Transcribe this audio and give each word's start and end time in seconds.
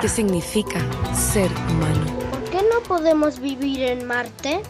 ¿Qué 0.00 0.08
significa 0.08 0.78
ser 1.14 1.50
humano? 1.68 2.18
¿Por 2.30 2.44
qué 2.44 2.62
no 2.72 2.80
podemos 2.88 3.38
vivir 3.38 3.82
en 3.82 4.06
Marte? 4.06 4.62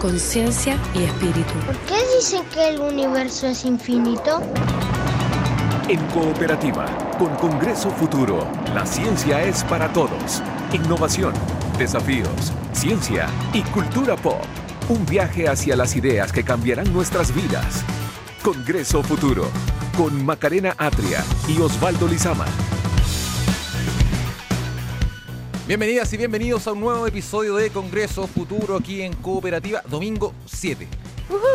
Conciencia 0.00 0.78
y 0.94 1.04
espíritu. 1.04 1.52
¿Por 1.66 1.76
qué 1.80 1.96
dicen 2.16 2.42
que 2.54 2.70
el 2.70 2.80
universo 2.80 3.48
es 3.48 3.64
infinito? 3.64 4.40
En 5.88 6.00
cooperativa, 6.06 6.86
con 7.18 7.34
Congreso 7.36 7.90
Futuro, 7.90 8.46
la 8.72 8.86
ciencia 8.86 9.42
es 9.42 9.62
para 9.64 9.92
todos. 9.92 10.42
Innovación, 10.72 11.34
desafíos, 11.76 12.52
ciencia 12.72 13.26
y 13.52 13.60
cultura 13.62 14.16
pop. 14.16 14.40
Un 14.88 15.04
viaje 15.04 15.48
hacia 15.48 15.76
las 15.76 15.94
ideas 15.96 16.32
que 16.32 16.44
cambiarán 16.44 16.90
nuestras 16.92 17.34
vidas. 17.34 17.84
Congreso 18.42 19.02
Futuro, 19.02 19.50
con 19.96 20.24
Macarena 20.24 20.74
Atria 20.78 21.24
y 21.48 21.60
Osvaldo 21.60 22.08
Lizama. 22.08 22.46
Bienvenidas 25.66 26.12
y 26.12 26.16
bienvenidos 26.16 26.66
a 26.66 26.72
un 26.72 26.80
nuevo 26.80 27.06
episodio 27.06 27.56
de 27.56 27.70
Congreso 27.70 28.26
Futuro 28.26 28.76
aquí 28.76 29.02
en 29.02 29.12
Cooperativa, 29.14 29.82
domingo 29.88 30.34
7. 30.46 30.88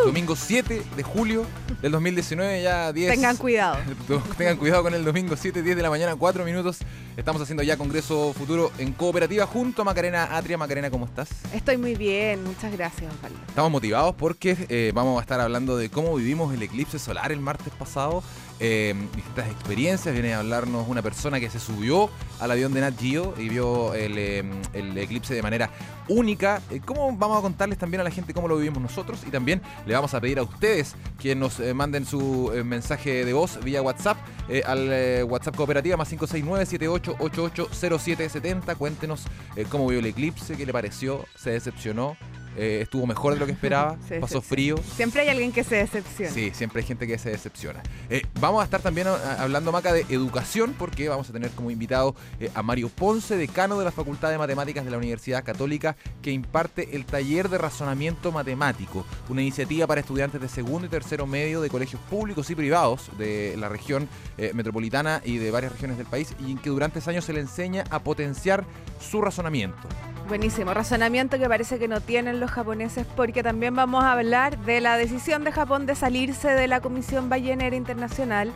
Domingo 0.04 0.34
7 0.34 0.82
de 0.96 1.02
julio 1.02 1.44
del 1.82 1.92
2019, 1.92 2.62
ya 2.62 2.92
10. 2.92 3.10
Tengan 3.12 3.36
cuidado. 3.36 3.78
Tengan 4.38 4.56
cuidado 4.56 4.82
con 4.82 4.94
el 4.94 5.04
domingo 5.04 5.36
7, 5.36 5.62
10 5.62 5.76
de 5.76 5.82
la 5.82 5.90
mañana, 5.90 6.16
4 6.16 6.44
minutos. 6.44 6.78
Estamos 7.16 7.42
haciendo 7.42 7.62
ya 7.62 7.76
Congreso 7.76 8.32
Futuro 8.32 8.70
en 8.78 8.92
Cooperativa 8.92 9.46
junto 9.46 9.82
a 9.82 9.84
Macarena 9.84 10.36
Atria. 10.36 10.58
Macarena, 10.58 10.90
¿cómo 10.90 11.04
estás? 11.04 11.28
Estoy 11.52 11.76
muy 11.76 11.94
bien, 11.94 12.44
muchas 12.44 12.72
gracias, 12.72 13.12
Osvaldo. 13.12 13.38
Estamos 13.48 13.70
motivados 13.70 14.14
porque 14.14 14.56
eh, 14.68 14.92
vamos 14.94 15.18
a 15.18 15.22
estar 15.22 15.40
hablando 15.40 15.76
de 15.76 15.90
cómo 15.90 16.14
vivimos 16.14 16.54
el 16.54 16.62
eclipse 16.62 16.98
solar 16.98 17.32
el 17.32 17.40
martes 17.40 17.72
pasado. 17.74 18.22
Eh, 18.60 18.94
experiencias. 19.36 20.12
Viene 20.12 20.34
a 20.34 20.40
hablarnos 20.40 20.88
una 20.88 21.02
persona 21.02 21.40
que 21.40 21.50
se 21.50 21.60
subió 21.60 22.10
al 22.40 22.50
avión 22.50 22.74
de 22.74 22.80
Nat 22.80 22.98
Geo 22.98 23.34
y 23.38 23.48
vio 23.48 23.94
el, 23.94 24.18
el 24.18 24.98
eclipse 24.98 25.34
de 25.34 25.42
manera 25.42 25.70
única. 26.08 26.60
Eh, 26.70 26.80
¿Cómo 26.84 27.16
vamos 27.16 27.38
a 27.38 27.42
contarles 27.42 27.78
también 27.78 28.00
a 28.00 28.04
la 28.04 28.10
gente 28.10 28.34
cómo 28.34 28.48
lo 28.48 28.56
vivimos 28.56 28.82
nosotros? 28.82 29.20
Y 29.26 29.30
también 29.30 29.62
le 29.86 29.94
vamos 29.94 30.12
a 30.14 30.20
pedir 30.20 30.38
a 30.38 30.42
ustedes 30.42 30.94
que 31.20 31.34
nos 31.34 31.58
eh, 31.60 31.74
manden 31.74 32.06
su 32.06 32.50
eh, 32.54 32.64
mensaje 32.64 33.24
de 33.24 33.32
voz 33.32 33.62
vía 33.62 33.80
WhatsApp 33.82 34.18
al 34.64 35.24
WhatsApp 35.24 35.56
Cooperativa 35.56 35.98
más 35.98 36.10
569-7888-0770. 36.12 38.76
Cuéntenos 38.76 39.24
cómo 39.68 39.88
vio 39.88 39.98
el 39.98 40.06
eclipse, 40.06 40.56
qué 40.56 40.64
le 40.64 40.72
pareció, 40.72 41.26
se 41.36 41.50
decepcionó. 41.50 42.16
Eh, 42.58 42.80
estuvo 42.82 43.06
mejor 43.06 43.34
de 43.34 43.40
lo 43.40 43.46
que 43.46 43.52
esperaba, 43.52 43.96
pasó 44.20 44.42
frío. 44.42 44.76
Siempre 44.96 45.22
hay 45.22 45.28
alguien 45.28 45.52
que 45.52 45.64
se 45.64 45.76
decepciona. 45.76 46.32
Sí, 46.32 46.50
siempre 46.54 46.80
hay 46.80 46.86
gente 46.86 47.06
que 47.06 47.16
se 47.18 47.30
decepciona. 47.30 47.82
Eh, 48.10 48.22
vamos 48.40 48.60
a 48.60 48.64
estar 48.64 48.82
también 48.82 49.06
a- 49.06 49.42
hablando, 49.42 49.72
Maca, 49.72 49.92
de 49.92 50.04
educación, 50.10 50.74
porque 50.78 51.08
vamos 51.08 51.30
a 51.30 51.32
tener 51.32 51.50
como 51.52 51.70
invitado 51.70 52.14
eh, 52.40 52.50
a 52.54 52.62
Mario 52.62 52.88
Ponce, 52.88 53.36
decano 53.36 53.78
de 53.78 53.84
la 53.84 53.92
Facultad 53.92 54.30
de 54.30 54.38
Matemáticas 54.38 54.84
de 54.84 54.90
la 54.90 54.98
Universidad 54.98 55.44
Católica, 55.44 55.96
que 56.20 56.32
imparte 56.32 56.96
el 56.96 57.06
taller 57.06 57.48
de 57.48 57.58
razonamiento 57.58 58.32
matemático, 58.32 59.06
una 59.28 59.40
iniciativa 59.42 59.86
para 59.86 60.00
estudiantes 60.00 60.40
de 60.40 60.48
segundo 60.48 60.86
y 60.86 60.90
tercero 60.90 61.26
medio 61.26 61.60
de 61.60 61.70
colegios 61.70 62.02
públicos 62.10 62.50
y 62.50 62.54
privados 62.54 63.10
de 63.18 63.54
la 63.56 63.68
región 63.68 64.08
metropolitana 64.52 65.20
y 65.24 65.38
de 65.38 65.50
varias 65.50 65.72
regiones 65.72 65.96
del 65.96 66.06
país, 66.06 66.34
y 66.46 66.52
en 66.52 66.58
que 66.58 66.70
durante 66.70 66.98
ese 66.98 67.10
año 67.10 67.22
se 67.22 67.32
le 67.32 67.40
enseña 67.40 67.84
a 67.90 68.00
potenciar 68.00 68.64
su 69.00 69.20
razonamiento. 69.20 69.88
Buenísimo. 70.28 70.74
Razonamiento 70.74 71.38
que 71.38 71.48
parece 71.48 71.78
que 71.78 71.88
no 71.88 72.00
tienen 72.00 72.38
los 72.40 72.47
japoneses 72.50 73.06
porque 73.16 73.42
también 73.42 73.74
vamos 73.74 74.04
a 74.04 74.12
hablar 74.12 74.58
de 74.58 74.80
la 74.80 74.96
decisión 74.96 75.44
de 75.44 75.52
Japón 75.52 75.86
de 75.86 75.94
salirse 75.94 76.48
de 76.48 76.68
la 76.68 76.80
Comisión 76.80 77.28
Ballenera 77.28 77.74
Internacional 77.76 78.52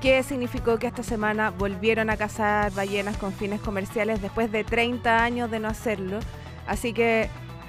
que 0.00 0.22
significó 0.22 0.78
que 0.78 0.86
esta 0.86 1.02
semana 1.02 1.50
volvieron 1.50 2.08
a 2.10 2.16
cazar 2.16 2.72
ballenas 2.72 3.16
con 3.18 3.32
fines 3.32 3.60
comerciales 3.60 4.22
después 4.22 4.50
de 4.50 4.64
30 4.64 5.22
años 5.22 5.50
de 5.50 5.60
no 5.60 5.68
hacerlo. 5.68 6.20
Así 6.66 6.92
que 6.94 7.28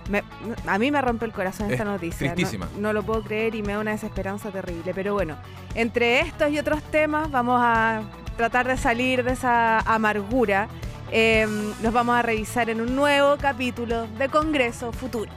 me- 0.09 0.23
a 0.65 0.79
mí 0.79 0.91
me 0.91 1.01
rompe 1.01 1.25
el 1.25 1.33
corazón 1.33 1.69
esta 1.71 1.83
Es 1.83 1.89
noticia. 1.89 2.27
No- 2.29 2.33
tristísima. 2.33 2.69
No, 2.79 2.93
lo 2.93 3.03
puedo 3.03 3.21
creer 3.23 3.53
y 3.55 3.61
me 3.63 3.73
da 3.73 3.79
una 3.79 3.91
desesperanza 3.91 4.49
terrible. 4.49 4.93
Pero 4.93 5.13
bueno, 5.13 5.35
entre 5.75 6.21
estos 6.21 6.49
y 6.51 6.57
otros 6.59 6.81
temas 6.83 7.29
vamos 7.31 7.59
a 7.61 8.01
tratar 8.37 8.65
de 8.67 8.77
salir 8.77 9.23
de 9.25 9.33
esa 9.33 9.79
amargura. 9.79 10.69
Eh, 11.11 11.45
los 11.83 11.91
vamos 11.91 12.15
a 12.15 12.21
revisar 12.21 12.69
en 12.69 12.79
un 12.79 12.95
nuevo 12.95 13.35
capítulo 13.41 14.07
de 14.17 14.29
Congreso 14.29 14.93
Futuro. 14.93 15.29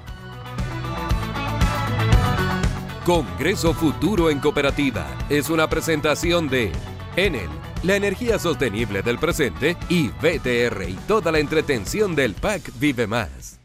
Congreso 3.05 3.75
Futuro 3.75 4.31
en 4.31 4.39
Cooperativa 4.41 5.07
es 5.29 5.51
una 5.51 5.69
presentación 5.69 6.49
de 6.49 6.73
Enel, 7.17 7.51
la 7.83 7.97
energía 7.97 8.39
sostenible 8.39 9.03
del 9.03 9.19
presente, 9.19 9.77
y 9.91 10.09
BTR 10.09 10.89
y 10.89 10.95
toda 11.07 11.31
la 11.31 11.39
entretención 11.39 12.15
del 12.15 12.33
pack 12.35 12.71
Vive 12.79 13.07
Más. 13.07 13.61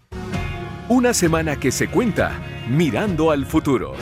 Una 0.89 1.13
semana 1.13 1.55
que 1.57 1.71
se 1.71 1.87
cuenta 1.87 2.37
mirando 2.67 3.31
al 3.31 3.45
futuro. 3.45 3.93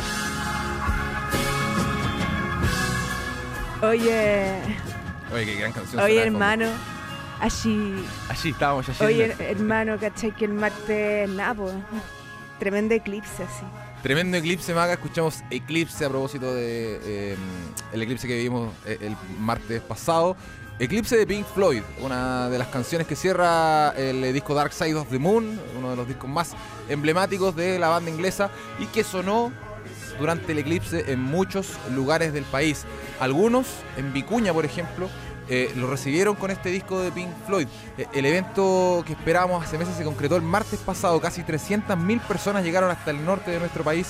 Oye, 3.84 4.56
Oye, 5.32 5.46
qué 5.46 5.56
gran 5.60 5.72
canción. 5.72 6.02
oye 6.02 6.24
hermano, 6.24 6.66
allí, 7.40 7.94
Allí 8.28 8.50
estábamos, 8.50 8.90
allí. 8.90 9.04
oye 9.06 9.36
hermano, 9.52 10.00
¿cachai? 10.00 10.32
Que 10.32 10.46
el 10.46 10.54
martes, 10.54 11.30
nada, 11.30 11.54
po, 11.54 11.72
tremendo 12.58 12.96
eclipse 12.96 13.44
así. 13.44 13.64
Tremendo 14.04 14.38
eclipse, 14.38 14.74
Maga. 14.76 14.94
Escuchamos 14.94 15.44
Eclipse 15.50 16.06
a 16.06 16.10
propósito 16.10 16.54
de 16.54 17.00
eh, 17.04 17.36
el 17.92 18.02
eclipse 18.02 18.28
que 18.28 18.36
vivimos 18.36 18.72
eh, 18.86 19.00
el 19.02 19.18
martes 19.40 19.82
pasado. 19.82 20.38
Eclipse 20.78 21.18
de 21.18 21.26
Pink 21.26 21.48
Floyd, 21.48 21.82
una 22.02 22.48
de 22.50 22.60
las 22.60 22.68
canciones 22.68 23.08
que 23.08 23.16
cierra 23.16 23.90
el 23.98 24.24
eh, 24.24 24.32
disco 24.32 24.54
Dark 24.54 24.72
Side 24.72 24.94
of 24.94 25.10
the 25.10 25.18
Moon, 25.18 25.60
uno 25.76 25.90
de 25.90 25.96
los 25.96 26.08
discos 26.08 26.30
más 26.30 26.54
emblemáticos 26.88 27.56
de 27.56 27.80
la 27.80 27.88
banda 27.88 28.12
inglesa 28.12 28.52
y 28.78 28.86
que 28.86 29.04
sonó 29.04 29.52
durante 30.20 30.52
el 30.52 30.60
eclipse 30.60 31.12
en 31.12 31.20
muchos 31.20 31.72
lugares 31.96 32.34
del 32.34 32.44
país. 32.44 32.86
Algunos, 33.20 33.66
en 33.98 34.14
Vicuña, 34.14 34.54
por 34.54 34.66
ejemplo, 34.66 35.10
eh, 35.50 35.72
lo 35.76 35.90
recibieron 35.90 36.36
con 36.36 36.52
este 36.52 36.70
disco 36.70 37.00
de 37.02 37.12
Pink 37.12 37.30
Floyd. 37.46 37.68
Eh, 37.98 38.08
el 38.14 38.26
evento 38.26 39.04
que 39.06 39.14
esperábamos 39.14 39.64
hace 39.66 39.78
meses 39.78 39.96
se 39.96 40.04
concretó 40.04 40.36
el 40.36 40.42
martes 40.42 40.80
pasado. 40.80 41.20
Casi 41.22 41.42
300.000 41.44 42.20
personas 42.22 42.64
llegaron 42.64 42.90
hasta 42.92 43.12
el 43.12 43.24
norte 43.26 43.52
de 43.52 43.60
nuestro 43.60 43.84
país 43.84 44.08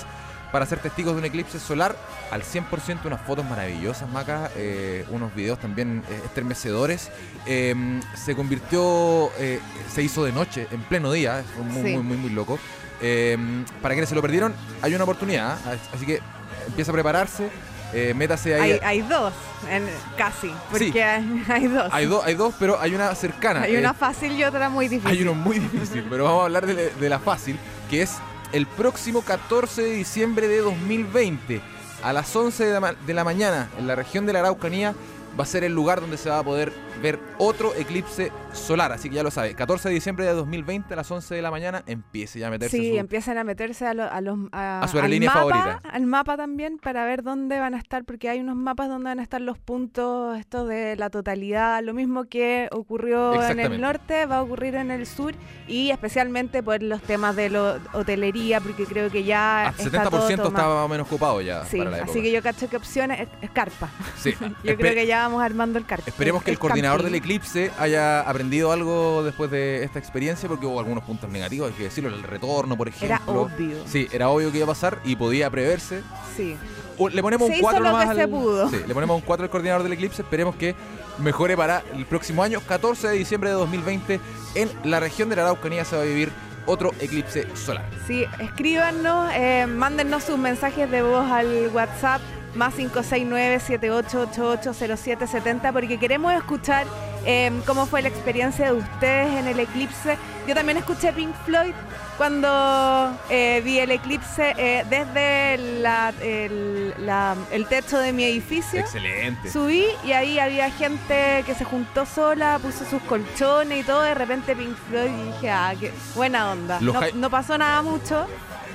para 0.51 0.65
ser 0.65 0.79
testigos 0.79 1.13
de 1.13 1.19
un 1.19 1.25
eclipse 1.25 1.59
solar 1.59 1.95
al 2.31 2.41
100%. 2.43 3.05
Unas 3.05 3.21
fotos 3.21 3.43
maravillosas, 3.45 4.09
Maca. 4.09 4.49
eh, 4.55 5.05
unos 5.09 5.35
videos 5.35 5.59
también 5.59 6.03
estremecedores. 6.25 7.09
Eh, 7.45 7.99
se 8.15 8.35
convirtió, 8.35 9.29
eh, 9.39 9.59
se 9.93 10.03
hizo 10.03 10.23
de 10.23 10.31
noche, 10.31 10.67
en 10.71 10.81
pleno 10.83 11.11
día. 11.11 11.43
Fue 11.55 11.63
muy, 11.65 11.83
Sí. 11.91 11.93
muy, 11.95 12.03
muy, 12.03 12.17
muy 12.17 12.29
loco. 12.29 12.57
Eh, 13.01 13.37
para 13.81 13.93
quienes 13.93 14.09
se 14.09 14.15
lo 14.15 14.21
perdieron, 14.21 14.53
hay 14.81 14.95
una 14.95 15.03
oportunidad. 15.03 15.57
¿ah? 15.65 15.75
Así 15.93 16.05
que 16.05 16.21
empieza 16.65 16.91
a 16.91 16.93
prepararse. 16.93 17.49
Eh, 17.93 18.13
métase 18.15 18.53
ahí. 18.55 18.71
Hay, 18.73 18.79
hay 18.83 19.01
dos, 19.01 19.33
en- 19.69 19.87
casi, 20.17 20.51
porque 20.69 20.91
Sí. 20.91 20.99
hay, 20.99 21.43
hay 21.49 21.67
dos. 21.67 21.89
Hay 21.93 22.05
dos, 22.05 22.25
hay 22.25 22.35
dos, 22.35 22.53
pero 22.59 22.79
hay 22.79 22.93
una 22.95 23.13
cercana. 23.15 23.61
Hay 23.61 23.75
eh, 23.75 23.79
una 23.79 23.93
fácil 23.93 24.33
y 24.33 24.43
otra 24.43 24.69
muy 24.69 24.87
difícil. 24.87 25.11
hay 25.11 25.21
uno 25.23 25.33
muy 25.33 25.59
difícil, 25.59 26.05
pero 26.09 26.25
vamos 26.25 26.41
a 26.41 26.45
hablar 26.45 26.65
de, 26.65 26.73
la- 26.73 26.95
de 26.99 27.09
la 27.09 27.19
fácil, 27.19 27.57
que 27.89 28.01
es 28.01 28.15
el 28.51 28.65
próximo 28.65 29.21
14 29.23 29.81
de 29.83 29.91
diciembre 29.91 30.47
de 30.47 30.59
2020, 30.59 31.61
a 32.03 32.13
las 32.13 32.33
11 32.35 32.65
de 32.65 32.73
la, 32.73 32.79
ma- 32.79 32.93
de 32.93 33.13
la 33.13 33.23
mañana, 33.23 33.69
en 33.77 33.87
la 33.87 33.95
región 33.95 34.25
de 34.25 34.33
la 34.33 34.39
Araucanía, 34.39 34.93
va 35.39 35.43
a 35.43 35.47
ser 35.47 35.63
el 35.63 35.73
lugar 35.73 36.01
donde 36.01 36.17
se 36.17 36.29
va 36.29 36.39
a 36.39 36.43
poder 36.43 36.73
ver 37.02 37.19
otro 37.38 37.74
eclipse 37.75 38.31
solar. 38.53 38.91
Así 38.91 39.09
que 39.09 39.16
ya 39.16 39.24
lo 39.24 39.31
sabe, 39.31 39.53
14 39.53 39.90
de 39.90 39.96
diciembre 39.96 40.25
de 40.25 40.34
2020 40.34 40.94
a 40.94 40.97
las 40.97 41.09
11 41.12 41.35
de 41.35 41.41
la 41.41 41.52
mañana, 41.52 41.84
empiece 41.88 42.40
ya 42.40 42.47
a 42.47 42.50
meterse 42.50 42.78
Sí, 42.78 42.91
su- 42.91 42.97
empiezan 42.97 43.38
a 43.38 43.44
meterse 43.44 43.85
a, 43.85 43.94
lo- 43.94 44.12
a 44.12 44.22
los 44.22 44.38
a, 44.52 44.81
A 44.81 44.88
su 44.88 44.97
aerolínea 44.97 45.30
mapa, 45.30 45.40
favorita. 45.40 45.81
al 45.90 46.06
mapa 46.06 46.38
también 46.38 46.78
para 46.80 47.06
ver 47.06 47.24
dónde 47.24 47.59
van 47.59 47.74
a 47.75 47.78
estar, 47.78 48.03
porque 48.06 48.30
hay 48.30 48.40
unos 48.40 48.56
mapas 48.56 48.90
donde 48.90 49.06
van 49.09 49.19
a 49.19 49.24
estar 49.24 49.41
los 49.41 49.58
puntos 49.59 50.38
estos 50.38 50.67
de 50.67 50.96
la 50.96 51.09
totalidad, 51.09 51.82
lo 51.84 51.94
mismo 51.94 52.26
que 52.26 52.67
ocurrió 52.72 53.41
en 53.43 53.59
el 53.59 53.79
norte 53.82 54.26
va 54.26 54.38
a 54.38 54.41
ocurrir 54.41 54.76
en 54.76 54.91
el 54.91 55.05
sur 55.05 55.34
y 55.67 55.91
especialmente 55.91 56.64
por 56.64 56.82
los 56.82 57.02
temas 57.02 57.35
de 57.35 57.50
la 57.50 57.79
hotelería, 57.93 58.59
porque 58.61 58.85
creo 58.85 59.11
que 59.11 59.23
ya 59.23 59.73
está 59.78 60.02
70% 60.02 60.09
todo 60.38 60.47
está 60.47 60.52
más 60.67 60.85
o 60.85 60.88
menos 60.88 61.08
ocupado 61.08 61.41
ya 61.41 61.66
Sí, 61.66 61.78
para 61.78 61.90
la 61.91 61.97
época. 61.97 62.11
así 62.11 62.22
que 62.22 62.32
yo 62.32 62.41
cacho 62.41 62.70
que 62.70 62.78
opciones 62.78 63.22
es, 63.22 63.28
es 63.41 63.50
carpa. 63.52 63.90
Sí. 64.17 64.34
Yo 64.64 64.76
creo 64.76 64.93
que 64.93 65.05
ya 65.05 65.20
vamos 65.28 65.41
armando 65.43 65.78
el 65.79 65.85
carpa. 65.85 66.05
Esperemos 66.09 66.43
que 66.43 66.52
el 66.52 66.59
coordinador 66.59 66.86
del 66.95 67.01
camping. 67.11 67.17
eclipse 67.17 67.72
haya 67.78 68.22
aprendido 68.22 68.72
algo 68.72 69.23
después 69.23 69.51
de 69.51 69.84
esta 69.84 69.99
experiencia, 69.99 70.47
porque 70.49 70.66
hubo 70.66 70.79
algunos 70.79 71.03
puntos 71.03 71.29
negativos, 71.29 71.69
hay 71.72 71.75
que 71.78 71.84
decirlo, 71.84 72.09
el 72.09 72.23
retorno, 72.23 72.75
por 72.78 72.87
ejemplo. 72.87 73.07
Era 73.07 73.22
obvio. 73.25 73.78
Sí, 73.85 74.07
era 74.11 74.29
obvio 74.29 74.51
que 74.51 74.57
iba 74.57 74.66
a 74.66 74.69
pasar 74.69 74.99
y 75.03 75.16
podía 75.16 75.49
preverse. 75.49 76.01
Sí. 76.35 76.55
O 76.97 77.09
le 77.09 77.22
ponemos 77.22 77.45
Se 77.47 77.51
un 77.53 77.59
hizo 77.59 77.63
4 77.63 77.84
lo 77.84 77.89
nomás 77.91 78.16
se 78.16 78.22
al- 78.23 78.29
pudo. 78.29 78.69
Sí, 78.69 78.78
le 78.87 78.93
ponemos 78.93 79.16
un 79.17 79.22
4 79.22 79.43
al 79.43 79.49
coordinador 79.49 79.84
del 79.84 79.93
eclipse, 79.93 80.22
esperemos 80.23 80.55
que 80.55 80.75
mejore 81.19 81.55
para 81.55 81.84
el 81.95 82.05
próximo 82.05 82.41
año, 82.43 82.59
14 82.61 83.07
de 83.09 83.13
diciembre 83.16 83.49
de 83.49 83.55
2020, 83.55 84.19
en 84.55 84.69
la 84.83 84.99
región 84.99 85.29
de 85.29 85.35
la 85.35 85.43
Araucanía 85.43 85.85
se 85.85 85.95
va 85.95 86.01
a 86.01 86.05
vivir 86.05 86.31
otro 86.66 86.91
eclipse 86.99 87.47
solar. 87.55 87.85
Sí, 88.07 88.25
escríbanos, 88.40 89.31
eh, 89.33 89.67
mándennos 89.67 90.23
sus 90.23 90.37
mensajes 90.37 90.90
de 90.91 91.01
voz 91.01 91.29
al 91.31 91.69
WhatsApp 91.73 92.19
más 92.57 92.73
569-7888-0770 92.75 95.71
porque 95.71 95.97
queremos 95.99 96.33
escuchar 96.33 96.85
eh, 97.25 97.51
cómo 97.65 97.85
fue 97.85 98.01
la 98.01 98.07
experiencia 98.09 98.65
de 98.67 98.73
ustedes 98.73 99.33
en 99.39 99.47
el 99.47 99.59
eclipse. 99.59 100.17
Yo 100.47 100.55
también 100.55 100.77
escuché 100.77 101.11
Pink 101.13 101.33
Floyd 101.45 101.73
cuando 102.17 103.15
eh, 103.29 103.61
vi 103.63 103.79
el 103.79 103.91
eclipse 103.91 104.53
eh, 104.57 104.83
desde 104.89 105.57
la- 105.81 106.13
el, 106.21 106.93
la- 107.05 107.35
el 107.51 107.65
techo 107.67 107.99
de 107.99 108.11
mi 108.13 108.23
edificio. 108.23 108.79
Excelente. 108.79 109.51
Subí 109.51 109.85
y 110.05 110.13
ahí 110.13 110.39
había 110.39 110.71
gente 110.71 111.43
que 111.45 111.53
se 111.53 111.63
juntó 111.65 112.05
sola, 112.05 112.59
puso 112.61 112.85
sus 112.85 113.01
colchones 113.03 113.81
y 113.81 113.83
todo. 113.83 114.01
De 114.01 114.13
repente 114.15 114.55
Pink 114.55 114.75
Floyd 114.89 115.11
y 115.11 115.23
dije, 115.33 115.49
ah, 115.51 115.73
qué 115.79 115.91
buena 116.15 116.51
onda. 116.51 116.79
No 117.13 117.29
pasó 117.29 117.57
nada 117.57 117.81
mucho, 117.81 118.25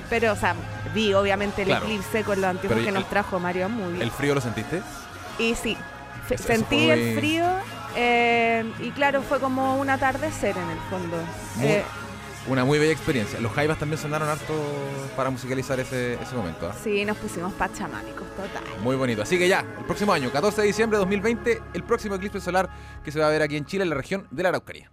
pero, 0.09 0.33
o 0.33 0.35
sea, 0.35 0.55
vi 0.93 1.13
obviamente 1.13 1.61
el 1.63 1.67
Claro. 1.69 1.85
eclipse 1.85 2.23
con 2.23 2.39
los 2.41 2.49
anteojos 2.49 2.69
Pero 2.75 2.83
que 2.83 2.89
el- 2.89 2.95
nos 2.95 3.09
trajo 3.09 3.39
Mario 3.39 3.69
muy 3.69 4.01
¿El 4.01 4.11
frío 4.11 4.35
lo 4.35 4.41
sentiste? 4.41 4.81
Y 5.39 5.55
sí, 5.55 5.77
sentí 6.37 6.89
el 6.89 7.15
frío 7.17 7.45
eh, 7.95 8.63
y 8.79 8.91
claro, 8.91 9.21
fue 9.21 9.39
como 9.39 9.77
un 9.79 9.89
atardecer 9.89 10.55
en 10.57 10.69
el 10.69 10.79
fondo. 10.89 11.17
Muy- 11.57 11.67
Eh, 11.67 11.83
Una 12.45 12.65
muy 12.65 12.77
bella 12.77 12.91
experiencia. 12.91 13.39
Los 13.39 13.53
Jaivas 13.53 13.79
también 13.79 13.97
sonaron 14.01 14.27
harto 14.27 14.53
para 15.15 15.29
musicalizar 15.29 15.79
ese, 15.79 16.15
ese 16.15 16.35
momento. 16.35 16.67
¿ah? 16.69 16.75
sí, 16.83 17.05
nos 17.05 17.15
pusimos 17.15 17.53
pachamánicos, 17.53 18.27
total. 18.35 18.63
Muy 18.81 18.97
bonito. 18.97 19.21
Así 19.21 19.37
que 19.37 19.47
ya, 19.47 19.61
el 19.61 19.85
próximo 19.85 20.11
año, 20.11 20.29
14 20.29 20.59
de 20.59 20.67
diciembre 20.67 20.97
de 20.97 21.05
2020, 21.05 21.61
el 21.73 21.83
próximo 21.83 22.15
eclipse 22.15 22.41
solar 22.41 22.69
que 23.01 23.13
se 23.13 23.19
va 23.19 23.27
a 23.27 23.29
ver 23.29 23.43
aquí 23.43 23.55
en 23.55 23.65
Chile, 23.65 23.83
en 23.83 23.91
la 23.91 23.95
región 23.95 24.27
de 24.29 24.43
la 24.43 24.49
Araucanía. 24.49 24.91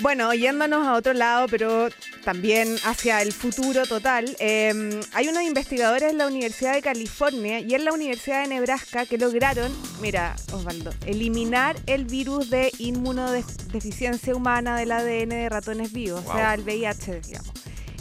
Bueno, 0.00 0.34
yéndonos 0.34 0.86
a 0.86 0.94
otro 0.94 1.12
lado, 1.14 1.46
pero 1.48 1.88
también 2.24 2.76
hacia 2.84 3.22
el 3.22 3.32
futuro 3.32 3.86
total, 3.86 4.36
eh, 4.40 5.00
hay 5.12 5.28
unos 5.28 5.42
investigadores 5.44 6.10
en 6.10 6.18
la 6.18 6.26
Universidad 6.26 6.74
de 6.74 6.82
California 6.82 7.60
y 7.60 7.74
en 7.74 7.84
la 7.84 7.92
Universidad 7.92 8.42
de 8.42 8.48
Nebraska 8.48 9.06
que 9.06 9.18
lograron, 9.18 9.72
mira, 10.02 10.34
Osvaldo, 10.52 10.92
eliminar 11.06 11.76
el 11.86 12.04
virus 12.06 12.50
de 12.50 12.72
inmunodeficiencia 12.78 14.34
humana 14.34 14.76
del 14.76 14.90
ADN 14.92 15.28
de 15.28 15.48
ratones 15.48 15.92
vivos, 15.92 16.24
Wow. 16.24 16.32
o 16.32 16.36
sea, 16.36 16.54
el 16.54 16.62
VIH, 16.62 17.20
digamos. 17.20 17.52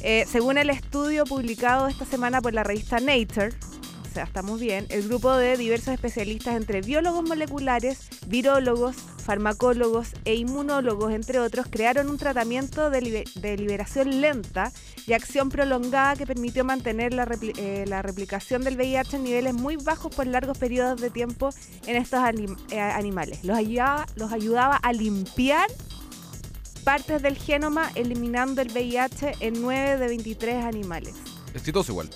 Eh, 0.01 0.25
según 0.29 0.57
el 0.57 0.69
estudio 0.69 1.23
publicado 1.25 1.87
esta 1.87 2.05
semana 2.05 2.41
por 2.41 2.53
la 2.53 2.63
revista 2.63 2.99
Nature, 2.99 3.51
sea, 4.13 4.23
estamos 4.25 4.59
bien, 4.59 4.85
el 4.89 5.07
grupo 5.07 5.33
de 5.33 5.57
diversos 5.57 5.93
especialistas 5.93 6.55
entre 6.55 6.81
biólogos 6.81 7.27
moleculares, 7.27 7.97
virólogos, 8.27 8.95
farmacólogos 8.95 10.09
e 10.25 10.35
inmunólogos, 10.35 11.11
entre 11.13 11.39
otros, 11.39 11.65
crearon 11.69 12.09
un 12.09 12.17
tratamiento 12.17 12.89
de, 12.89 13.01
libe- 13.01 13.33
de 13.41 13.57
liberación 13.57 14.21
lenta 14.21 14.71
y 15.07 15.13
acción 15.13 15.49
prolongada 15.49 16.15
que 16.15 16.25
permitió 16.27 16.63
mantener 16.63 17.13
la, 17.13 17.25
repli- 17.25 17.53
eh, 17.57 17.85
la 17.87 18.01
replicación 18.01 18.63
del 18.63 18.75
VIH 18.77 19.15
en 19.17 19.23
niveles 19.23 19.53
muy 19.53 19.77
bajos 19.77 20.13
por 20.15 20.27
largos 20.27 20.57
periodos 20.57 21.01
de 21.01 21.09
tiempo 21.09 21.49
en 21.87 21.95
estos 21.95 22.19
anim- 22.19 22.57
eh, 22.71 22.79
animales. 22.79 23.43
Los 23.43 23.57
ayudaba, 23.57 24.05
los 24.15 24.31
ayudaba 24.31 24.75
a 24.77 24.93
limpiar 24.93 25.67
partes 26.83 27.21
del 27.21 27.37
genoma 27.37 27.89
eliminando 27.95 28.61
el 28.61 28.69
VIH 28.71 29.35
en 29.39 29.61
9 29.61 29.97
de 29.97 30.07
23 30.07 30.65
animales. 30.65 31.15
Exitoso 31.53 31.91
igual. 31.93 32.09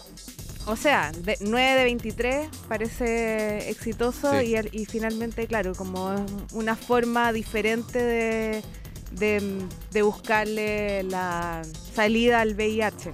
O 0.67 0.75
sea, 0.75 1.11
de 1.13 1.37
9 1.39 1.77
de 1.79 1.83
23 1.85 2.49
parece 2.67 3.69
exitoso 3.69 4.31
Sí. 4.39 4.55
y, 4.73 4.85
finalmente, 4.85 5.47
claro, 5.47 5.73
como 5.73 6.13
una 6.51 6.75
forma 6.75 7.31
diferente 7.31 7.99
de, 8.03 8.63
de, 9.11 9.61
de 9.91 10.01
buscarle 10.01 11.03
la 11.03 11.61
salida 11.95 12.41
al 12.41 12.53
VIH. 12.55 13.11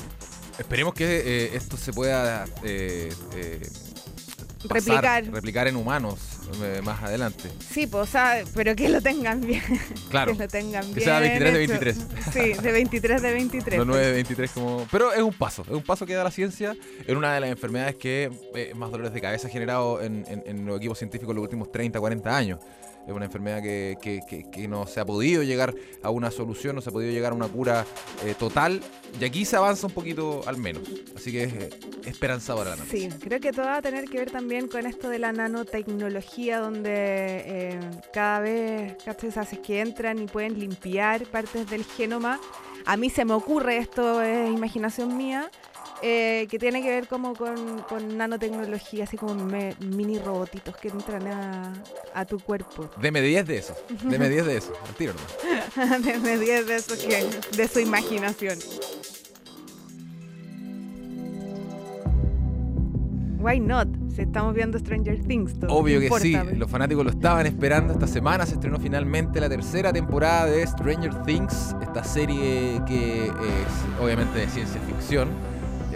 Esperemos 0.58 0.94
que 0.96 1.06
eh, 1.46 1.52
esto 1.56 1.78
se 1.78 1.94
pueda 1.94 2.46
eh, 2.64 3.14
eh, 3.36 3.62
pasar, 4.68 4.72
Replicar. 4.72 5.26
replicar 5.32 5.68
en 5.68 5.76
humanos 5.76 6.20
más 6.84 7.02
adelante. 7.04 7.50
Sí, 7.72 7.88
pues, 7.88 8.04
o 8.10 8.12
sea, 8.12 8.44
pero 8.54 8.76
que 8.76 8.90
lo 8.90 9.02
tengan 9.02 9.42
bien. 9.42 9.62
Claro. 10.10 10.34
que 10.34 10.40
lo 10.40 10.48
tengan 10.48 10.86
Que 10.90 10.94
bien. 10.96 11.04
sea 11.06 11.20
23 11.20 11.54
de 11.54 11.64
hecho. 11.64 11.74
23. 11.80 12.08
Sí, 12.34 12.62
de 12.62 12.72
23 12.72 13.22
de 13.22 13.34
23. 13.34 13.80
No 13.80 13.86
pues. 13.86 13.88
9 13.96 14.06
de 14.08 14.12
23 14.14 14.52
como... 14.52 14.88
Pero 14.92 15.12
es 15.14 15.22
un 15.22 15.34
paso, 15.34 15.64
es 15.64 15.70
un 15.70 15.82
paso 15.84 16.06
que 16.06 16.14
da 16.14 16.24
la 16.24 16.32
ciencia 16.32 16.76
en 17.08 17.18
una 17.18 17.34
de 17.34 17.40
las 17.40 17.50
enfermedades 17.50 17.96
que 17.96 18.32
eh, 18.56 18.74
más 18.76 18.92
dolores 18.92 19.14
de 19.14 19.22
cabeza 19.22 19.48
ha 19.48 19.52
generado 19.52 20.02
en, 20.02 20.26
en- 20.28 20.44
en 20.46 20.66
los 20.66 20.78
equipos 20.78 20.98
científicos 21.00 21.32
en 21.32 21.36
los 21.38 21.44
últimos 21.44 21.72
30, 21.72 22.00
40 22.00 22.36
años. 22.38 22.60
Es 23.08 23.14
una 23.14 23.26
enfermedad 23.26 23.62
que, 23.62 23.98
que- 24.02 24.22
que- 24.28 24.50
que 24.50 24.68
no 24.68 24.88
se 24.88 25.00
ha 25.00 25.06
podido 25.06 25.44
llegar 25.44 25.74
a 26.02 26.10
una 26.10 26.32
solución, 26.32 26.76
no 26.76 26.82
se 26.82 26.90
ha 26.90 26.94
podido 26.94 27.12
llegar 27.12 27.34
a 27.34 27.36
una 27.36 27.48
cura 27.48 27.86
eh, 28.26 28.34
total. 28.38 28.82
Y 29.20 29.26
aquí 29.26 29.44
se 29.46 29.56
avanza 29.58 29.88
un 29.88 29.94
poquito 29.94 30.42
al 30.48 30.58
menos. 30.58 30.84
Así 31.16 31.32
que 31.32 31.44
es 31.44 31.54
eh, 31.54 31.70
esperanzadora 32.06 32.72
la 32.72 32.76
noticia. 32.78 33.12
Sí, 33.12 33.18
creo 33.20 33.40
que 33.40 33.52
todo 33.52 33.66
va 33.66 33.78
a 33.78 33.82
tener 33.82 34.06
que 34.06 34.18
ver 34.20 34.32
también 34.32 34.68
con 34.68 34.86
esto 34.86 35.10
de 35.10 35.20
la 35.20 35.32
nanotecnología, 35.34 36.60
donde 36.60 36.92
eh, 37.46 37.80
cada 38.14 38.40
vez. 38.40 38.96
Haces 39.38 39.60
que 39.60 39.80
entran 39.82 40.20
y 40.20 40.26
pueden 40.28 40.60
limpiar 40.60 41.26
partes 41.26 41.70
del 41.70 41.84
genoma. 41.86 42.40
A 42.86 42.98
mí 42.98 43.10
se 43.10 43.26
me 43.26 43.34
ocurre, 43.34 43.78
esto 43.78 44.22
es 44.22 44.50
imaginación 44.52 45.16
mía, 45.18 45.50
eh, 46.06 46.48
que 46.52 46.60
tiene 46.60 46.82
que 46.82 46.90
ver 46.90 47.08
como 47.08 47.34
con, 47.34 47.80
con 47.88 48.18
nanotecnología, 48.18 49.06
así 49.06 49.16
como 49.16 49.36
me- 49.46 49.74
mini 49.80 50.20
robotitos 50.20 50.76
que 50.76 50.90
entran 50.90 51.26
a, 51.28 51.74
a 52.14 52.26
tu 52.26 52.40
cuerpo. 52.42 52.90
Deme 53.02 53.22
10 53.22 53.48
de 53.48 53.58
eso. 53.58 53.74
Deme 54.04 54.28
10 54.30 54.46
de 54.46 54.58
eso. 54.58 54.74
Al 54.88 54.94
tiro. 54.96 55.14
Desde 56.04 56.38
10 56.40 56.68
de 56.68 56.76
eso 56.76 56.96
que, 56.98 57.26
de 57.58 57.68
su 57.70 57.80
imaginación. 57.80 58.60
Why 63.40 63.60
not? 63.60 63.88
Si 64.16 64.22
estamos 64.22 64.54
viendo 64.54 64.78
Stranger 64.80 65.22
Things. 65.26 65.60
todo, 65.60 65.72
Obvio 65.74 66.00
¿qué 66.00 66.08
que 66.10 66.20
sí, 66.20 66.38
los 66.56 66.70
fanáticos 66.70 67.04
lo 67.04 67.12
estaban 67.12 67.46
esperando. 67.46 67.94
Esta 67.94 68.08
semana 68.08 68.46
se 68.46 68.54
estrenó 68.54 68.80
finalmente 68.80 69.42
la 69.42 69.50
tercera 69.50 69.92
temporada 69.92 70.46
de 70.46 70.66
Stranger 70.68 71.24
Things, 71.24 71.76
esta 71.82 72.04
serie 72.04 72.80
que 72.88 73.26
es 73.26 74.02
obviamente 74.02 74.40
de 74.40 74.48
ciencia 74.48 74.80
ficción, 74.82 75.30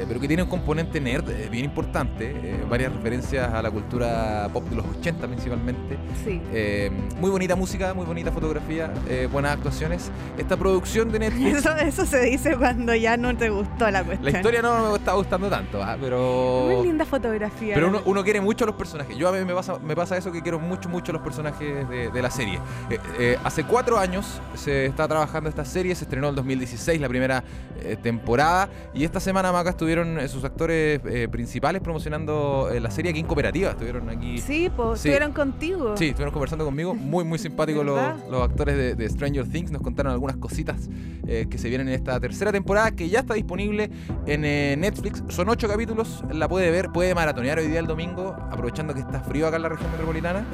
pero 0.07 0.19
que 0.19 0.27
tiene 0.27 0.43
un 0.43 0.49
componente 0.49 0.99
nerd 0.99 1.29
eh, 1.29 1.47
bien 1.49 1.65
importante, 1.65 2.31
eh, 2.31 2.65
varias 2.69 2.93
referencias 2.93 3.53
a 3.53 3.61
la 3.61 3.71
cultura 3.71 4.49
pop 4.51 4.63
de 4.69 4.75
los 4.75 4.85
80 4.99 5.27
principalmente. 5.27 5.97
Sí. 6.23 6.41
Eh, 6.53 6.91
muy 7.19 7.29
bonita 7.29 7.55
música, 7.55 7.93
muy 7.93 8.05
bonita 8.05 8.31
fotografía, 8.31 8.93
eh, 9.09 9.27
buenas 9.31 9.53
actuaciones. 9.53 10.11
Esta 10.37 10.57
producción 10.57 11.11
de 11.11 11.19
Netflix, 11.19 11.57
Eso, 11.59 11.75
eso 11.77 12.05
se 12.05 12.21
dice 12.21 12.55
cuando 12.57 12.93
ya 12.95 13.17
no 13.17 13.35
te 13.35 13.49
gustó 13.49 13.89
la 13.89 14.03
cuestión. 14.03 14.31
la 14.31 14.37
historia 14.37 14.61
no 14.61 14.91
me 14.91 14.97
está 14.97 15.13
gustando 15.13 15.49
tanto, 15.49 15.81
ah, 15.81 15.97
pero... 15.99 16.69
Muy 16.71 16.87
linda 16.87 17.05
fotografía. 17.05 17.75
Pero 17.75 17.87
uno, 17.87 18.01
uno 18.05 18.23
quiere 18.23 18.41
mucho 18.41 18.65
a 18.65 18.67
los 18.67 18.75
personajes. 18.75 19.15
Yo 19.17 19.29
a 19.29 19.31
mí 19.31 19.43
me 19.45 19.53
pasa, 19.53 19.79
me 19.79 19.95
pasa 19.95 20.17
eso 20.17 20.31
que 20.31 20.41
quiero 20.41 20.59
mucho, 20.59 20.89
mucho 20.89 21.11
a 21.11 21.13
los 21.13 21.21
personajes 21.21 21.87
de, 21.89 22.09
de 22.11 22.21
la 22.21 22.29
serie. 22.29 22.59
Eh, 22.89 22.99
eh, 23.19 23.37
hace 23.43 23.63
cuatro 23.63 23.97
años 23.97 24.41
se 24.55 24.85
está 24.85 25.07
trabajando 25.07 25.49
esta 25.49 25.65
serie, 25.65 25.95
se 25.95 26.05
estrenó 26.05 26.29
en 26.29 26.35
2016 26.35 27.01
la 27.01 27.09
primera 27.09 27.43
eh, 27.81 27.97
temporada 28.01 28.69
y 28.93 29.03
esta 29.03 29.19
semana 29.19 29.51
Maca 29.51 29.71
estuvieron 29.87 30.19
eh, 30.19 30.27
sus 30.27 30.43
actores 30.43 30.99
eh, 31.05 31.29
principales 31.31 31.81
promocionando 31.81 32.69
eh, 32.69 32.81
la 32.81 32.91
serie 32.91 33.11
aquí 33.11 33.21
en 33.21 33.25
Cooperativa. 33.25 33.69
Estuvieron 33.71 34.09
aquí... 34.09 34.37
Sí, 34.39 34.69
pues 34.75 34.99
Sí. 34.99 35.07
estuvieron 35.07 35.31
contigo. 35.31 35.95
Sí, 35.95 36.07
estuvieron 36.07 36.33
conversando 36.33 36.65
conmigo, 36.65 36.93
muy 36.95 37.23
muy 37.23 37.39
simpáticos 37.39 37.85
los, 37.85 37.97
los 38.29 38.41
actores 38.41 38.75
de, 38.75 38.95
de 38.95 39.09
Stranger 39.09 39.47
Things, 39.47 39.71
nos 39.71 39.81
contaron 39.81 40.11
algunas 40.11 40.35
cositas 40.35 40.89
eh, 41.25 41.47
que 41.49 41.57
se 41.57 41.69
vienen 41.69 41.87
en 41.87 41.93
esta 41.93 42.19
tercera 42.19 42.51
temporada 42.51 42.91
que 42.91 43.07
ya 43.07 43.19
está 43.19 43.33
disponible 43.33 43.89
en 44.25 44.41
Netflix, 44.81 45.23
son 45.29 45.47
ocho 45.47 45.69
capítulos, 45.69 46.21
la 46.33 46.49
puede 46.49 46.69
ver, 46.69 46.89
puede 46.89 47.15
maratonear 47.15 47.59
hoy 47.59 47.67
día 47.67 47.79
el 47.79 47.87
domingo, 47.87 48.35
aprovechando 48.51 48.93
que 48.93 48.99
está 48.99 49.21
frío 49.21 49.47
acá 49.47 49.55
en 49.55 49.61
la 49.63 49.69
región 49.69 49.89
metropolitana, 49.91 50.45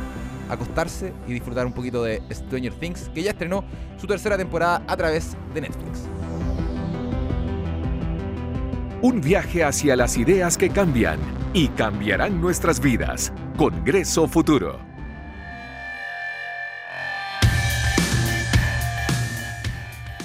acostarse 0.50 1.12
y 1.28 1.34
disfrutar 1.34 1.66
un 1.66 1.74
poquito 1.74 2.04
de 2.04 2.22
Stranger 2.32 2.74
Things, 2.74 3.10
que 3.14 3.24
ya 3.24 3.32
estrenó 3.32 3.64
su 3.98 4.06
tercera 4.06 4.38
temporada 4.38 4.84
a 4.88 4.96
través 4.96 5.36
de 5.56 5.62
Netflix. 5.62 6.08
Un 9.04 9.20
viaje 9.20 9.66
hacia 9.66 9.98
las 9.98 10.16
ideas 10.16 10.58
que 10.58 10.70
cambian 10.70 11.20
y 11.54 11.68
cambiarán 11.68 12.40
nuestras 12.40 12.80
vidas. 12.80 13.34
Congreso 13.58 14.30
Futuro. 14.30 14.80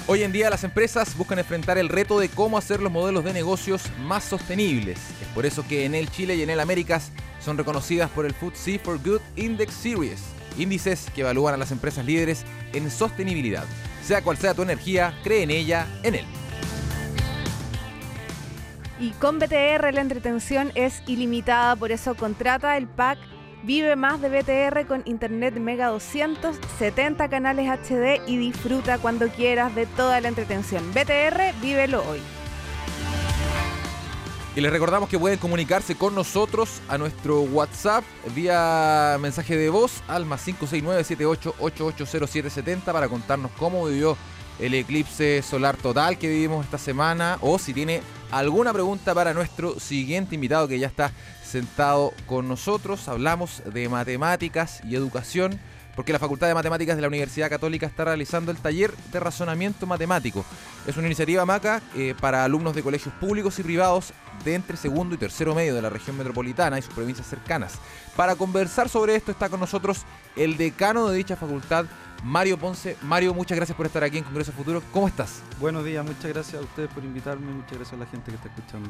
Hoy 0.07 0.23
en 0.23 0.31
día 0.31 0.49
las 0.49 0.63
empresas 0.63 1.17
buscan 1.17 1.39
enfrentar 1.39 1.77
el 1.77 1.89
reto 1.89 2.21
de 2.21 2.29
cómo 2.29 2.57
hacer 2.57 2.81
los 2.81 2.89
modelos 2.89 3.25
de 3.25 3.33
negocios 3.33 3.83
más 4.03 4.23
sostenibles. 4.23 4.97
Es 5.21 5.27
por 5.35 5.45
eso 5.45 5.67
que 5.67 5.83
Enel 5.83 6.09
Chile 6.09 6.37
y 6.37 6.43
Enel 6.43 6.61
Américas 6.61 7.11
son 7.41 7.57
reconocidas 7.57 8.09
por 8.09 8.25
el 8.25 8.33
FTSE 8.33 8.79
for 8.79 8.97
Good 8.97 9.19
Index 9.35 9.73
Series, 9.73 10.21
índices 10.57 11.07
que 11.13 11.19
evalúan 11.19 11.53
a 11.53 11.57
las 11.57 11.73
empresas 11.73 12.05
líderes 12.05 12.45
en 12.71 12.89
sostenibilidad. 12.89 13.65
Sea 14.05 14.21
cual 14.21 14.37
sea 14.37 14.53
tu 14.53 14.61
energía, 14.61 15.19
cree 15.21 15.43
en 15.43 15.51
ella, 15.51 15.85
Enel. 16.01 16.23
Y 18.99 19.11
con 19.11 19.39
BTR 19.39 19.93
la 19.93 20.01
entretención 20.01 20.71
es 20.75 21.01
ilimitada, 21.07 21.75
por 21.75 21.91
eso 21.91 22.15
contrata 22.15 22.77
el 22.77 22.87
pack 22.87 23.19
Vive 23.63 23.95
más 23.97 24.21
de 24.21 24.29
BTR 24.29 24.85
con 24.87 25.01
Internet 25.03 25.55
Mega 25.55 25.87
200, 25.87 26.55
70 26.77 27.29
canales 27.29 27.67
HD 27.67 28.21
y 28.25 28.37
disfruta 28.37 28.99
cuando 28.99 29.27
quieras 29.27 29.75
de 29.75 29.85
toda 29.85 30.21
la 30.21 30.29
entretención. 30.29 30.93
BTR, 30.93 31.59
vívelo 31.61 32.01
hoy. 32.07 32.21
Y 34.55 34.61
les 34.61 34.71
recordamos 34.71 35.09
que 35.09 35.19
pueden 35.19 35.39
comunicarse 35.39 35.95
con 35.95 36.15
nosotros 36.15 36.79
a 36.87 36.97
nuestro 36.97 37.41
WhatsApp 37.41 38.05
vía 38.33 39.17
mensaje 39.19 39.57
de 39.57 39.69
voz 39.69 40.01
al 40.07 40.25
más 40.25 40.47
569-78880770 40.47 42.85
para 42.85 43.09
contarnos 43.09 43.51
cómo 43.59 43.87
vivió 43.87 44.15
el 44.57 44.73
eclipse 44.73 45.41
solar 45.41 45.75
total 45.75 46.17
que 46.17 46.29
vivimos 46.29 46.63
esta 46.63 46.77
semana 46.77 47.37
o 47.41 47.59
si 47.59 47.73
tiene 47.73 48.01
alguna 48.31 48.73
pregunta 48.73 49.13
para 49.13 49.33
nuestro 49.33 49.79
siguiente 49.79 50.35
invitado 50.35 50.67
que 50.67 50.79
ya 50.79 50.87
está 50.87 51.11
sentado 51.43 52.13
con 52.25 52.47
nosotros. 52.47 53.07
Hablamos 53.07 53.63
de 53.73 53.89
matemáticas 53.89 54.81
y 54.83 54.95
educación 54.95 55.59
porque 55.95 56.13
la 56.13 56.19
Facultad 56.19 56.47
de 56.47 56.53
Matemáticas 56.53 56.95
de 56.95 57.01
la 57.01 57.09
Universidad 57.09 57.49
Católica 57.49 57.85
está 57.85 58.05
realizando 58.05 58.51
el 58.51 58.57
taller 58.57 58.95
de 59.11 59.19
razonamiento 59.19 59.85
matemático. 59.85 60.45
Es 60.87 60.95
una 60.95 61.07
iniciativa 61.07 61.45
MACA 61.45 61.81
eh, 61.93 62.15
para 62.17 62.45
alumnos 62.45 62.73
de 62.73 62.83
colegios 62.83 63.13
públicos 63.15 63.59
y 63.59 63.63
privados 63.63 64.13
de 64.45 64.55
entre 64.55 64.77
segundo 64.77 65.15
y 65.15 65.17
tercero 65.17 65.53
medio 65.53 65.75
de 65.75 65.81
la 65.81 65.89
región 65.89 66.17
metropolitana 66.17 66.79
y 66.79 66.81
sus 66.81 66.93
provincias 66.93 67.27
cercanas. 67.27 67.73
Para 68.15 68.35
conversar 68.35 68.87
sobre 68.87 69.15
esto 69.15 69.31
está 69.31 69.49
con 69.49 69.59
nosotros 69.59 70.03
el 70.37 70.55
decano 70.55 71.09
de 71.09 71.17
dicha 71.17 71.35
facultad, 71.35 71.85
Mario 72.23 72.57
Ponce. 72.57 72.97
Mario, 73.01 73.33
muchas 73.33 73.55
gracias 73.55 73.75
por 73.75 73.85
estar 73.85 74.03
aquí 74.03 74.17
en 74.17 74.23
Congreso 74.23 74.51
Futuro. 74.51 74.81
¿Cómo 74.91 75.07
estás? 75.07 75.41
Buenos 75.59 75.85
días, 75.85 76.05
muchas 76.05 76.27
gracias 76.27 76.61
a 76.61 76.65
ustedes 76.65 76.89
por 76.89 77.03
invitarme, 77.03 77.51
muchas 77.51 77.73
gracias 77.73 77.93
a 77.93 77.97
la 77.97 78.05
gente 78.05 78.31
que 78.31 78.35
está 78.35 78.49
escuchando. 78.49 78.89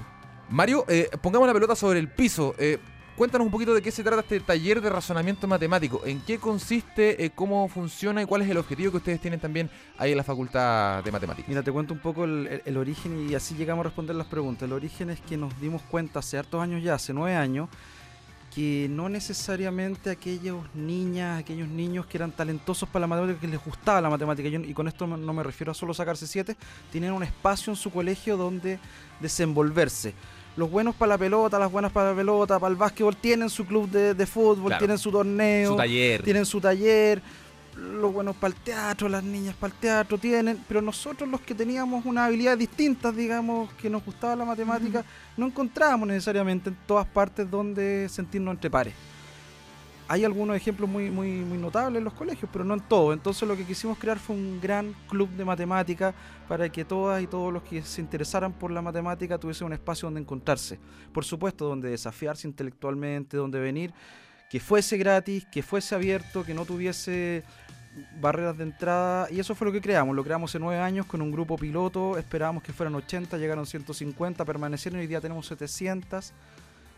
Mario, 0.50 0.86
eh, 0.88 1.10
pongamos 1.22 1.48
la 1.48 1.54
pelota 1.54 1.76
sobre 1.76 2.00
el 2.00 2.10
piso. 2.10 2.56
Eh, 2.58 2.80
cuéntanos 3.16 3.46
un 3.46 3.52
poquito 3.52 3.74
de 3.74 3.82
qué 3.82 3.92
se 3.92 4.04
trata 4.04 4.22
este 4.22 4.40
taller 4.40 4.82
de 4.82 4.90
razonamiento 4.90 5.48
matemático, 5.48 6.02
en 6.06 6.22
qué 6.22 6.40
consiste, 6.40 7.24
eh, 7.24 7.32
cómo 7.36 7.68
funciona 7.68 8.24
y 8.24 8.26
cuál 8.26 8.42
es 8.42 8.50
el 8.50 8.58
objetivo 8.58 8.92
que 8.92 8.98
ustedes 8.98 9.22
tienen 9.22 9.40
también 9.40 9.70
ahí 9.98 10.12
en 10.12 10.18
la 10.18 10.24
Facultad 10.24 11.04
de 11.04 11.12
Matemáticas. 11.12 11.48
Mira, 11.48 11.62
te 11.62 11.72
cuento 11.72 11.94
un 11.94 12.00
poco 12.00 12.24
el, 12.24 12.64
el 12.66 12.78
origen 12.78 13.30
y 13.30 13.36
así 13.36 13.56
llegamos 13.56 13.84
a 13.86 13.90
responder 13.90 14.16
las 14.16 14.28
preguntas. 14.28 14.64
El 14.64 14.74
origen 14.74 15.12
es 15.12 15.20
que 15.22 15.38
nos 15.38 15.60
dimos 15.62 15.84
cuenta 15.84 16.20
hace 16.20 16.40
hartos 16.40 16.62
años 16.62 16.82
ya, 16.82 16.96
hace 16.96 17.14
nueve 17.14 17.36
años, 17.36 17.70
que 18.54 18.88
no 18.90 19.10
necesariamente 19.10 20.10
aquellos 20.10 20.64
niñas, 20.74 21.40
aquellos 21.40 21.68
niños 21.68 22.06
que 22.08 22.18
eran 22.18 22.32
talentosos 22.32 22.90
para 22.90 23.02
la 23.02 23.08
matemática, 23.08 23.42
que 23.42 23.48
les 23.48 23.64
gustaba 23.64 24.02
la 24.02 24.10
matemática, 24.10 24.50
yo- 24.50 24.60
y 24.62 24.74
con 24.74 24.88
esto 24.88 25.06
no 25.06 25.34
me 25.34 25.44
refiero 25.44 25.72
a 25.72 25.76
solo 25.76 25.94
sacarse 25.94 26.26
siete, 26.28 26.56
tienen 26.92 27.14
un 27.14 27.24
espacio 27.24 27.72
en 27.72 27.78
su 27.78 27.92
colegio 27.92 28.38
donde 28.38 28.80
desenvolverse. 29.20 30.14
Los 30.58 30.70
buenos 30.70 30.96
para 30.96 31.10
la 31.12 31.18
pelota, 31.18 31.60
las 31.60 31.72
buenas 31.72 31.92
para 31.92 32.10
la 32.10 32.16
pelota, 32.18 32.60
para 32.60 32.72
el 32.72 32.76
básquetbol, 32.76 33.16
tienen 33.16 33.50
su 33.50 33.66
club 33.66 33.90
de, 33.90 34.14
de 34.14 34.26
fútbol, 34.26 34.68
Claro. 34.68 34.80
tienen 34.80 34.98
su 34.98 35.12
torneo, 35.12 35.72
Su 35.72 35.78
taller. 35.78 36.24
tienen 36.24 36.46
su 36.46 36.60
taller, 36.60 37.22
los 37.80 38.14
buenos 38.14 38.36
para 38.36 38.54
el 38.54 38.60
teatro, 38.60 39.10
las 39.10 39.24
niñas 39.24 39.56
para 39.56 39.74
el 39.74 39.80
teatro 39.80 40.18
tienen, 40.18 40.64
pero 40.68 40.82
nosotros 40.82 41.30
los 41.30 41.42
que 41.42 41.56
teníamos 41.56 42.06
unas 42.06 42.28
habilidades 42.28 42.60
distintas, 42.60 43.16
digamos, 43.16 43.72
que 43.74 43.90
nos 43.90 44.04
gustaba 44.04 44.36
la 44.36 44.46
matemática, 44.46 45.04
no 45.38 45.48
encontrábamos 45.48 46.08
necesariamente 46.08 46.70
en 46.70 46.78
todas 46.86 47.08
partes 47.08 47.50
donde 47.50 48.08
sentirnos 48.10 48.54
entre 48.54 48.70
pares. 48.70 48.94
Hay 50.08 50.26
algunos 50.26 50.58
ejemplos 50.58 50.90
muy, 50.90 51.12
muy, 51.12 51.30
muy 51.30 51.60
notables 51.60 52.00
en 52.00 52.04
los 52.04 52.14
colegios, 52.14 52.50
pero 52.52 52.66
no 52.66 52.74
en 52.74 52.80
todos. 52.80 53.14
Entonces 53.14 53.48
lo 53.48 53.56
que 53.56 53.64
quisimos 53.64 53.96
crear 54.00 54.18
fue 54.18 54.36
un 54.36 54.60
gran 54.60 54.96
club 55.08 55.30
de 55.30 55.46
matemática 55.46 56.16
para 56.48 56.68
que 56.68 56.84
todas 56.84 57.22
y 57.22 57.28
todos 57.28 57.54
los 57.54 57.62
que 57.62 57.84
se 57.84 58.02
interesaran 58.02 58.52
por 58.52 58.72
la 58.72 58.82
matemática 58.82 59.38
tuviesen 59.38 59.68
un 59.68 59.74
espacio 59.74 60.08
donde 60.08 60.22
encontrarse. 60.22 60.80
Por 61.14 61.26
supuesto, 61.26 61.66
donde 61.68 61.92
desafiarse 61.92 62.48
intelectualmente, 62.48 63.38
donde 63.38 63.60
venir, 63.60 63.94
que 64.50 64.60
fuese 64.60 64.98
gratis, 64.98 65.46
que 65.46 65.62
fuese 65.62 65.96
abierto, 65.96 66.44
que 66.44 66.54
no 66.54 66.66
tuviese 66.66 67.44
barreras 68.20 68.58
de 68.58 68.64
entrada 68.64 69.28
y 69.32 69.40
eso 69.40 69.56
fue 69.56 69.68
lo 69.68 69.74
que 69.74 69.82
creamos, 69.82 70.16
lo 70.16 70.24
creamos 70.24 70.54
en 70.56 70.62
nueve 70.62 70.82
años 70.82 71.06
con 71.06 71.22
un 71.22 71.32
grupo 71.32 71.58
piloto, 71.58 72.18
esperábamos 72.18 72.64
que 72.64 72.74
fueran 72.74 72.96
80, 72.96 73.38
llegaron 73.38 73.66
150, 73.66 74.46
permanecieron 74.46 75.00
y 75.00 75.02
hoy 75.02 75.08
día 75.08 75.22
tenemos 75.22 75.48
700 75.48 76.34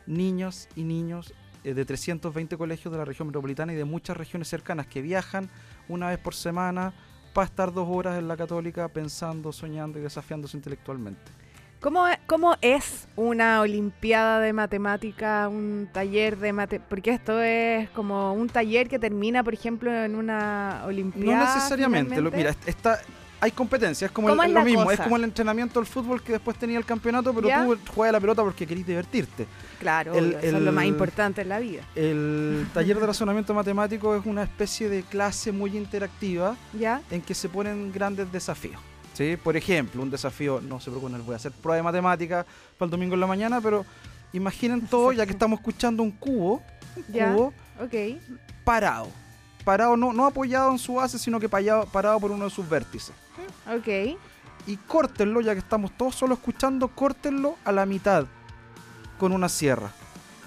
niños 0.08 0.67
y 0.75 0.84
niños 0.84 1.34
eh, 1.63 1.74
de 1.74 1.86
320 1.86 2.58
colegios 2.58 2.91
de 2.91 2.98
la 2.98 3.05
región 3.05 3.27
metropolitana 3.27 3.74
y 3.74 3.75
de 3.75 3.86
muchas 3.86 4.17
regiones 4.17 4.48
cercanas 4.48 4.88
que 4.88 5.01
viajan 5.01 5.50
una 5.88 6.10
vez 6.10 6.20
por 6.20 6.36
semana 6.36 6.93
para 7.34 7.46
estar 7.46 7.74
dos 7.74 7.88
horas 7.89 8.17
en 8.17 8.27
la 8.27 8.38
católica 8.38 8.88
pensando, 8.89 9.51
soñando 9.51 10.00
y 10.00 10.01
desafiándose 10.01 10.58
intelectualmente. 10.58 11.40
¿Cómo, 11.82 12.06
¿Cómo 12.28 12.56
es 12.62 13.08
una 13.16 13.62
olimpiada 13.62 14.40
de 14.40 14.54
matemática, 14.54 15.48
un 15.50 15.90
taller 15.92 16.38
de 16.38 16.54
matemática? 16.54 16.88
Porque 16.88 17.10
esto 17.10 17.42
es 17.42 17.90
como 17.90 18.34
un 18.34 18.48
taller 18.50 18.88
que 18.88 19.00
termina, 19.00 19.44
por 19.44 19.56
ejemplo, 19.56 19.92
en 19.92 20.14
una 20.16 20.80
No 20.82 20.86
olimpiada. 20.88 21.56
necesariamente, 21.56 22.22
lo- 22.22 22.30
mira, 22.30 22.54
está, 22.68 23.00
hay 23.40 23.50
competencia, 23.50 24.06
es 24.06 24.12
como 24.12 24.28
¿Cómo 24.28 24.44
el- 24.44 24.50
es 24.50 24.54
lo 24.56 24.64
mismo, 24.64 24.84
cosa? 24.84 24.94
es 24.94 25.00
como 25.02 25.16
el 25.16 25.24
entrenamiento 25.24 25.80
del 25.80 25.88
fútbol 25.88 26.22
que 26.22 26.34
después 26.34 26.56
tenía 26.56 26.78
el 26.78 26.86
campeonato, 26.86 27.34
pero 27.34 27.48
¿Ya? 27.48 27.66
tú 27.66 27.76
juegas 27.96 28.14
la 28.14 28.20
pelota 28.20 28.44
porque 28.44 28.68
querís 28.68 28.86
divertirte. 28.86 29.48
Claro, 29.80 30.14
el- 30.14 30.26
obvio, 30.36 30.38
eso 30.38 30.58
es 30.58 30.62
lo 30.64 30.72
más 30.72 30.86
importante 30.86 31.42
en 31.42 31.50
la 31.50 31.58
vida. 31.58 31.82
El 31.96 32.68
taller 32.76 33.00
de 33.00 33.08
razonamiento 33.08 33.56
matemático 33.56 34.16
es 34.16 34.24
una 34.28 34.44
especie 34.44 34.88
de 34.88 35.02
clase 35.02 35.52
muy 35.52 35.76
interactiva 35.76 36.56
¿Ya? 36.80 37.02
en 37.10 37.22
que 37.24 37.34
se 37.34 37.50
ponen 37.50 37.92
grandes 37.92 38.32
desafíos. 38.32 38.80
¿Sí? 39.22 39.38
Por 39.38 39.56
ejemplo, 39.58 40.01
un 40.01 40.10
desafío, 40.10 40.62
no 40.62 40.80
se 40.80 40.90
preocupen, 40.90 41.18
les 41.18 41.25
voy 41.25 41.34
a 41.34 41.38
hacer 41.38 41.51
prueba 41.51 41.78
de 41.78 41.84
matemática 41.84 42.46
para 42.78 42.86
el 42.88 42.92
domingo 42.92 43.13
en 43.13 43.20
la 43.20 43.28
mañana, 43.28 43.62
pero 43.62 43.86
imaginen 44.34 44.82
todo, 44.90 45.12
ya 45.12 45.25
que 45.25 45.32
estamos 45.32 45.60
escuchando 45.60 46.04
un 46.04 46.12
cubo, 46.12 46.62
un 46.96 47.13
Ya. 47.13 47.34
cubo 47.34 47.54
parado. 48.63 49.08
Parado, 49.63 49.96
no, 49.96 50.12
no 50.12 50.25
apoyado 50.25 50.72
en 50.72 50.80
su 50.80 50.96
base, 50.96 51.20
sino 51.20 51.40
que 51.40 51.48
parado, 51.48 51.86
parado 51.86 52.20
por 52.20 52.32
uno 52.32 52.46
de 52.46 52.50
sus 52.51 52.68
vértices. 52.68 53.13
Ok. 53.72 54.18
Y 54.68 54.78
córtenlo, 54.88 55.42
ya 55.42 55.54
que 55.54 55.60
estamos 55.60 55.92
todos 55.98 56.16
solo 56.16 56.34
escuchando, 56.34 56.88
córtenlo 56.88 57.58
a 57.63 57.72
la 57.72 57.86
mitad 57.86 58.25
con 59.20 59.32
una 59.32 59.50
sierra. 59.50 59.92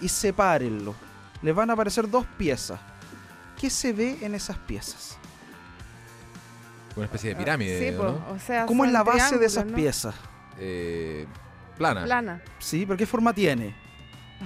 Y 0.00 0.08
sepárenlo. 0.08 0.94
Les 1.42 1.54
van 1.54 1.70
a 1.70 1.74
aparecer 1.74 2.08
dos 2.10 2.26
piezas. 2.36 2.80
¿Qué 3.60 3.70
se 3.70 3.92
ve 3.92 4.18
en 4.20 4.34
esas 4.34 4.58
piezas? 4.58 5.16
Una 6.96 7.06
especie 7.06 7.30
de 7.30 7.36
pirámide, 7.36 7.90
Sí, 7.90 7.96
¿no? 7.96 8.02
po, 8.02 8.32
o 8.34 8.38
sea, 8.38 8.66
¿Cómo 8.66 8.84
es 8.84 8.92
la 8.92 9.02
base 9.02 9.36
de 9.38 9.46
esas 9.46 9.66
¿no? 9.66 9.74
piezas? 9.74 10.14
Eh, 10.58 11.26
plana. 11.76 12.04
Plana. 12.04 12.40
¿Sí? 12.60 12.84
¿Pero 12.86 12.96
qué 12.96 13.06
forma 13.06 13.32
tiene? 13.32 13.74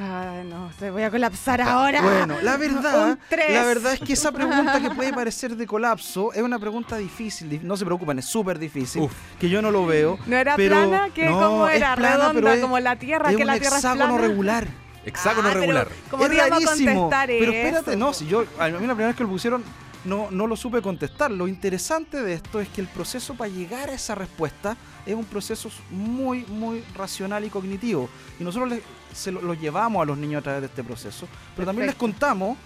Ay, 0.01 0.47
no, 0.49 0.71
se 0.79 0.91
voy 0.91 1.03
a 1.03 1.11
colapsar 1.11 1.61
ahora. 1.61 2.01
Bueno, 2.01 2.37
la 2.43 2.57
verdad, 2.59 3.19
la 3.31 3.65
verdad 3.65 3.95
es 3.95 4.01
que 4.01 4.13
esa 4.13 4.31
pregunta 4.33 4.81
que 4.81 4.91
puede 4.91 5.13
parecer 5.15 5.57
de 5.57 5.67
colapso 5.67 6.33
es 6.33 6.43
una 6.43 6.59
pregunta 6.59 6.97
difícil. 6.97 7.51
di- 7.51 7.59
No 7.63 7.77
se 7.77 7.85
preocupen, 7.85 8.19
es 8.19 8.27
súper 8.27 8.59
difícil. 8.59 9.03
Uf. 9.03 9.13
Que 9.41 9.49
yo 9.49 9.61
no 9.61 9.71
lo 9.71 9.87
veo. 9.87 10.19
¿No 10.27 10.37
era 10.37 10.57
pero- 10.57 10.89
plana? 10.89 11.09
¿Qué? 11.15 11.27
no, 11.29 11.39
¿Cómo 11.41 11.69
es 11.69 11.77
era? 11.77 11.97
plana, 11.97 12.17
¿Redonda 12.17 12.33
pero 12.41 12.53
es- 12.53 12.61
como 12.61 12.79
la 12.79 12.97
Tierra? 12.97 13.31
es 13.31 13.37
¿Que 13.37 13.43
un 13.43 13.47
la 13.47 13.59
Tierra 13.59 13.77
es 13.79 13.85
hexágono 13.85 14.15
plana? 14.17 14.29
regular. 14.29 14.69
Hexágono 15.05 15.49
Ah, 15.49 15.51
pero 15.51 15.61
regular. 15.63 15.89
¿Cómo 16.11 16.25
es 16.27 16.37
rarísimo. 16.37 17.01
contestar 17.03 17.27
Pero 17.29 17.53
eso? 17.53 17.53
espérate, 17.53 17.97
no, 17.97 18.13
si 18.13 18.27
yo, 18.27 18.45
a 18.59 18.67
mí 18.67 18.73
la 18.73 18.79
primera 18.79 19.07
vez 19.09 19.17
que 19.17 19.23
lo 19.25 19.29
pusieron 19.31 19.65
no, 20.05 20.31
no 20.31 20.47
lo 20.47 20.57
supe 20.57 20.81
contestar. 20.83 21.31
Lo 21.31 21.49
interesante 21.49 22.23
de 22.23 22.35
esto 22.35 22.61
es 22.61 22.69
que 22.69 22.81
el 22.81 22.87
proceso 22.89 23.35
para 23.35 23.51
llegar 23.51 23.91
a 23.91 23.95
esa 23.95 24.15
respuesta 24.15 24.77
es 25.05 25.15
un 25.15 25.25
proceso 25.25 25.71
muy, 25.91 26.45
muy 26.47 26.85
racional 26.95 27.45
y 27.45 27.51
cognitivo. 27.51 28.09
Y 28.39 28.45
nosotros 28.45 28.71
le- 28.71 28.83
se 29.15 29.33
lo, 29.33 29.41
lo 29.43 29.55
llevamos 29.55 30.03
a 30.03 30.05
los 30.05 30.19
niños 30.19 30.41
a 30.41 30.43
través 30.43 30.61
de 30.63 30.67
este 30.67 30.85
proceso. 30.85 31.27
Pero 31.57 31.67
también 31.67 31.87
les 31.87 31.97
contamos 31.97 32.57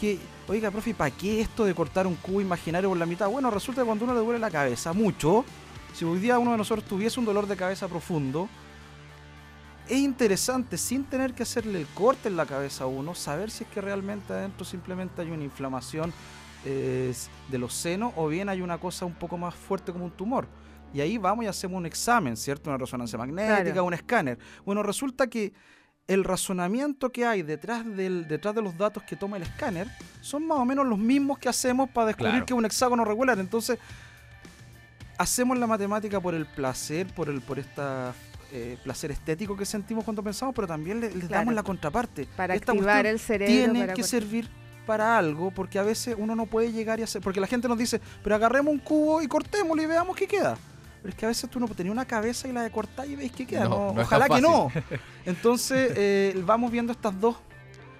que, 0.00 0.18
oiga, 0.48 0.70
profe, 0.70 0.94
¿para 0.94 1.10
qué 1.10 1.40
esto 1.42 1.64
de 1.64 1.74
cortar 1.74 2.06
un 2.06 2.16
cubo 2.16 2.40
imaginario 2.40 2.88
por 2.88 2.98
la 2.98 3.06
mitad? 3.06 3.28
Bueno, 3.28 3.50
resulta 3.50 3.82
que 3.82 3.86
cuando 3.86 4.04
uno 4.04 4.14
le 4.14 4.20
duele 4.20 4.38
la 4.38 4.50
cabeza 4.50 4.92
mucho, 4.92 5.44
si 5.94 6.04
hoy 6.04 6.18
día 6.18 6.38
uno 6.38 6.52
de 6.52 6.56
nosotros 6.56 6.86
tuviese 6.88 7.20
un 7.20 7.26
dolor 7.26 7.46
de 7.46 7.56
cabeza 7.56 7.86
profundo, 7.86 8.48
es 9.88 9.98
interesante, 9.98 10.78
sin 10.78 11.04
tener 11.04 11.34
que 11.34 11.42
hacerle 11.42 11.80
el 11.80 11.86
corte 11.88 12.28
en 12.28 12.36
la 12.36 12.46
cabeza 12.46 12.84
a 12.84 12.86
uno, 12.86 13.14
saber 13.14 13.50
si 13.50 13.64
es 13.64 13.70
que 13.70 13.80
realmente 13.80 14.32
adentro 14.32 14.64
simplemente 14.64 15.20
hay 15.20 15.30
una 15.32 15.42
inflamación 15.42 16.12
eh, 16.64 17.12
de 17.50 17.58
los 17.58 17.72
senos 17.74 18.12
o 18.16 18.28
bien 18.28 18.48
hay 18.48 18.60
una 18.60 18.78
cosa 18.78 19.04
un 19.06 19.14
poco 19.14 19.38
más 19.38 19.54
fuerte 19.54 19.92
como 19.92 20.04
un 20.04 20.10
tumor. 20.10 20.46
Y 20.92 21.00
ahí 21.00 21.18
vamos 21.18 21.44
y 21.44 21.48
hacemos 21.48 21.76
un 21.78 21.86
examen, 21.86 22.36
¿cierto? 22.36 22.68
Una 22.70 22.76
resonancia 22.78 23.16
magnética, 23.18 23.62
Claro. 23.64 23.84
un 23.84 23.94
escáner. 23.94 24.38
Bueno, 24.64 24.82
resulta 24.82 25.28
que 25.28 25.52
el 26.08 26.24
razonamiento 26.24 27.10
que 27.12 27.24
hay 27.24 27.42
detrás, 27.42 27.84
del, 27.86 28.26
detrás 28.26 28.54
de 28.54 28.62
los 28.62 28.76
datos 28.76 29.04
que 29.04 29.14
toma 29.14 29.36
el 29.36 29.44
escáner 29.44 29.86
son 30.20 30.44
más 30.46 30.58
o 30.58 30.64
menos 30.64 30.84
los 30.86 30.98
mismos 30.98 31.38
que 31.38 31.48
hacemos 31.48 31.88
para 31.90 32.08
descubrir 32.08 32.32
Claro. 32.32 32.46
que 32.46 32.52
es 32.52 32.58
un 32.58 32.64
hexágono 32.64 33.04
regular. 33.04 33.38
Entonces, 33.38 33.78
hacemos 35.18 35.58
la 35.58 35.66
matemática 35.66 36.20
por 36.20 36.34
el 36.34 36.46
placer, 36.46 37.06
por 37.14 37.28
el 37.28 37.40
por 37.40 37.58
esta 37.58 38.12
eh, 38.52 38.76
placer 38.82 39.12
estético 39.12 39.56
que 39.56 39.64
sentimos 39.64 40.02
cuando 40.02 40.24
pensamos, 40.24 40.52
pero 40.54 40.66
también 40.66 41.00
le- 41.00 41.10
les 41.14 41.26
Claro. 41.28 41.34
damos 41.42 41.54
la 41.54 41.62
contraparte. 41.62 42.26
Para 42.36 42.54
Esta 42.56 42.72
activar 42.72 43.06
el 43.06 43.20
cerebro. 43.20 43.54
tiene 43.54 43.80
para 43.80 43.94
que 43.94 44.02
cortar. 44.02 44.20
servir 44.20 44.50
para 44.90 45.16
algo, 45.16 45.52
porque 45.52 45.78
a 45.78 45.84
veces 45.84 46.16
uno 46.18 46.34
no 46.34 46.46
puede 46.46 46.72
llegar 46.72 46.98
y 46.98 47.04
hacer, 47.04 47.22
porque 47.22 47.38
la 47.38 47.46
gente 47.46 47.68
nos 47.68 47.78
dice, 47.78 48.00
pero 48.24 48.34
agarremos 48.34 48.72
un 48.74 48.80
cubo 48.80 49.22
y 49.22 49.28
cortémoslo 49.28 49.80
y 49.80 49.86
veamos 49.86 50.16
qué 50.16 50.26
queda. 50.26 50.58
Pero 51.00 51.10
es 51.10 51.14
que 51.14 51.26
a 51.26 51.28
veces 51.28 51.48
tú 51.48 51.60
no 51.60 51.68
tenías 51.68 51.92
una 51.92 52.04
cabeza 52.04 52.48
y 52.48 52.52
la 52.52 52.64
de 52.64 52.72
cortar 52.72 53.08
y 53.08 53.14
veis 53.14 53.30
qué 53.30 53.46
queda. 53.46 53.66
No, 53.66 53.68
No, 53.68 53.92
no 53.92 54.00
es 54.00 54.06
ojalá 54.08 54.28
que 54.28 54.40
no. 54.40 54.68
Entonces 55.24 55.92
eh, 55.94 56.42
vamos 56.44 56.72
viendo 56.72 56.92
estas 56.92 57.20
dos 57.20 57.36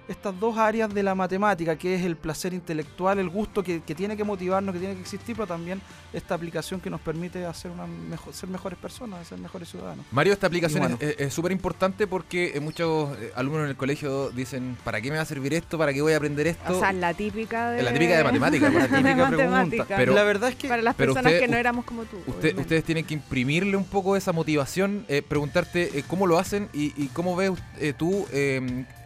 estas 0.07 0.37
dos 0.39 0.57
áreas 0.57 0.93
de 0.93 1.03
la 1.03 1.15
matemática, 1.15 1.77
que 1.77 1.95
es 1.95 2.03
el 2.03 2.15
placer 2.17 2.53
intelectual, 2.53 3.19
el 3.19 3.29
gusto 3.29 3.63
que, 3.63 3.81
que 3.81 3.95
tiene 3.95 4.17
que 4.17 4.23
motivarnos, 4.23 4.73
que 4.73 4.79
tiene 4.79 4.95
que 4.95 5.01
existir, 5.01 5.35
pero 5.35 5.47
también 5.47 5.81
esta 6.11 6.35
aplicación 6.35 6.81
que 6.81 6.89
nos 6.89 6.99
permite 6.99 7.45
hacer 7.45 7.71
una 7.71 7.85
mejor, 7.87 8.33
ser 8.33 8.49
mejores 8.49 8.77
personas, 8.77 9.25
ser 9.27 9.37
mejores 9.39 9.69
ciudadanos. 9.69 10.05
Mario, 10.11 10.33
esta 10.33 10.47
aplicación 10.47 10.81
bueno. 10.81 10.97
es- 10.99 11.33
súper 11.33 11.51
importante 11.53 12.07
porque 12.07 12.51
eh, 12.55 12.59
muchos 12.59 13.17
eh, 13.19 13.31
alumnos 13.35 13.63
en 13.63 13.69
el 13.69 13.77
colegio 13.77 14.31
dicen, 14.31 14.75
¿para 14.83 14.99
qué 14.99 15.09
me 15.11 15.15
va 15.17 15.21
a 15.23 15.25
servir 15.25 15.53
esto? 15.53 15.77
¿Para 15.77 15.93
qué 15.93 16.01
voy 16.01 16.11
a 16.13 16.17
aprender 16.17 16.47
esto? 16.47 16.75
O 16.75 16.79
sea, 16.79 16.91
la 16.91 17.13
típica 17.13 17.71
de... 17.71 17.77
Es 17.79 17.83
la 17.85 17.93
típica 17.93 18.17
de 18.17 18.23
matemáticas, 18.25 18.73
La 18.73 18.79
la 18.79 18.85
típica 18.97 19.07
de 19.09 19.13
pregunta. 19.13 19.37
matemática. 19.49 19.95
Pero- 19.95 20.13
la 20.13 20.23
verdad 20.23 20.49
es 20.49 20.55
que 20.55 20.67
Para 20.67 20.81
las 20.81 20.95
personas 20.95 21.25
usted- 21.25 21.39
que 21.39 21.47
no 21.47 21.57
éramos 21.57 21.85
como 21.85 22.03
tú. 22.03 22.17
Usted- 22.27 22.57
ustedes 22.57 22.83
tienen 22.83 23.05
que 23.05 23.13
imprimirle 23.13 23.77
un 23.77 23.85
poco 23.85 24.15
esa 24.17 24.33
motivación, 24.33 25.05
eh, 25.07 25.21
preguntarte 25.21 25.99
eh, 25.99 26.03
cómo 26.07 26.27
lo 26.27 26.37
hacen 26.37 26.67
y, 26.73 26.91
y 27.01 27.07
cómo 27.07 27.35
ves 27.37 27.51
eh, 27.79 27.93
tú 27.97 28.25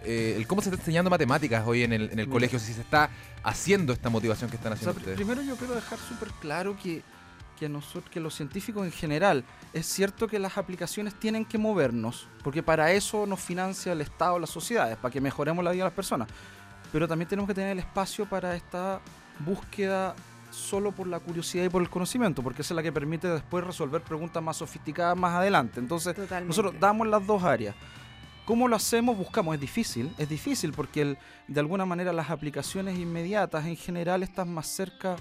eh, 0.06 0.36
el 0.38 0.48
cómo 0.48 0.62
se 0.62 0.70
está 0.70 0.80
enseñando 0.80 1.10
matemáticas 1.10 1.64
hoy 1.66 1.84
en 1.84 1.94
el, 1.94 2.10
en 2.12 2.20
el 2.20 2.30
colegio, 2.30 2.60
si 2.60 2.74
se 2.74 2.82
está 2.82 3.10
haciendo 3.44 3.94
esta 3.94 4.10
motivación 4.10 4.50
que 4.50 4.56
están 4.58 4.74
O 4.74 4.76
sea, 4.76 4.92
haciendo 4.92 5.00
ustedes. 5.00 5.16
primero 5.16 5.42
yo 5.42 5.56
quiero 5.56 5.76
dejar 5.76 6.00
súper 6.00 6.30
claro 6.40 6.78
que, 6.82 7.02
que, 7.60 7.70
nosotros, 7.70 8.10
que 8.10 8.20
los 8.20 8.36
científicos 8.36 8.86
en 8.86 8.92
general, 8.92 9.44
es 9.74 9.86
cierto 9.86 10.28
que 10.28 10.40
las 10.40 10.58
aplicaciones 10.58 11.14
tienen 11.16 11.46
que 11.46 11.58
movernos, 11.58 12.28
porque 12.44 12.64
para 12.64 12.92
eso 12.92 13.26
nos 13.26 13.40
financia 13.40 13.92
el 13.94 14.02
Estado, 14.02 14.40
las 14.40 14.50
sociedades, 14.50 14.98
para 14.98 15.12
que 15.12 15.22
mejoremos 15.22 15.64
la 15.64 15.72
vida 15.72 15.84
de 15.84 15.90
las 15.90 15.96
personas. 15.96 16.28
Pero 16.92 17.08
también 17.08 17.28
tenemos 17.28 17.48
que 17.48 17.54
tener 17.54 17.72
el 17.72 17.80
espacio 17.80 18.26
para 18.26 18.56
esta 18.56 19.02
búsqueda 19.40 20.16
solo 20.52 20.94
por 20.94 21.08
la 21.08 21.20
curiosidad 21.20 21.66
y 21.66 21.70
por 21.70 21.82
el 21.82 21.90
conocimiento, 21.90 22.42
porque 22.42 22.62
esa 22.62 22.74
es 22.74 22.76
la 22.76 22.84
que 22.84 22.92
permite 22.94 23.28
después 23.28 23.66
resolver 23.66 24.02
preguntas 24.02 24.42
más 24.42 24.56
sofisticadas 24.58 25.18
más 25.18 25.34
adelante. 25.34 25.82
Entonces, 25.82 26.16
Totalmente. 26.16 26.48
nosotros 26.48 26.76
damos 26.80 27.08
las 27.08 27.26
dos 27.28 27.44
áreas. 27.44 27.76
¿Cómo 28.46 28.68
lo 28.68 28.76
hacemos? 28.76 29.18
Buscamos. 29.18 29.56
Es 29.56 29.62
difícil, 29.62 30.12
es 30.18 30.30
difícil 30.30 30.72
porque 30.72 31.02
el- 31.02 31.18
de 31.48 31.60
alguna 31.60 31.86
manera 31.86 32.14
las 32.14 32.30
aplicaciones 32.30 32.98
inmediatas 33.00 33.66
en 33.66 33.76
general 33.76 34.22
están 34.24 34.54
más 34.54 34.68
cerca 34.68 35.16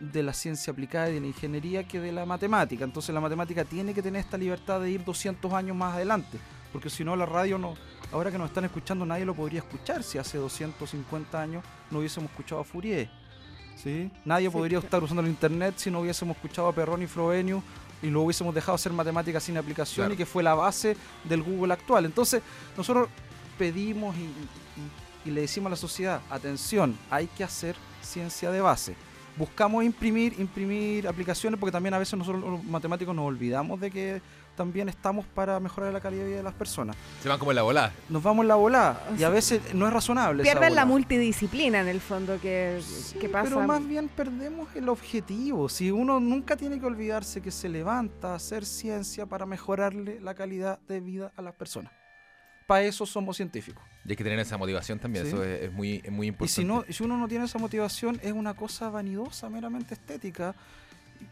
de 0.00 0.22
la 0.24 0.32
ciencia 0.32 0.72
aplicada 0.72 1.08
y 1.10 1.14
de 1.14 1.20
la 1.20 1.28
ingeniería 1.28 1.84
que 1.86 2.00
de 2.00 2.10
la 2.10 2.26
matemática. 2.26 2.84
Entonces 2.84 3.14
la 3.14 3.20
matemática 3.20 3.64
tiene 3.64 3.94
que 3.94 4.02
tener 4.02 4.20
esta 4.20 4.36
libertad 4.36 4.80
de 4.80 4.90
ir 4.90 5.04
200 5.04 5.52
años 5.52 5.76
más 5.76 5.94
adelante, 5.94 6.38
porque 6.72 6.90
si 6.90 7.04
no 7.04 7.14
la 7.14 7.26
radio 7.26 7.56
no, 7.58 7.74
ahora 8.10 8.32
que 8.32 8.38
nos 8.38 8.48
están 8.48 8.64
escuchando 8.64 9.06
nadie 9.06 9.24
lo 9.24 9.34
podría 9.34 9.60
escuchar 9.60 10.02
si 10.02 10.18
hace 10.18 10.38
250 10.38 11.40
años 11.40 11.62
no 11.92 12.00
hubiésemos 12.00 12.28
escuchado 12.30 12.60
a 12.60 12.64
Fourier. 12.64 13.08
¿sí? 13.76 14.10
Nadie 14.24 14.48
Sí, 14.48 14.52
podría 14.52 14.78
estar 14.80 15.02
usando 15.04 15.22
el 15.22 15.28
internet 15.28 15.74
si 15.76 15.90
no 15.92 16.00
hubiésemos 16.00 16.36
escuchado 16.36 16.66
a 16.68 16.72
Perrón 16.74 17.02
y 17.02 17.06
Frobenius 17.06 17.62
y 18.02 18.08
lo 18.10 18.22
hubiésemos 18.22 18.54
dejado 18.54 18.74
hacer 18.74 18.92
matemática 18.92 19.38
sin 19.40 19.56
aplicación 19.56 20.04
Claro. 20.06 20.14
y 20.14 20.16
que 20.16 20.26
fue 20.26 20.42
la 20.42 20.54
base 20.54 20.96
del 21.24 21.42
Google 21.42 21.72
actual. 21.72 22.04
Entonces, 22.04 22.42
nosotros 22.76 23.08
pedimos 23.58 24.16
y, 24.16 24.20
y- 24.22 25.28
y 25.28 25.30
le 25.30 25.42
decimos 25.42 25.68
a 25.68 25.70
la 25.70 25.76
sociedad, 25.76 26.20
atención, 26.30 26.96
hay 27.10 27.28
que 27.28 27.44
hacer 27.44 27.76
ciencia 28.02 28.50
de 28.50 28.60
base. 28.60 28.96
Buscamos 29.36 29.84
imprimir, 29.84 30.34
imprimir 30.38 31.06
aplicaciones 31.08 31.58
porque 31.60 31.72
también 31.72 31.94
a 31.94 31.98
veces 31.98 32.18
nosotros 32.18 32.42
los 32.42 32.64
matemáticos 32.64 33.14
nos 33.14 33.24
olvidamos 33.26 33.80
de 33.80 33.90
que 33.90 34.20
también 34.56 34.88
estamos 34.88 35.24
para 35.26 35.58
mejorar 35.60 35.92
la 35.92 36.00
calidad 36.00 36.22
de 36.22 36.28
vida 36.28 36.36
de 36.38 36.42
las 36.42 36.54
personas. 36.54 36.96
Se 37.22 37.28
van 37.28 37.38
como 37.38 37.52
en 37.52 37.56
la 37.56 37.62
volada. 37.62 37.92
Nos 38.08 38.22
vamos 38.22 38.44
en 38.44 38.48
la 38.48 38.54
volada 38.54 39.02
y 39.18 39.22
a 39.22 39.28
veces 39.28 39.74
no 39.74 39.86
es 39.86 39.92
razonable. 39.92 40.42
esa 40.42 40.52
Pierden 40.52 40.74
la 40.74 40.84
multidisciplina 40.84 41.80
en 41.80 41.88
el 41.88 42.00
fondo 42.00 42.40
que, 42.40 42.80
Sí, 42.82 43.18
que 43.18 43.28
pasa. 43.28 43.44
Pero 43.48 43.66
más 43.66 43.86
bien 43.86 44.08
perdemos 44.08 44.68
el 44.76 44.88
objetivo. 44.88 45.68
Si 45.68 45.90
uno 45.90 46.20
nunca 46.20 46.56
tiene 46.56 46.78
que 46.80 46.86
olvidarse 46.86 47.40
que 47.40 47.50
se 47.50 47.68
levanta 47.68 48.32
a 48.32 48.34
hacer 48.36 48.64
ciencia 48.64 49.26
para 49.26 49.46
mejorarle 49.46 50.20
la 50.20 50.34
calidad 50.34 50.78
de 50.88 51.00
vida 51.00 51.32
a 51.36 51.42
las 51.42 51.54
personas. 51.54 51.92
Para 52.66 52.84
eso 52.84 53.04
somos 53.06 53.36
científicos. 53.36 53.82
Y 54.04 54.10
hay 54.10 54.16
que 54.16 54.24
tener 54.24 54.38
esa 54.38 54.56
motivación 54.56 54.98
también, 54.98 55.24
Sí. 55.26 55.32
eso 55.32 55.42
es, 55.44 55.62
es 55.62 55.72
muy, 55.72 56.00
es 56.04 56.10
muy 56.12 56.26
Y 56.26 56.28
importante. 56.30 56.52
si, 56.52 56.64
no, 56.64 56.84
si 56.88 57.02
uno 57.02 57.16
no 57.16 57.28
tiene 57.28 57.44
esa 57.44 57.58
motivación, 57.58 58.18
es 58.22 58.32
una 58.32 58.54
cosa 58.54 58.88
vanidosa, 58.88 59.48
meramente 59.50 59.94
estética, 59.94 60.54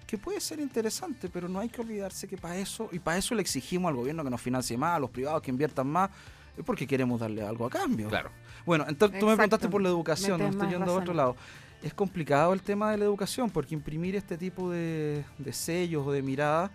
que 0.06 0.18
puede 0.18 0.40
ser 0.40 0.60
interesante, 0.60 1.28
pero 1.28 1.48
no 1.48 1.58
hay 1.60 1.68
que 1.68 1.80
olvidarse 1.80 2.28
que 2.28 2.36
para 2.36 2.56
eso, 2.56 2.88
y 2.92 2.98
para 2.98 3.18
eso 3.18 3.34
le 3.34 3.42
exigimos 3.42 3.88
al 3.90 3.96
gobierno 3.96 4.24
que 4.24 4.30
nos 4.30 4.40
financie 4.40 4.76
más, 4.76 4.96
a 4.96 5.00
los 5.00 5.10
privados 5.10 5.42
que 5.42 5.50
inviertan 5.50 5.86
más, 5.86 6.10
es 6.56 6.64
porque 6.64 6.86
queremos 6.86 7.20
darle 7.20 7.42
algo 7.42 7.66
a 7.66 7.70
cambio. 7.70 8.08
Claro. 8.08 8.30
Bueno, 8.66 8.84
entonces 8.88 9.18
tú 9.18 9.26
me 9.26 9.34
preguntaste 9.34 9.68
por 9.68 9.80
la 9.80 9.88
educación, 9.88 10.38
no 10.38 10.44
Metes 10.44 10.54
estoy 10.54 10.70
yendo 10.70 10.92
a 10.92 10.98
otro 10.98 11.14
lado. 11.14 11.36
Es 11.82 11.94
complicado 11.94 12.52
el 12.52 12.60
tema 12.60 12.90
de 12.90 12.98
la 12.98 13.04
educación, 13.04 13.48
porque 13.50 13.74
imprimir 13.74 14.16
este 14.16 14.36
tipo 14.36 14.70
de, 14.70 15.24
de 15.38 15.52
sellos 15.52 16.06
o 16.06 16.12
de 16.12 16.22
miradas 16.22 16.70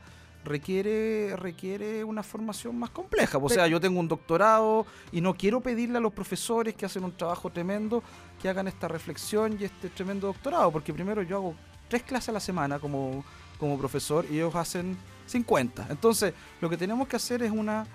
requiere, 0.46 1.36
requiere 1.36 2.04
una 2.04 2.24
formación 2.24 2.78
más 2.78 2.92
compleja. 2.92 3.38
O 3.38 3.50
sea, 3.50 3.68
yo 3.68 3.82
tengo 3.82 4.00
un 4.00 4.08
doctorado 4.08 4.86
y 5.12 5.20
no 5.20 5.34
quiero 5.34 5.60
pedirle 5.60 5.98
a 5.98 6.02
los 6.02 6.14
profesores 6.14 6.76
que 6.76 6.86
hacen 6.86 7.04
un 7.04 7.12
trabajo 7.12 7.50
tremendo 7.50 8.02
que 8.42 8.48
hagan 8.48 8.68
esta 8.68 8.88
reflexión 8.88 9.58
y 9.60 9.66
este 9.66 9.90
tremendo 9.90 10.28
doctorado, 10.28 10.72
porque 10.72 10.94
primero 10.94 11.22
yo 11.24 11.38
hago 11.38 11.56
tres 11.96 12.04
clases 12.04 12.30
a 12.30 12.34
la 12.34 12.40
semana 12.40 12.80
como, 12.80 13.24
como 13.60 13.78
profesor 13.78 14.26
y 14.30 14.36
ellos 14.36 14.54
hacen 14.56 14.98
50. 15.28 15.88
Entonces, 15.90 16.34
lo 16.62 16.70
que 16.70 16.78
tenemos 16.78 17.08
que 17.08 17.16
hacer 17.16 17.42
es 17.44 17.52
una 17.52 17.86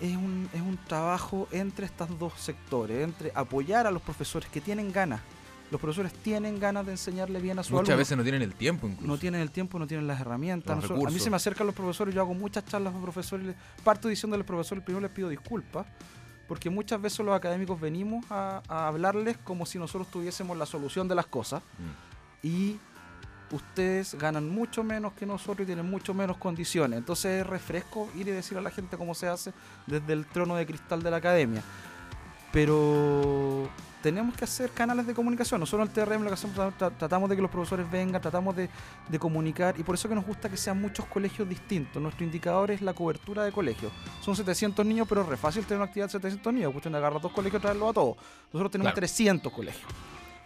es 0.00 0.16
un, 0.16 0.48
es 0.52 0.60
un 0.60 0.76
trabajo 0.88 1.46
entre 1.52 1.86
estos 1.86 2.18
dos 2.18 2.32
sectores, 2.36 3.04
entre 3.04 3.30
apoyar 3.34 3.86
a 3.86 3.90
los 3.90 4.02
profesores 4.02 4.48
que 4.50 4.60
tienen 4.60 4.92
ganas. 4.92 5.20
Los 5.70 5.80
profesores 5.80 6.12
tienen 6.12 6.58
ganas 6.58 6.84
de 6.86 6.92
enseñarle 6.92 7.40
bien 7.40 7.58
a 7.58 7.62
su 7.62 7.72
Muchas 7.72 7.88
alumno. 7.90 7.98
veces 7.98 8.16
no 8.16 8.22
tienen 8.22 8.42
el 8.42 8.54
tiempo 8.54 8.86
incluso. 8.86 9.06
No 9.06 9.18
tienen 9.18 9.40
el 9.40 9.50
tiempo, 9.50 9.78
no 9.78 9.86
tienen 9.86 10.06
las 10.06 10.20
herramientas. 10.20 10.88
Los 10.88 11.06
a 11.06 11.10
mí 11.10 11.18
se 11.18 11.30
me 11.30 11.36
acercan 11.36 11.66
los 11.66 11.74
profesores, 11.76 12.14
yo 12.14 12.20
hago 12.20 12.34
muchas 12.34 12.64
charlas 12.66 12.94
a 12.94 12.98
profesores, 13.00 13.54
parto 13.82 14.08
diciendo 14.08 14.34
a 14.34 14.38
los 14.38 14.46
profesores, 14.46 14.82
primero 14.84 15.00
les 15.06 15.10
pido 15.14 15.28
disculpas, 15.28 15.86
porque 16.48 16.70
muchas 16.70 17.00
veces 17.00 17.20
los 17.20 17.34
académicos 17.34 17.80
venimos 17.80 18.24
a, 18.30 18.62
a 18.68 18.88
hablarles 18.88 19.36
como 19.38 19.64
si 19.64 19.78
nosotros 19.78 20.08
tuviésemos 20.10 20.56
la 20.56 20.66
solución 20.66 21.08
de 21.08 21.14
las 21.14 21.26
cosas 21.26 21.62
Mm. 21.78 22.46
y 22.46 22.78
ustedes 23.54 24.14
ganan 24.14 24.48
mucho 24.48 24.82
menos 24.84 25.12
que 25.14 25.26
nosotros 25.26 25.60
y 25.64 25.66
tienen 25.66 25.88
mucho 25.88 26.12
menos 26.14 26.36
condiciones. 26.36 26.98
Entonces 26.98 27.40
es 27.42 27.46
refresco 27.46 28.08
ir 28.14 28.28
y 28.28 28.30
decir 28.32 28.58
a 28.58 28.60
la 28.60 28.70
gente 28.70 28.96
cómo 28.96 29.14
se 29.14 29.28
hace 29.28 29.52
desde 29.86 30.12
el 30.12 30.26
trono 30.26 30.56
de 30.56 30.66
cristal 30.66 31.02
de 31.02 31.10
la 31.10 31.18
academia. 31.18 31.62
Pero 32.52 33.68
tenemos 34.00 34.36
que 34.36 34.44
hacer 34.44 34.70
canales 34.70 35.06
de 35.06 35.14
comunicación. 35.14 35.58
Nosotros 35.58 35.88
en 35.88 35.98
el 36.00 36.06
TRM 36.08 36.22
lo 36.22 36.28
que 36.28 36.34
hacemos, 36.34 36.56
tra- 36.56 36.92
tratamos 36.96 37.28
de 37.28 37.34
que 37.36 37.42
los 37.42 37.50
profesores 37.50 37.90
vengan, 37.90 38.22
tratamos 38.22 38.54
de, 38.54 38.68
de 39.08 39.18
comunicar 39.18 39.74
y 39.78 39.82
por 39.82 39.96
eso 39.96 40.08
que 40.08 40.14
nos 40.14 40.24
gusta 40.24 40.48
que 40.48 40.56
sean 40.56 40.80
muchos 40.80 41.04
colegios 41.06 41.48
distintos. 41.48 42.00
Nuestro 42.00 42.24
indicador 42.24 42.70
es 42.70 42.80
la 42.80 42.94
cobertura 42.94 43.42
de 43.44 43.50
colegios. 43.50 43.90
Son 44.20 44.36
700 44.36 44.86
niños, 44.86 45.06
pero 45.08 45.22
es 45.22 45.28
re 45.28 45.36
fácil 45.36 45.64
tener 45.64 45.78
una 45.78 45.86
actividad 45.86 46.06
de 46.06 46.12
700 46.12 46.52
niños. 46.54 46.70
Cuestión 46.72 46.92
de 46.92 46.98
agarrar 46.98 47.20
dos 47.20 47.32
colegios 47.32 47.60
y 47.60 47.62
traerlos 47.62 47.90
a 47.90 47.92
todos. 47.92 48.16
Nosotros 48.52 48.70
tenemos 48.70 48.92
Claro. 48.92 49.00
300 49.00 49.52
colegios. 49.52 49.84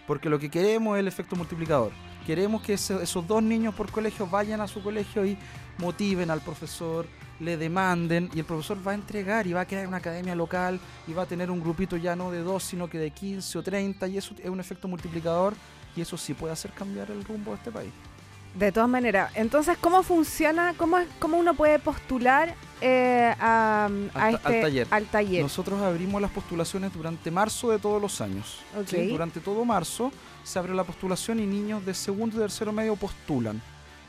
Porque 0.08 0.28
lo 0.28 0.40
que 0.40 0.50
queremos 0.50 0.96
es 0.96 1.00
el 1.00 1.06
efecto 1.06 1.36
multiplicador. 1.36 1.92
Queremos 2.26 2.62
que 2.62 2.72
esos 2.72 3.26
dos 3.28 3.42
niños 3.42 3.74
por 3.74 3.92
colegio 3.92 4.26
vayan 4.26 4.60
a 4.60 4.66
su 4.66 4.82
colegio 4.82 5.24
y 5.24 5.38
motiven 5.78 6.30
al 6.30 6.40
profesor, 6.40 7.06
le 7.40 7.56
demanden 7.56 8.28
y 8.34 8.40
el 8.40 8.44
profesor 8.44 8.78
va 8.86 8.92
a 8.92 8.94
entregar 8.94 9.46
y 9.46 9.52
va 9.52 9.60
a 9.60 9.66
crear 9.66 9.86
una 9.86 9.98
academia 9.98 10.34
local 10.34 10.80
y 11.06 11.12
va 11.12 11.22
a 11.22 11.26
tener 11.26 11.50
un 11.50 11.60
grupito 11.60 11.96
ya 11.96 12.16
no 12.16 12.30
de 12.30 12.40
dos, 12.40 12.64
sino 12.64 12.90
que 12.90 12.98
de 12.98 13.10
15 13.10 13.58
o 13.58 13.62
30 13.62 14.08
y 14.08 14.18
eso 14.18 14.34
es 14.42 14.50
un 14.50 14.60
efecto 14.60 14.88
multiplicador 14.88 15.54
y 15.94 16.00
eso 16.00 16.16
sí 16.16 16.34
puede 16.34 16.52
hacer 16.52 16.72
cambiar 16.72 17.10
el 17.10 17.24
rumbo 17.24 17.52
de 17.52 17.58
este 17.58 17.70
país. 17.70 17.92
De 18.54 18.72
todas 18.72 18.88
maneras, 18.88 19.30
entonces, 19.36 19.78
¿cómo 19.80 20.02
funciona? 20.02 20.74
¿Cómo, 20.76 20.98
es- 20.98 21.06
cómo 21.20 21.36
uno 21.36 21.54
puede 21.54 21.78
postular 21.78 22.54
eh, 22.80 23.32
a, 23.38 23.84
a 23.84 23.86
Al 23.86 24.10
ta- 24.12 24.20
al 24.20 24.34
este, 24.54 24.60
taller. 24.62 24.86
al 24.90 25.04
taller? 25.06 25.42
Nosotros 25.42 25.80
abrimos 25.80 26.20
las 26.20 26.30
postulaciones 26.32 26.92
durante 26.92 27.30
marzo 27.30 27.70
de 27.70 27.78
todos 27.78 28.02
los 28.02 28.20
años. 28.20 28.58
Ok. 28.76 28.88
¿sí? 28.88 29.06
Durante 29.08 29.38
todo 29.40 29.64
marzo 29.64 30.10
se 30.42 30.58
abre 30.58 30.74
la 30.74 30.82
postulación 30.84 31.38
y 31.40 31.46
niños 31.46 31.84
de 31.86 31.94
segundo 31.94 32.36
y 32.36 32.40
tercero 32.40 32.72
medio 32.72 32.96
postulan. 32.96 33.60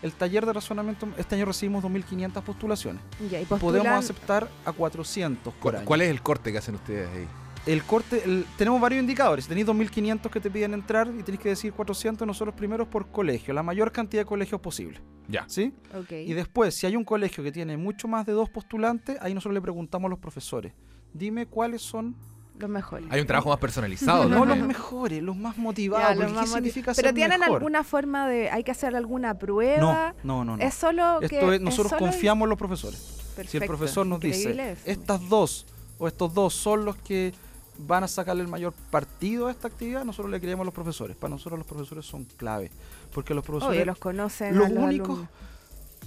El 0.01 0.13
taller 0.13 0.45
de 0.45 0.53
razonamiento, 0.53 1.09
este 1.17 1.35
año 1.35 1.45
recibimos 1.45 1.83
2.500 1.83 2.41
postulaciones. 2.41 3.01
Ya, 3.29 3.41
y 3.41 3.45
Podemos 3.45 3.87
aceptar 3.91 4.47
a 4.65 4.71
400 4.71 5.53
por 5.53 5.61
¿Cuál, 5.61 5.75
año. 5.75 5.85
cuál 5.85 6.01
es 6.01 6.09
el 6.09 6.21
corte 6.21 6.51
que 6.53 6.57
hacen 6.57 6.75
ustedes 6.75 7.09
ahí? 7.15 7.27
El 7.65 7.83
corte, 7.83 8.21
el- 8.25 8.45
tenemos 8.57 8.79
varios 8.81 9.01
indicadores. 9.01 9.47
Tenéis 9.47 9.67
2.500 9.67 10.31
que 10.31 10.39
te 10.39 10.49
piden 10.49 10.73
entrar 10.73 11.07
y 11.07 11.23
tenéis 11.23 11.41
que 11.41 11.49
decir 11.49 11.71
400 11.73 12.25
nosotros 12.27 12.55
primeros 12.55 12.87
por 12.87 13.07
colegio, 13.11 13.53
la 13.53 13.61
mayor 13.63 13.91
cantidad 13.91 14.21
de 14.21 14.25
colegios 14.25 14.59
posible. 14.61 14.99
Ya. 15.27 15.45
¿Sí? 15.47 15.73
Ok. 15.95 16.11
Y 16.11 16.33
después, 16.33 16.73
si 16.73 16.87
hay 16.87 16.95
un 16.95 17.03
colegio 17.03 17.43
que 17.43 17.51
tiene 17.51 17.77
mucho 17.77 18.07
más 18.07 18.25
de 18.25 18.31
dos 18.33 18.49
postulantes, 18.49 19.17
ahí 19.21 19.33
nosotros 19.33 19.53
le 19.53 19.61
preguntamos 19.61 20.07
a 20.07 20.09
los 20.09 20.19
profesores, 20.19 20.73
dime 21.13 21.45
cuáles 21.45 21.81
son, 21.81 22.15
Los 22.57 22.69
mejores. 22.69 23.07
Hay 23.09 23.21
un 23.21 23.27
trabajo 23.27 23.49
más 23.49 23.59
personalizado. 23.59 24.23
no 24.27 24.39
también. 24.39 24.59
los 24.59 24.67
mejores, 24.67 25.23
los 25.23 25.37
más 25.37 25.55
Ya, 25.55 25.61
motivados. 25.61 26.15
los 26.17 26.25
porque 26.25 26.33
más 26.33 26.45
¿Qué 26.49 26.55
significa 26.55 26.93
Pero 26.93 27.07
ser 27.07 27.15
tienen 27.15 27.39
mejor? 27.39 27.55
alguna 27.57 27.83
forma 27.85 28.27
de. 28.27 28.49
¿Hay 28.49 28.63
que 28.65 28.71
hacer 28.71 28.95
alguna 28.97 29.37
prueba? 29.37 30.13
No, 30.23 30.43
no, 30.43 30.45
no. 30.45 30.57
no. 30.57 30.63
Es 30.63 30.73
solo 30.73 31.21
Esto 31.21 31.47
que. 31.47 31.55
es, 31.55 31.61
nosotros 31.61 31.89
solo- 31.91 31.99
confiamos 32.11 32.45
en 32.47 32.49
los 32.49 32.57
profesores. 32.59 32.99
si 32.99 33.29
el 33.29 33.35
Perfecto, 33.35 33.65
profesor 33.67 34.05
nos 34.07 34.19
dice, 34.19 34.71
eso. 34.71 34.81
estas 34.85 35.29
dos 35.29 35.67
o 35.99 36.07
estos 36.09 36.33
dos 36.33 36.53
son 36.53 36.83
los 36.83 36.97
que 36.97 37.33
van 37.81 38.03
a 38.03 38.07
sacarle 38.07 38.41
el 38.43 38.47
mayor 38.49 38.73
partido 38.91 39.47
a 39.47 39.51
esta 39.51 39.67
actividad, 39.67 40.03
nosotros 40.03 40.31
le 40.31 40.39
creemos 40.39 40.63
a 40.63 40.65
los 40.65 40.73
profesores. 40.73 41.15
Para 41.15 41.31
nosotros 41.31 41.57
los 41.59 41.67
profesores 41.67 42.05
son 42.05 42.25
clave. 42.25 42.69
Porque 43.13 43.33
los 43.33 43.43
profesores... 43.43 43.75
Obvio, 43.77 43.85
los 43.85 43.97
conocen. 43.97 44.57
los 44.57 44.69
únicos 44.69 45.09
alumnos. 45.09 45.29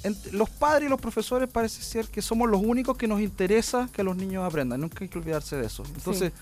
ent- 0.02 0.30
los 0.32 0.50
padres 0.50 0.86
y 0.86 0.90
los 0.90 1.00
profesores 1.00 1.48
parece 1.48 1.82
ser 1.82 2.06
que 2.08 2.20
somos 2.22 2.48
los 2.48 2.60
únicos 2.62 2.96
que 2.96 3.08
nos 3.08 3.20
interesa 3.20 3.88
que 3.92 4.02
los 4.02 4.16
niños 4.16 4.44
aprendan. 4.44 4.80
Nunca 4.80 4.98
hay 5.00 5.08
que 5.08 5.18
olvidarse 5.18 5.56
de 5.56 5.66
eso. 5.66 5.82
Entonces, 5.94 6.32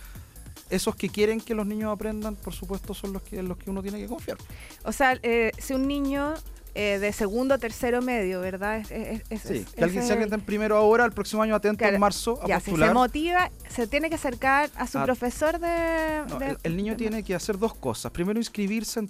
esos 0.69 0.95
que 0.97 1.09
quieren 1.09 1.41
que 1.41 1.55
los 1.55 1.67
niños 1.67 1.93
aprendan, 1.93 2.37
por 2.37 2.53
supuesto, 2.53 2.93
son 2.95 3.13
los 3.13 3.23
que, 3.23 3.43
los 3.43 3.57
que 3.57 3.71
uno 3.71 3.83
tiene 3.83 3.99
que 3.99 4.07
confiar. 4.07 4.39
O 4.85 4.93
sea, 4.93 5.19
eh, 5.23 5.53
si 5.59 5.75
un 5.75 5.87
niño 5.87 6.35
eh, 6.75 6.99
de 7.01 7.13
segundo, 7.13 7.59
tercero, 7.59 8.01
medio, 8.03 8.41
¿verdad? 8.41 8.79
Es, 8.79 8.91
es- 8.91 9.23
es- 9.31 9.41
Sí, 9.43 9.55
es- 9.59 9.73
que 9.73 9.85
alguien 9.85 10.03
se 10.07 10.21
está 10.21 10.35
en 10.35 10.41
primero 10.43 10.77
ahora, 10.77 11.05
el 11.05 11.13
próximo 11.13 11.43
año 11.43 11.55
atento 11.55 11.79
Claro, 11.79 11.95
en 11.95 12.01
marzo 12.01 12.39
a 12.43 12.47
Ya, 12.47 12.61
si 12.61 12.67
postular. 12.71 12.89
se 12.91 12.95
motiva, 12.95 13.51
se 13.69 13.87
tiene 13.87 14.09
que 14.09 14.15
acercar 14.17 14.71
a 14.77 14.87
su 14.87 14.99
Ah, 14.99 15.05
profesor 15.05 15.59
de... 15.59 16.23
No, 16.29 16.39
de- 16.39 16.51
el, 16.51 16.59
el 16.63 16.77
niño 16.77 16.93
de- 16.93 16.99
tiene 16.99 17.23
que 17.23 17.35
hacer 17.35 17.59
dos 17.59 17.75
cosas. 17.75 18.13
Primero 18.13 18.39
inscribirse 18.39 19.01
en 19.01 19.09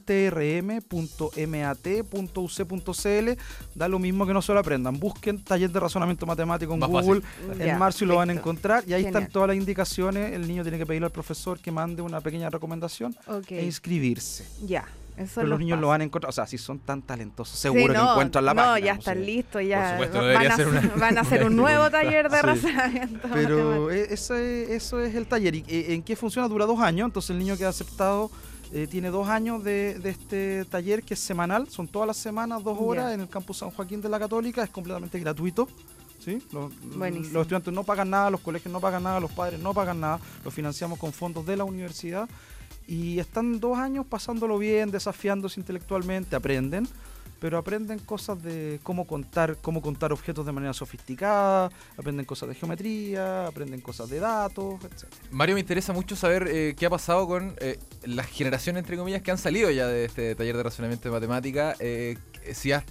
trm.mat.uc.cl. 2.11 3.31
Da 3.75 3.89
lo 3.89 3.99
mismo 3.99 4.27
que 4.27 4.33
no 4.33 4.43
solo 4.43 4.61
aprendan. 4.61 4.99
Busquen 4.99 5.43
taller 5.43 5.71
de 5.71 5.81
razonamiento 5.81 6.27
matemático 6.27 6.73
en 6.75 6.79
Más 6.81 6.89
Google. 6.91 7.21
fácil. 7.23 7.61
En 7.61 7.67
Ya, 7.69 7.79
marzo 7.79 8.05
y 8.05 8.09
lo 8.09 8.17
van 8.17 8.31
a 8.31 8.33
encontrar. 8.33 8.85
Y 8.87 8.93
ahí 8.95 9.03
Genial. 9.05 9.23
están 9.23 9.33
todas 9.33 9.49
las 9.49 9.57
indicaciones. 9.57 10.33
El 10.33 10.47
niño 10.49 10.63
tiene 10.63 10.79
que 10.79 10.87
pedirle 10.87 11.07
al 11.07 11.13
profesor 11.13 11.59
que 11.59 11.71
mande 11.71 12.03
una 12.03 12.21
pequeña 12.21 12.49
recomendación 12.51 13.17
Ok, 13.27 13.51
e 13.53 13.65
inscribirse. 13.65 14.47
ya. 14.65 14.85
Pero 15.35 15.47
los 15.47 15.59
niños 15.59 15.79
lo 15.81 15.89
van 15.89 16.01
a 16.01 16.05
encontrar. 16.05 16.29
O 16.31 16.33
sea, 16.33 16.47
si 16.47 16.59
son 16.59 16.79
tan 16.79 17.03
talentosos, 17.03 17.57
Sí, 17.57 17.63
seguro 17.63 17.93
que 17.93 17.99
no, 17.99 18.11
encuentran 18.13 18.45
la 18.45 18.55
no, 18.55 18.63
página. 18.63 18.87
ya 18.87 18.93
están 18.95 19.25
listos, 19.27 19.63
ya 19.67 19.93
supuesto, 19.93 20.19
van, 20.19 20.37
a 20.37 20.41
ser 20.41 20.51
hacer, 20.53 20.69
una- 20.69 20.81
van 20.97 21.19
a 21.19 21.21
hacer 21.21 21.45
un 21.45 21.57
nuevo 21.57 21.91
taller 21.91 22.31
de 22.31 22.37
Sí. 22.41 22.47
razonamiento. 22.47 23.29
Pero 23.33 23.91
ese- 23.91 24.75
eso 24.75 25.01
es 25.01 25.15
el 25.15 25.27
taller. 25.27 25.55
¿Y 25.57 25.65
eh, 25.69 25.95
en 25.95 26.03
qué 26.03 26.17
funciona? 26.17 26.49
Dura 26.49 26.67
dos 26.67 26.81
años. 26.81 27.07
Entonces 27.07 27.31
el 27.31 27.39
niño 27.39 27.57
que 27.57 27.65
ha 27.65 27.69
aceptado 27.69 28.31
eh, 28.73 28.87
tiene 28.87 29.11
dos 29.11 29.29
años 29.29 29.65
de, 29.65 29.99
de 29.99 30.11
este 30.11 30.65
taller 30.67 31.03
que 31.03 31.15
es 31.15 31.21
semanal. 31.21 31.69
Son 31.69 31.89
todas 31.89 32.07
las 32.07 32.17
semanas, 32.17 32.63
dos 32.63 32.79
horas 32.81 33.13
en 33.13 33.21
el 33.21 33.29
campus 33.29 33.59
San 33.59 33.71
Joaquín 33.71 34.01
de 34.01 34.09
la 34.09 34.19
Católica. 34.19 34.63
Es 34.63 34.71
completamente 34.71 35.19
gratuito. 35.19 35.69
¿sí? 36.21 36.39
Los, 36.53 36.71
los 36.95 37.43
estudiantes 37.43 37.73
no 37.73 37.83
pagan 37.83 38.11
nada, 38.11 38.31
los 38.31 38.41
colegios 38.43 38.71
no 38.71 38.79
pagan 38.79 39.03
nada, 39.03 39.19
los 39.21 39.33
padres 39.33 39.59
no 39.59 39.73
pagan 39.73 40.01
nada. 40.01 40.21
Lo 40.45 40.51
financiamos 40.51 40.99
con 40.99 41.13
fondos 41.13 41.47
de 41.47 41.57
la 41.57 41.65
universidad. 41.65 42.29
Y 42.87 43.19
están 43.19 43.61
dos 43.61 43.79
años 43.79 44.07
pasándolo 44.07 44.59
bien, 44.59 44.91
desafiándose 44.91 45.61
intelectualmente, 45.61 46.35
aprenden 46.37 46.89
pero 47.41 47.57
aprenden 47.59 47.99
cosas 47.99 48.43
de 48.43 48.79
cómo 48.83 49.07
contar, 49.07 49.57
cómo 49.61 49.81
contar 49.81 50.13
objetos 50.13 50.45
de 50.45 50.53
manera 50.53 50.75
sofisticada, 50.75 51.71
aprenden 51.97 52.27
cosas 52.27 52.51
de 52.51 52.55
geometría, 52.55 53.47
aprenden 53.47 53.81
cosas 53.81 54.11
de 54.11 54.21
datos, 54.21 54.85
etc. 54.85 55.07
Mario, 55.31 55.55
me 55.55 55.61
interesa 55.61 55.93
mucho 55.93 56.15
saber 56.15 56.47
eh, 56.49 56.75
qué 56.79 56.87
ha 56.87 56.91
pasado 56.91 57.27
con 57.27 57.55
eh, 57.61 57.79
las 58.05 58.27
generaciones, 58.27 58.83
entre 58.83 58.97
comillas, 58.99 59.23
que 59.23 59.31
han 59.31 59.39
salido 59.39 59.71
ya 59.71 59.87
de 59.87 60.05
este 60.05 60.35
taller 60.35 60.57
de 60.57 60.63
razonamiento 60.63 61.09
de 61.09 61.13
matemática. 61.13 61.75
eh, 61.81 62.19
si 62.53 62.73
has 62.73 62.85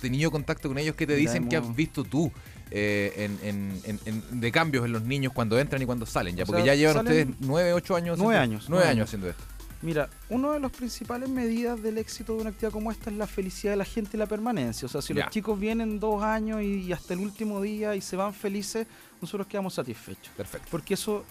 tenido 0.00 0.30
contacto 0.30 0.68
con 0.68 0.78
ellos, 0.78 0.94
¿qué 0.94 1.06
te 1.06 1.16
Mira, 1.16 1.32
dicen? 1.32 1.48
¿Qué 1.48 1.56
has 1.56 1.74
visto 1.74 2.04
tú 2.04 2.30
eh, 2.70 3.12
en, 3.16 3.38
en- 3.48 3.80
en- 3.84 4.00
en- 4.04 4.40
de 4.40 4.52
cambios 4.52 4.84
en 4.84 4.92
los 4.92 5.02
niños 5.02 5.32
cuando 5.32 5.58
entran 5.58 5.80
y 5.82 5.86
cuando 5.86 6.06
salen? 6.06 6.36
Ya, 6.36 6.44
O 6.44 6.46
porque 6.46 6.62
sea, 6.62 6.74
ya 6.74 6.78
llevan 6.78 6.98
ustedes 7.06 7.28
nueve, 7.40 7.72
ocho 7.72 7.96
años. 7.96 8.18
Nueve 8.18 8.36
haciendo- 8.36 8.56
años, 8.56 8.66
Nueve 8.68 8.84
nueve 8.84 8.90
años 8.90 9.04
haciendo 9.08 9.28
esto. 9.30 9.44
Mira, 9.80 10.10
una 10.28 10.52
de 10.54 10.58
las 10.60 10.72
principales 10.72 11.28
medidas 11.28 11.80
del 11.80 11.98
éxito 11.98 12.34
de 12.34 12.40
una 12.40 12.50
actividad 12.50 12.72
como 12.72 12.90
esta 12.90 13.10
es 13.10 13.16
la 13.16 13.28
felicidad 13.28 13.74
de 13.74 13.76
la 13.76 13.84
gente 13.84 14.16
y 14.16 14.18
la 14.18 14.26
permanencia. 14.26 14.86
O 14.86 14.88
sea, 14.88 15.00
si 15.00 15.14
los 15.14 15.30
chicos 15.30 15.58
vienen 15.60 16.00
dos 16.00 16.20
años 16.22 16.60
y, 16.62 16.80
y 16.82 16.92
hasta 16.92 17.14
el 17.14 17.20
último 17.20 17.60
día 17.62 17.94
y 17.94 18.00
se 18.00 18.16
van 18.16 18.34
felices, 18.34 18.88
nosotros 19.20 19.46
quedamos 19.46 19.74
satisfechos. 19.74 20.32
Perfecto. 20.36 20.66
Porque 20.70 20.94
eso 20.94 21.24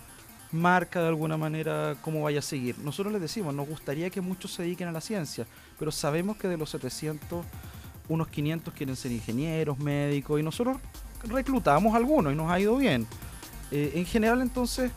marca 0.54 1.02
de 1.02 1.10
alguna 1.10 1.36
manera 1.36 1.98
cómo 2.02 2.22
vaya 2.24 2.40
a 2.40 2.42
seguir. 2.42 2.78
Nosotros 2.80 3.12
les 3.12 3.22
decimos, 3.22 3.54
nos 3.54 3.68
gustaría 3.68 4.10
que 4.10 4.22
muchos 4.22 4.54
se 4.54 4.64
dediquen 4.64 4.88
a 4.88 4.94
la 4.94 5.02
ciencia, 5.02 5.46
pero 5.78 5.92
sabemos 5.92 6.38
que 6.38 6.48
de 6.48 6.56
los 6.56 6.70
700, 6.70 7.46
unos 8.08 8.30
500 8.30 8.74
quieren 8.74 8.96
ser 8.96 9.12
ingenieros, 9.12 9.78
médicos, 9.78 10.40
y 10.40 10.44
nosotros 10.44 10.78
reclutamos 11.24 11.96
algunos 11.96 12.34
y 12.34 12.36
nos 12.36 12.52
ha 12.52 12.60
ido 12.60 12.76
bien. 12.78 13.08
Eh, 13.72 13.94
en 13.96 14.06
general, 14.06 14.42
entonces, 14.42 14.92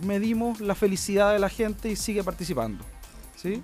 medimos 0.00 0.60
la 0.60 0.74
felicidad 0.74 1.32
de 1.32 1.38
la 1.38 1.48
gente 1.48 1.90
y 1.90 1.96
sigue 1.96 2.22
participando. 2.22 2.84
¿sí? 3.36 3.62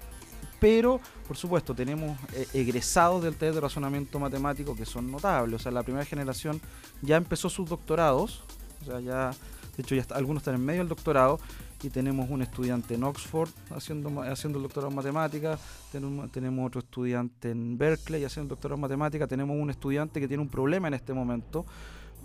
Pero, 0.60 1.00
por 1.28 1.36
supuesto, 1.36 1.74
tenemos 1.74 2.18
eh, 2.32 2.46
egresados 2.54 3.22
del 3.22 3.36
taller 3.36 3.54
de 3.54 3.60
razonamiento 3.60 4.18
matemático 4.18 4.74
que 4.74 4.86
son 4.86 5.10
notables. 5.10 5.60
O 5.60 5.62
sea, 5.62 5.72
la 5.72 5.82
primera 5.82 6.04
generación 6.04 6.60
ya 7.02 7.16
empezó 7.16 7.48
sus 7.50 7.68
doctorados. 7.68 8.42
O 8.82 8.84
sea, 8.86 9.00
ya, 9.00 9.30
de 9.76 9.82
hecho, 9.82 9.94
ya 9.94 10.00
está- 10.02 10.16
algunos 10.16 10.40
están 10.42 10.54
en 10.54 10.64
medio 10.64 10.80
del 10.80 10.88
doctorado. 10.88 11.38
Y 11.84 11.90
tenemos 11.90 12.30
un 12.30 12.40
estudiante 12.40 12.94
en 12.94 13.04
Oxford 13.04 13.50
haciendo, 13.70 14.22
haciendo 14.22 14.58
el 14.58 14.62
doctorado 14.62 14.88
en 14.88 14.96
matemática. 14.96 15.58
Tenemos, 15.92 16.32
tenemos 16.32 16.66
otro 16.66 16.80
estudiante 16.80 17.50
en 17.50 17.76
Berkeley 17.76 18.24
haciendo 18.24 18.46
el 18.46 18.56
doctorado 18.56 18.76
en 18.76 18.80
matemática. 18.80 19.26
Tenemos 19.26 19.54
un 19.54 19.68
estudiante 19.68 20.18
que 20.18 20.26
tiene 20.26 20.42
un 20.42 20.48
problema 20.48 20.88
en 20.88 20.94
este 20.94 21.12
momento. 21.12 21.66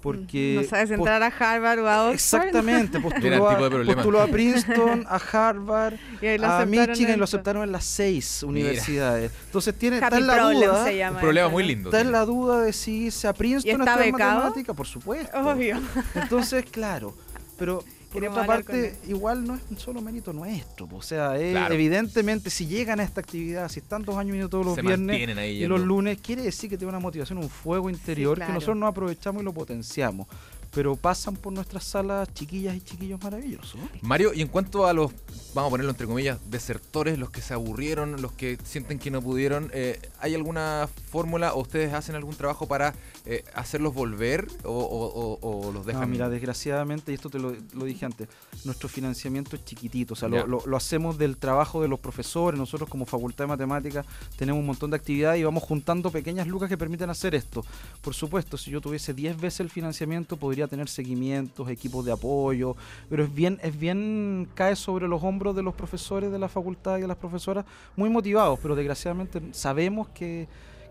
Porque 0.01 0.59
no 0.61 0.63
sabes 0.65 0.91
entrar 0.91 1.21
a 1.21 1.27
Harvard 1.27 1.79
o 1.79 1.89
a 1.89 2.09
Oxford. 2.09 2.13
Exactamente, 2.39 2.97
Era 3.21 3.35
el 3.35 3.41
postuló, 3.41 3.49
tipo 3.49 3.49
de 3.49 3.65
a, 3.65 3.69
problema. 3.69 3.93
postuló 3.95 4.21
a 4.21 4.27
Princeton, 4.27 5.05
a 5.09 5.15
Harvard, 5.17 5.95
Y 6.21 6.25
ahí 6.25 6.37
lo 6.37 6.47
a 6.47 6.65
Michigan 6.65 7.15
y 7.15 7.17
lo 7.17 7.25
aceptaron 7.25 7.63
en 7.63 7.73
las 7.73 7.83
seis 7.83 8.41
universidades. 8.43 9.33
Entonces 9.47 9.77
tiene, 9.77 9.97
está 9.97 10.17
en 10.17 10.25
la 10.25 10.35
Problem 10.35 10.69
duda, 10.69 10.85
se 10.85 10.95
llama. 10.97 11.15
Un 11.17 11.21
problema 11.21 11.47
eso, 11.47 11.51
muy 11.53 11.63
lindo. 11.65 11.89
está 11.89 11.99
en 11.99 12.13
la 12.13 12.23
duda 12.23 12.61
de 12.61 12.71
si 12.71 13.07
irse 13.07 13.27
a 13.27 13.33
Princeton 13.33 13.67
¿Y 13.67 13.71
a 13.71 13.77
está 13.77 13.91
estudiar 13.91 14.13
becado? 14.13 14.35
matemática, 14.35 14.73
por 14.73 14.87
supuesto. 14.87 15.37
Obvio. 15.37 15.77
Entonces, 16.15 16.63
claro, 16.71 17.13
pero 17.57 17.83
por 18.11 18.23
otra 18.25 18.45
parte, 18.45 18.97
igual 19.07 19.45
no 19.45 19.55
es 19.55 19.61
un 19.69 19.77
solo 19.77 20.01
mérito 20.01 20.33
nuestro. 20.33 20.87
po. 20.87 20.97
O 20.97 21.01
sea, 21.01 21.37
es- 21.37 21.51
Claro. 21.51 21.73
evidentemente, 21.73 22.49
si 22.49 22.65
llegan 22.67 22.99
a 22.99 23.03
esta 23.03 23.21
actividad, 23.21 23.69
si 23.69 23.79
están 23.79 24.03
dos 24.03 24.15
años 24.17 24.31
viniendo 24.33 24.49
todos 24.49 24.65
los 24.65 24.75
Se 24.75 24.81
viernes 24.81 25.19
y 25.49 25.65
los 25.67 25.79
lunes, 25.81 26.17
quiere 26.21 26.41
decir 26.43 26.69
que 26.69 26.77
tiene 26.77 26.89
una 26.89 26.99
motivación, 26.99 27.37
un 27.37 27.49
fuego 27.49 27.89
interior 27.89 28.35
claro. 28.37 28.49
que 28.49 28.53
nosotros 28.55 28.77
no 28.77 28.87
aprovechamos 28.87 29.41
y 29.41 29.45
lo 29.45 29.53
potenciamos. 29.53 30.27
Pero 30.71 30.95
pasan 30.95 31.35
por 31.35 31.51
nuestras 31.51 31.83
salas 31.83 32.31
chiquillas 32.31 32.75
y 32.75 32.81
chiquillos 32.81 33.19
maravillosos. 33.23 33.75
Mario, 34.01 34.35
y 34.35 34.41
en 34.41 34.47
cuanto 34.49 34.85
a 34.85 34.93
los, 34.93 35.11
vamos 35.55 35.69
a 35.69 35.71
ponerlo 35.71 35.89
entre 35.89 36.05
comillas, 36.05 36.37
desertores, 36.45 37.17
los 37.17 37.31
que 37.31 37.41
se 37.41 37.55
aburrieron, 37.55 38.21
los 38.21 38.33
que 38.33 38.59
sienten 38.63 38.99
que 38.99 39.09
no 39.09 39.19
pudieron, 39.19 39.71
eh, 39.73 39.99
¿hay 40.19 40.35
alguna 40.35 40.87
fórmula 41.09 41.53
o 41.55 41.61
ustedes 41.61 41.91
hacen 41.93 42.13
algún 42.15 42.35
trabajo 42.35 42.67
para 42.67 42.93
eh, 43.25 43.43
hacerlos 43.53 43.93
volver 43.93 44.47
o, 44.63 44.71
o- 44.71 45.37
o- 45.41 45.67
o 45.67 45.71
los 45.71 45.85
dejan? 45.85 46.01
No, 46.01 46.07
mira, 46.07 46.29
desgraciadamente, 46.29 47.11
y 47.11 47.15
esto 47.15 47.29
te 47.29 47.37
lo, 47.39 47.53
lo 47.73 47.85
dije 47.85 48.05
antes, 48.05 48.27
nuestro 48.65 48.89
financiamiento 48.89 49.55
es 49.55 49.65
chiquitito, 49.65 50.13
o 50.13 50.17
sea, 50.17 50.29
lo- 50.47 50.65
lo 50.65 50.77
hacemos 50.77 51.17
del 51.17 51.37
trabajo 51.37 51.81
de 51.81 51.87
los 51.87 51.99
profesores, 51.99 52.59
nosotros 52.59 52.89
como 52.89 53.05
Facultad 53.05 53.43
de 53.43 53.47
Matemáticas 53.49 54.05
tenemos 54.37 54.59
un 54.59 54.65
montón 54.67 54.89
de 54.89 54.95
actividades 54.97 55.39
y 55.39 55.43
vamos 55.43 55.63
juntando 55.63 56.11
pequeñas 56.11 56.47
lucas 56.47 56.69
que 56.69 56.77
permiten 56.77 57.09
hacer 57.09 57.35
esto. 57.35 57.63
Por 58.01 58.13
supuesto, 58.13 58.57
si 58.57 58.71
yo 58.71 58.81
tuviese 58.81 59.13
10 59.13 59.39
veces 59.39 59.59
el 59.61 59.69
financiamiento, 59.69 60.37
podría 60.37 60.67
tener 60.67 60.89
seguimientos, 60.89 61.69
equipos 61.69 62.05
de 62.05 62.11
apoyo, 62.11 62.75
pero 63.09 63.23
es 63.23 63.33
bien, 63.33 63.59
es 63.63 63.77
bien, 63.77 64.47
cae 64.55 64.75
sobre 64.75 65.07
los 65.07 65.21
hombros 65.23 65.55
de 65.55 65.63
los 65.63 65.73
profesores 65.75 66.31
de 66.31 66.39
la 66.39 66.49
facultad 66.49 66.97
y 66.97 67.01
de 67.01 67.07
las 67.07 67.17
profesoras, 67.17 67.65
muy 67.95 68.09
motivados, 68.09 68.59
pero 68.61 68.75
desgraciadamente 68.75 69.41
sabemos 69.51 70.07
que, 70.09 70.47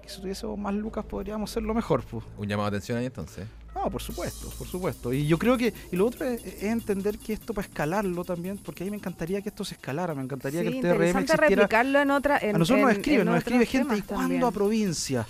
que 0.08 0.14
si 0.14 0.20
tuviésemos 0.20 0.58
más 0.58 0.74
lucas 0.74 1.04
podríamos 1.04 1.50
hacerlo 1.50 1.74
mejor. 1.74 2.02
Pues. 2.04 2.24
Un 2.36 2.48
llamado 2.48 2.70
de 2.70 2.76
atención 2.78 2.98
ahí 2.98 3.06
entonces. 3.06 3.46
No, 3.74 3.88
por 3.90 4.02
supuesto, 4.02 4.48
por 4.58 4.66
supuesto. 4.66 5.12
Y 5.12 5.26
yo 5.26 5.38
creo 5.38 5.56
que, 5.56 5.72
y 5.92 5.96
lo 5.96 6.06
otro 6.06 6.26
es, 6.26 6.44
es 6.44 6.62
entender 6.64 7.16
que 7.18 7.32
esto 7.32 7.54
para 7.54 7.66
escalarlo 7.68 8.24
también, 8.24 8.58
porque 8.58 8.82
a 8.82 8.86
mí 8.86 8.90
me 8.90 8.96
encantaría 8.96 9.40
que 9.40 9.50
esto 9.50 9.64
se 9.64 9.74
escalara, 9.74 10.14
me 10.14 10.22
encantaría 10.22 10.62
Sí, 10.62 10.68
que 10.68 10.78
el 10.78 10.80
TRM 10.82 11.02
existiera. 11.20 11.46
replicarlo 11.48 12.00
en 12.00 12.10
otra. 12.10 12.38
En, 12.38 12.56
a 12.56 12.58
nosotros 12.58 12.82
nos 12.82 12.90
en- 12.92 12.96
escriben, 12.96 13.20
en 13.20 13.26
nos 13.26 13.36
escribe 13.38 13.66
gente, 13.66 13.96
¿y 13.96 14.02
cuándo 14.02 14.22
también. 14.24 14.44
a 14.44 14.50
provincia? 14.50 15.26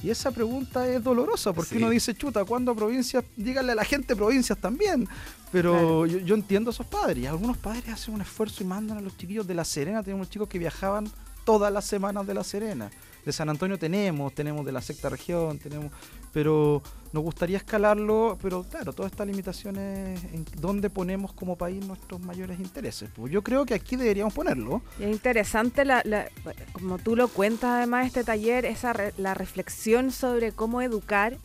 Y 0.00 0.10
esa 0.10 0.30
pregunta 0.30 0.86
es 0.86 1.02
dolorosa, 1.02 1.52
porque 1.52 1.70
Sí. 1.70 1.76
uno 1.78 1.90
dice, 1.90 2.14
chuta, 2.14 2.44
¿cuándo 2.44 2.70
a 2.70 2.74
provincias? 2.76 3.24
Díganle 3.36 3.72
a 3.72 3.74
la 3.74 3.84
gente 3.84 4.14
provincias 4.14 4.56
también. 4.58 5.08
Pero 5.50 5.72
Claro. 5.72 6.06
yo, 6.06 6.18
yo 6.18 6.34
entiendo 6.36 6.70
a 6.70 6.72
esos 6.72 6.86
padres. 6.86 7.18
Y 7.18 7.26
algunos 7.26 7.56
padres 7.56 7.88
hacen 7.88 8.14
un 8.14 8.20
esfuerzo 8.20 8.62
y 8.62 8.66
mandan 8.66 8.98
a 8.98 9.00
los 9.00 9.16
chiquillos 9.16 9.44
de 9.48 9.54
La 9.54 9.64
Serena. 9.64 10.04
Tenemos 10.04 10.30
chicos 10.30 10.48
que 10.48 10.58
viajaban 10.60 11.10
todas 11.44 11.72
las 11.72 11.84
semanas 11.84 12.24
de 12.28 12.34
La 12.34 12.44
Serena. 12.44 12.90
De 13.28 13.32
San 13.34 13.50
Antonio 13.50 13.78
tenemos, 13.78 14.34
tenemos 14.34 14.64
de 14.64 14.72
la 14.72 14.80
sexta 14.80 15.10
región, 15.10 15.58
tenemos, 15.58 15.92
pero 16.32 16.82
nos 17.12 17.22
gustaría 17.22 17.58
escalarlo, 17.58 18.38
pero 18.40 18.62
claro, 18.64 18.94
todas 18.94 19.12
estas 19.12 19.26
limitaciones 19.26 20.24
en 20.32 20.46
dónde 20.58 20.88
ponemos 20.88 21.34
como 21.34 21.54
país 21.54 21.84
nuestros 21.84 22.22
mayores 22.22 22.58
intereses. 22.58 23.10
Pues 23.14 23.30
yo 23.30 23.42
creo 23.42 23.66
que 23.66 23.74
aquí 23.74 23.96
deberíamos 23.96 24.32
ponerlo. 24.32 24.80
Y 24.98 25.02
es 25.02 25.10
interesante, 25.10 25.84
la, 25.84 26.00
la- 26.06 26.26
como 26.72 26.96
tú 26.96 27.16
lo 27.16 27.28
cuentas 27.28 27.68
además, 27.68 28.06
este 28.06 28.24
taller, 28.24 28.64
esa 28.64 28.94
re- 28.94 29.12
la 29.18 29.34
reflexión 29.34 30.10
sobre 30.10 30.52
cómo 30.52 30.80
educar, 30.80 31.36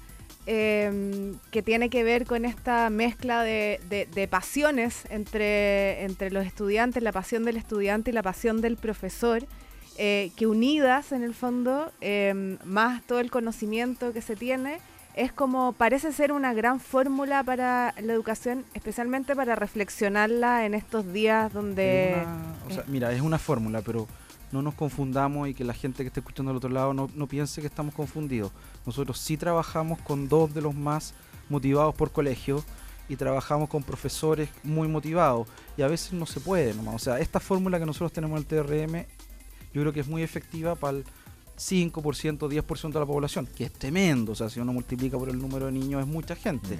eh, 0.45 1.33
que 1.51 1.61
tiene 1.63 1.89
que 1.89 2.05
ver 2.05 2.25
con 2.25 2.45
esta 2.45 2.89
mezcla 2.91 3.43
de, 3.43 3.81
de- 3.89 4.05
de 4.05 4.27
pasiones 4.29 5.03
entre, 5.09 6.05
entre 6.05 6.31
los 6.31 6.45
estudiantes, 6.45 7.03
la 7.03 7.11
pasión 7.11 7.43
del 7.43 7.57
estudiante 7.57 8.11
y 8.11 8.13
la 8.13 8.23
pasión 8.23 8.61
del 8.61 8.77
profesor, 8.77 9.45
eh, 9.97 10.31
que 10.35 10.47
unidas 10.47 11.11
en 11.11 11.23
el 11.23 11.33
fondo, 11.33 11.91
eh, 12.01 12.57
más 12.65 13.03
todo 13.03 13.19
el 13.19 13.29
conocimiento 13.31 14.13
que 14.13 14.21
se 14.21 14.35
tiene, 14.35 14.79
es 15.15 15.31
como 15.31 15.73
parece 15.73 16.11
ser 16.11 16.31
una 16.31 16.53
gran 16.55 16.79
fórmula 16.79 17.43
para 17.43 17.93
la 18.01 18.13
educación, 18.13 18.65
especialmente 18.73 19.35
para 19.35 19.55
reflexionarla 19.55 20.65
en 20.65 20.73
estos 20.73 21.13
días 21.13 21.53
donde... 21.53 22.15
Una- 22.15 22.55
o 22.67 22.73
sea, 22.73 22.83
mira, 22.87 23.11
es 23.11 23.21
una 23.21 23.37
fórmula, 23.37 23.81
pero 23.81 24.07
no 24.51 24.61
nos 24.63 24.73
confundamos 24.73 25.47
y 25.49 25.53
que 25.53 25.63
la 25.63 25.73
gente 25.73 26.03
que 26.03 26.07
esté 26.07 26.19
escuchando 26.19 26.51
al 26.51 26.57
otro 26.57 26.69
lado 26.69 26.93
no, 26.93 27.09
no 27.15 27.27
piense 27.27 27.61
que 27.61 27.67
estamos 27.67 27.93
confundidos. 27.93 28.51
Nosotros 28.85 29.19
sí 29.19 29.37
trabajamos 29.37 29.99
con 30.01 30.27
dos 30.27 30.53
de 30.53 30.61
los 30.61 30.73
más 30.75 31.13
motivados 31.49 31.93
por 31.95 32.11
colegio 32.11 32.63
y 33.09 33.15
trabajamos 33.15 33.69
con 33.69 33.83
profesores 33.83 34.49
muy 34.63 34.87
motivados 34.87 35.47
y 35.77 35.81
a 35.83 35.87
veces 35.87 36.13
no 36.13 36.25
se 36.25 36.39
puede 36.39 36.73
nomás. 36.73 36.95
O 36.95 36.99
sea, 36.99 37.19
esta 37.19 37.39
fórmula 37.39 37.77
que 37.79 37.85
nosotros 37.85 38.11
tenemos 38.13 38.39
en 38.39 38.47
el 38.47 38.65
TRM 38.89 39.05
yo 39.73 39.81
creo 39.81 39.93
que 39.93 39.99
es 40.01 40.07
muy 40.07 40.21
efectiva 40.23 40.75
para 40.75 40.97
el 40.97 41.05
5%, 41.57 41.91
10% 42.49 42.93
de 42.93 42.99
la 42.99 43.05
población, 43.05 43.47
que 43.47 43.65
es 43.65 43.73
tremendo. 43.73 44.31
O 44.31 44.35
sea, 44.35 44.49
si 44.49 44.59
uno 44.59 44.73
multiplica 44.73 45.17
por 45.17 45.29
el 45.29 45.39
número 45.39 45.67
de 45.67 45.71
niños 45.71 46.01
es 46.01 46.07
mucha 46.07 46.35
gente. 46.35 46.79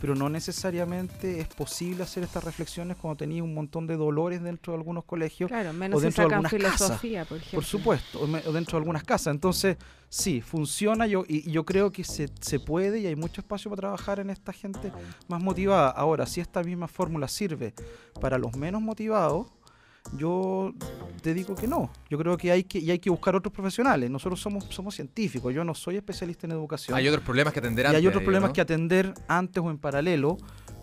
Pero 0.00 0.16
no 0.16 0.28
necesariamente 0.28 1.38
es 1.40 1.46
posible 1.46 2.02
hacer 2.02 2.24
estas 2.24 2.42
reflexiones 2.42 2.96
cuando 2.96 3.18
tenéis 3.18 3.40
un 3.40 3.54
montón 3.54 3.86
de 3.86 3.96
dolores 3.96 4.42
dentro 4.42 4.72
de 4.72 4.78
algunos 4.78 5.04
colegios 5.04 5.46
Claro, 5.48 5.72
menos 5.72 5.98
o 5.98 6.00
dentro 6.00 6.24
de 6.24 6.30
sacan 6.30 6.44
algunas 6.46 6.72
casas. 6.72 6.86
filosofía, 7.00 7.24
por 7.24 7.36
ejemplo. 7.38 7.56
Por 7.58 7.64
supuesto, 7.64 8.20
o, 8.20 8.26
me- 8.26 8.40
o 8.44 8.52
dentro 8.52 8.72
de 8.78 8.82
algunas 8.82 9.04
casas. 9.04 9.32
Entonces, 9.32 9.76
sí, 10.08 10.40
funciona 10.40 11.06
yo, 11.06 11.24
y, 11.28 11.48
y 11.48 11.52
yo 11.52 11.64
creo 11.64 11.92
que 11.92 12.02
se, 12.02 12.28
se 12.40 12.58
puede 12.58 12.98
y 12.98 13.06
hay 13.06 13.14
mucho 13.14 13.40
espacio 13.42 13.70
para 13.70 13.80
trabajar 13.82 14.18
en 14.18 14.30
esta 14.30 14.52
gente 14.52 14.90
más 15.28 15.40
motivada. 15.40 15.90
Ahora, 15.90 16.26
si 16.26 16.40
esta 16.40 16.64
misma 16.64 16.88
fórmula 16.88 17.28
sirve 17.28 17.72
para 18.20 18.38
los 18.38 18.56
menos 18.56 18.82
motivados, 18.82 19.46
yo 20.16 20.72
te 21.22 21.34
digo 21.34 21.54
que 21.54 21.66
no. 21.66 21.90
Yo 22.10 22.18
creo 22.18 22.36
que 22.36 22.50
hay 22.50 22.64
que, 22.64 22.78
y 22.78 22.90
hay 22.90 22.98
que 22.98 23.10
buscar 23.10 23.34
otros 23.36 23.52
profesionales. 23.52 24.10
Nosotros 24.10 24.40
somos, 24.40 24.64
somos 24.70 24.94
científicos, 24.94 25.54
yo 25.54 25.64
no 25.64 25.74
soy 25.74 25.96
especialista 25.96 26.46
en 26.46 26.52
educación. 26.52 26.96
Hay 26.96 27.08
otros 27.08 27.24
problemas 27.24 27.52
que 27.52 27.60
atender 27.60 27.84
y 27.84 27.88
antes. 27.88 28.00
hay 28.00 28.06
otros 28.06 28.22
problemas 28.22 28.50
¿no? 28.50 28.54
que 28.54 28.60
atender 28.60 29.14
antes 29.28 29.62
o 29.62 29.70
en 29.70 29.78
paralelo. 29.78 30.38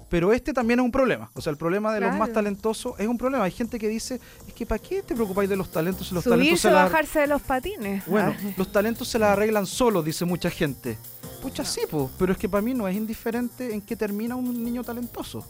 Pero 0.09 0.33
este 0.33 0.53
también 0.53 0.79
es 0.79 0.85
un 0.85 0.91
problema. 0.91 1.29
O 1.35 1.41
sea, 1.41 1.51
el 1.51 1.57
problema 1.57 1.93
de 1.93 2.01
los 2.01 2.15
más 2.15 2.33
talentosos 2.33 2.99
es 2.99 3.07
un 3.07 3.17
problema. 3.17 3.43
Hay 3.43 3.51
gente 3.51 3.77
que 3.77 3.87
dice, 3.87 4.19
es 4.47 4.53
que 4.53 4.65
¿para 4.65 4.81
qué 4.81 5.03
te 5.03 5.13
preocupáis 5.13 5.47
de 5.47 5.55
los 5.55 5.71
talentos 5.71 6.07
si 6.07 6.15
los 6.15 6.23
talentos 6.23 6.61
se 6.61 6.71
la... 6.71 6.85
bajarse 6.85 7.19
de 7.19 7.27
los 7.27 7.41
patines. 7.43 8.05
Bueno, 8.07 8.35
Ah, 8.35 8.53
los 8.57 8.71
talentos 8.71 9.07
se 9.07 9.19
las 9.19 9.29
arreglan 9.33 9.67
solos, 9.67 10.03
dice 10.03 10.25
mucha 10.25 10.49
gente. 10.49 10.97
Pucha, 11.43 11.63
sí, 11.63 11.81
po, 11.89 12.09
pero 12.17 12.31
es 12.31 12.39
que 12.39 12.49
para 12.49 12.61
mí 12.61 12.73
no 12.73 12.87
es 12.87 12.97
indiferente 12.97 13.73
en 13.73 13.81
qué 13.81 13.95
termina 13.95 14.35
un 14.35 14.63
niño 14.63 14.83
talentoso. 14.83 15.45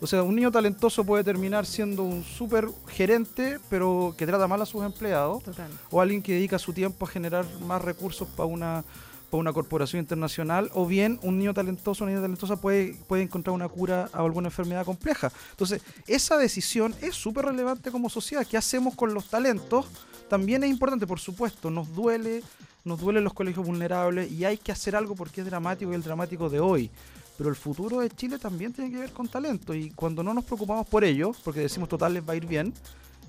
O 0.00 0.06
sea, 0.06 0.22
un 0.22 0.34
niño 0.34 0.50
talentoso 0.50 1.04
puede 1.04 1.24
terminar 1.24 1.64
siendo 1.66 2.02
un 2.02 2.24
súper 2.24 2.68
gerente, 2.88 3.58
pero 3.70 4.14
que 4.18 4.26
trata 4.26 4.46
mal 4.46 4.60
a 4.60 4.66
sus 4.66 4.84
empleados, 4.84 5.42
total. 5.42 5.70
o 5.90 6.00
alguien 6.00 6.22
que 6.22 6.34
dedica 6.34 6.58
su 6.58 6.72
tiempo 6.72 7.06
a 7.06 7.08
generar 7.08 7.46
más 7.60 7.80
recursos 7.80 8.28
para 8.28 8.46
una, 8.46 8.84
para 9.30 9.40
una 9.40 9.52
corporación 9.52 10.00
internacional, 10.00 10.70
o 10.74 10.86
bien 10.86 11.18
un 11.22 11.38
niño 11.38 11.54
talentoso, 11.54 12.04
una 12.04 12.12
niña 12.12 12.22
talentosa 12.22 12.56
puede, 12.56 12.96
puede 13.06 13.22
encontrar 13.22 13.54
una 13.54 13.68
cura 13.68 14.10
a 14.12 14.18
alguna 14.18 14.48
enfermedad 14.48 14.84
compleja. 14.84 15.32
Entonces, 15.52 15.80
esa 16.06 16.36
decisión 16.36 16.94
es 17.00 17.14
súper 17.14 17.46
relevante 17.46 17.90
como 17.90 18.10
sociedad. 18.10 18.46
¿Qué 18.46 18.56
hacemos 18.56 18.94
con 18.94 19.14
los 19.14 19.30
talentos? 19.30 19.86
También 20.28 20.64
es 20.64 20.70
importante, 20.70 21.06
por 21.06 21.20
supuesto, 21.20 21.70
nos 21.70 21.94
duele, 21.94 22.42
nos 22.84 23.00
duelen 23.00 23.24
los 23.24 23.32
colegios 23.32 23.64
vulnerables 23.64 24.30
y 24.30 24.44
hay 24.44 24.58
que 24.58 24.72
hacer 24.72 24.96
algo 24.96 25.14
porque 25.14 25.40
es 25.40 25.46
dramático 25.46 25.92
y 25.92 25.94
el 25.94 26.02
dramático 26.02 26.50
de 26.50 26.60
hoy. 26.60 26.90
Pero 27.36 27.50
el 27.50 27.56
futuro 27.56 28.00
de 28.00 28.10
Chile 28.10 28.38
también 28.38 28.72
tiene 28.72 28.90
que 28.90 28.98
ver 28.98 29.10
con 29.10 29.26
talento 29.28 29.74
y 29.74 29.90
cuando 29.90 30.22
no 30.22 30.32
nos 30.32 30.44
preocupamos 30.44 30.86
por 30.86 31.02
ello, 31.04 31.32
porque 31.42 31.60
decimos 31.60 31.88
total 31.88 32.14
les 32.14 32.26
va 32.26 32.32
a 32.34 32.36
ir 32.36 32.46
bien, 32.46 32.72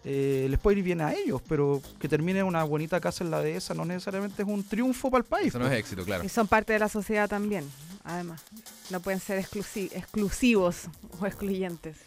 eh, 0.04 0.46
les 0.48 0.60
puede 0.60 0.78
ir 0.78 0.84
bien 0.84 1.02
a 1.02 1.14
ellos, 1.14 1.42
pero 1.48 1.82
que 2.00 2.08
termine 2.08 2.44
una 2.44 2.64
bonita 2.64 3.00
casa 3.00 3.24
en 3.24 3.32
la 3.32 3.42
dehesa 3.42 3.74
no 3.74 3.84
necesariamente 3.86 4.44
es 4.44 4.48
un 4.48 4.64
triunfo 4.64 5.10
para 5.10 5.24
el 5.24 5.26
país. 5.28 5.48
Eso 5.48 5.58
no 5.58 5.66
es 5.68 5.74
éxito, 5.74 6.06
claro. 6.06 6.24
Y 6.24 6.30
son 6.30 6.48
parte 6.48 6.74
de 6.74 6.80
la 6.80 6.90
sociedad 6.90 7.28
también, 7.28 7.68
además. 8.04 8.42
No 8.92 9.00
pueden 9.00 9.20
ser 9.20 9.44
exclusi- 9.44 9.90
exclusivos 9.94 10.84
o 11.20 11.26
excluyentes. 11.26 11.98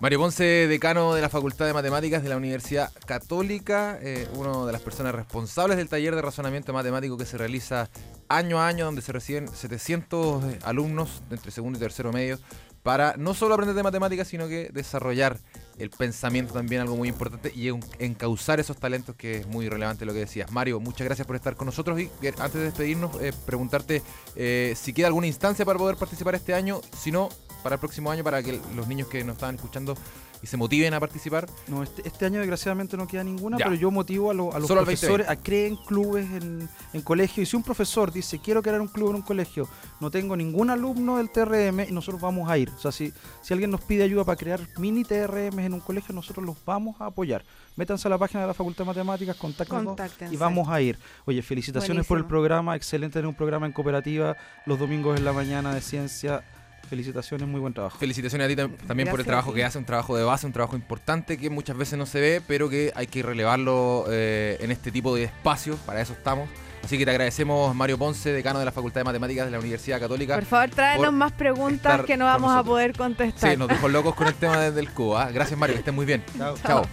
Mario 0.00 0.20
Ponce, 0.20 0.68
decano 0.68 1.12
de 1.12 1.20
la 1.20 1.28
Facultad 1.28 1.66
de 1.66 1.72
Matemáticas 1.72 2.22
de 2.22 2.28
la 2.28 2.36
Universidad 2.36 2.92
Católica, 3.04 3.98
eh, 4.00 4.28
una 4.34 4.64
de 4.64 4.70
las 4.70 4.80
personas 4.80 5.12
responsables 5.12 5.76
del 5.76 5.88
taller 5.88 6.14
de 6.14 6.22
razonamiento 6.22 6.72
matemático 6.72 7.18
que 7.18 7.26
se 7.26 7.36
realiza 7.36 7.90
año 8.28 8.60
a 8.60 8.68
año, 8.68 8.84
donde 8.84 9.02
se 9.02 9.10
reciben 9.10 9.48
700 9.48 10.62
alumnos 10.62 11.20
de 11.28 11.34
entre 11.34 11.50
segundo 11.50 11.78
y 11.78 11.82
tercero 11.82 12.12
medio, 12.12 12.38
para 12.82 13.14
no 13.16 13.34
solo 13.34 13.54
aprender 13.54 13.74
de 13.76 13.82
matemáticas, 13.82 14.28
sino 14.28 14.48
que 14.48 14.70
desarrollar 14.72 15.38
el 15.78 15.90
pensamiento 15.90 16.52
también, 16.54 16.80
algo 16.82 16.96
muy 16.96 17.08
importante, 17.08 17.52
y 17.54 17.68
en- 17.68 17.80
encauzar 17.98 18.60
esos 18.60 18.76
talentos, 18.76 19.14
que 19.16 19.38
es 19.38 19.46
muy 19.46 19.68
relevante 19.68 20.04
lo 20.04 20.12
que 20.12 20.20
decías. 20.20 20.50
Mario, 20.50 20.80
muchas 20.80 21.04
gracias 21.04 21.26
por 21.26 21.36
estar 21.36 21.54
con 21.56 21.66
nosotros 21.66 22.00
y 22.00 22.10
antes 22.38 22.54
de 22.54 22.60
despedirnos, 22.64 23.20
eh, 23.20 23.32
preguntarte 23.46 24.02
eh, 24.36 24.74
si 24.80 24.92
queda 24.92 25.06
alguna 25.08 25.26
instancia 25.26 25.64
para 25.64 25.78
poder 25.78 25.96
participar 25.96 26.34
este 26.34 26.54
año, 26.54 26.80
si 26.98 27.12
no, 27.12 27.28
para 27.62 27.74
el 27.74 27.80
próximo 27.80 28.10
año, 28.10 28.22
para 28.24 28.42
que 28.42 28.60
los 28.74 28.86
niños 28.88 29.08
que 29.08 29.22
nos 29.24 29.34
estaban 29.34 29.56
escuchando 29.56 29.96
y 30.42 30.46
se 30.46 30.56
motiven 30.56 30.94
a 30.94 31.00
participar. 31.00 31.46
No, 31.66 31.82
este, 31.82 32.06
este 32.06 32.26
año 32.26 32.38
desgraciadamente 32.38 32.96
no 32.96 33.06
queda 33.06 33.24
ninguna, 33.24 33.58
Ya. 33.58 33.64
pero 33.66 33.76
yo 33.76 33.90
motivo 33.90 34.30
a, 34.30 34.34
lo- 34.34 34.52
a 34.54 34.58
los 34.58 34.68
Solo 34.68 34.82
profesores 34.84 35.28
a 35.28 35.36
creen 35.36 35.76
clubes 35.76 36.26
en, 36.30 36.68
en 36.92 37.02
colegio. 37.02 37.42
Y 37.42 37.46
si 37.46 37.56
un 37.56 37.62
profesor 37.62 38.12
dice, 38.12 38.38
quiero 38.40 38.62
crear 38.62 38.80
un 38.80 38.88
club 38.88 39.10
en 39.10 39.16
un 39.16 39.22
colegio, 39.22 39.68
no 40.00 40.10
tengo 40.10 40.36
ningún 40.36 40.70
alumno 40.70 41.16
del 41.16 41.30
TRM 41.30 41.80
y 41.88 41.92
nosotros 41.92 42.20
vamos 42.20 42.48
a 42.50 42.56
ir. 42.58 42.70
O 42.70 42.78
sea, 42.78 42.92
si, 42.92 43.12
si 43.42 43.52
alguien 43.52 43.70
nos 43.70 43.80
pide 43.80 44.04
ayuda 44.04 44.24
para 44.24 44.36
crear 44.36 44.60
mini 44.78 45.04
TRM 45.04 45.58
en 45.58 45.74
un 45.74 45.80
colegio, 45.80 46.14
nosotros 46.14 46.44
los 46.46 46.56
vamos 46.64 47.00
a 47.00 47.06
apoyar. 47.06 47.44
Métanse 47.76 48.08
a 48.08 48.10
la 48.10 48.18
página 48.18 48.40
de 48.40 48.46
la 48.48 48.54
Facultad 48.54 48.84
de 48.84 48.88
Matemáticas, 48.88 49.36
contáctenos 49.36 49.96
y 50.32 50.36
vamos 50.36 50.68
a 50.68 50.80
ir. 50.80 50.98
Oye, 51.26 51.42
felicitaciones 51.42 52.06
por 52.06 52.18
el 52.18 52.24
programa, 52.24 52.74
excelente 52.76 53.14
tener 53.14 53.26
un 53.26 53.34
programa 53.34 53.66
en 53.66 53.72
cooperativa 53.72 54.36
los 54.66 54.78
domingos 54.78 55.18
en 55.18 55.24
la 55.24 55.32
mañana 55.32 55.74
de 55.74 55.80
ciencia. 55.80 56.42
Felicitaciones, 56.88 57.46
muy 57.48 57.60
buen 57.60 57.74
trabajo. 57.74 57.98
Felicitaciones 57.98 58.46
a 58.46 58.48
ti 58.48 58.56
tam- 58.56 58.76
también 58.86 59.08
por 59.10 59.20
el 59.20 59.26
trabajo 59.26 59.52
que 59.52 59.64
hace, 59.64 59.78
un 59.78 59.84
trabajo 59.84 60.16
de 60.16 60.24
base, 60.24 60.46
un 60.46 60.52
trabajo 60.52 60.74
importante 60.76 61.36
que 61.36 61.50
muchas 61.50 61.76
veces 61.76 61.98
no 61.98 62.06
se 62.06 62.20
ve, 62.20 62.42
pero 62.46 62.68
que 62.68 62.92
hay 62.94 63.06
que 63.06 63.22
relevarlo 63.22 64.06
eh, 64.08 64.56
en 64.60 64.70
este 64.70 64.90
tipo 64.90 65.14
de 65.14 65.24
espacios, 65.24 65.78
para 65.80 66.00
eso 66.00 66.12
estamos. 66.14 66.48
Así 66.82 66.96
que 66.96 67.04
te 67.04 67.10
agradecemos, 67.10 67.74
Mario 67.74 67.98
Ponce, 67.98 68.32
decano 68.32 68.58
de 68.60 68.64
la 68.64 68.72
Facultad 68.72 69.00
de 69.00 69.04
Matemáticas 69.04 69.44
de 69.46 69.50
la 69.50 69.58
Universidad 69.58 70.00
Católica. 70.00 70.36
Por 70.36 70.44
favor, 70.44 70.70
tráenos 70.70 71.04
por 71.06 71.12
más 71.14 71.32
preguntas 71.32 72.02
que 72.06 72.16
no 72.16 72.24
vamos 72.24 72.54
a 72.56 72.62
poder 72.64 72.96
contestar. 72.96 73.50
Sí, 73.50 73.56
nos 73.56 73.68
dejó 73.68 73.88
locos 73.88 74.14
con 74.14 74.26
el 74.28 74.34
tema 74.34 74.58
de- 74.60 74.70
del 74.72 74.88
cubo. 74.90 75.18
¿ah? 75.18 75.30
Gracias, 75.30 75.58
Mario, 75.58 75.74
que 75.74 75.80
estén 75.80 75.94
muy 75.94 76.06
bien. 76.06 76.22
Chao. 76.38 76.56
Chao. 76.64 76.86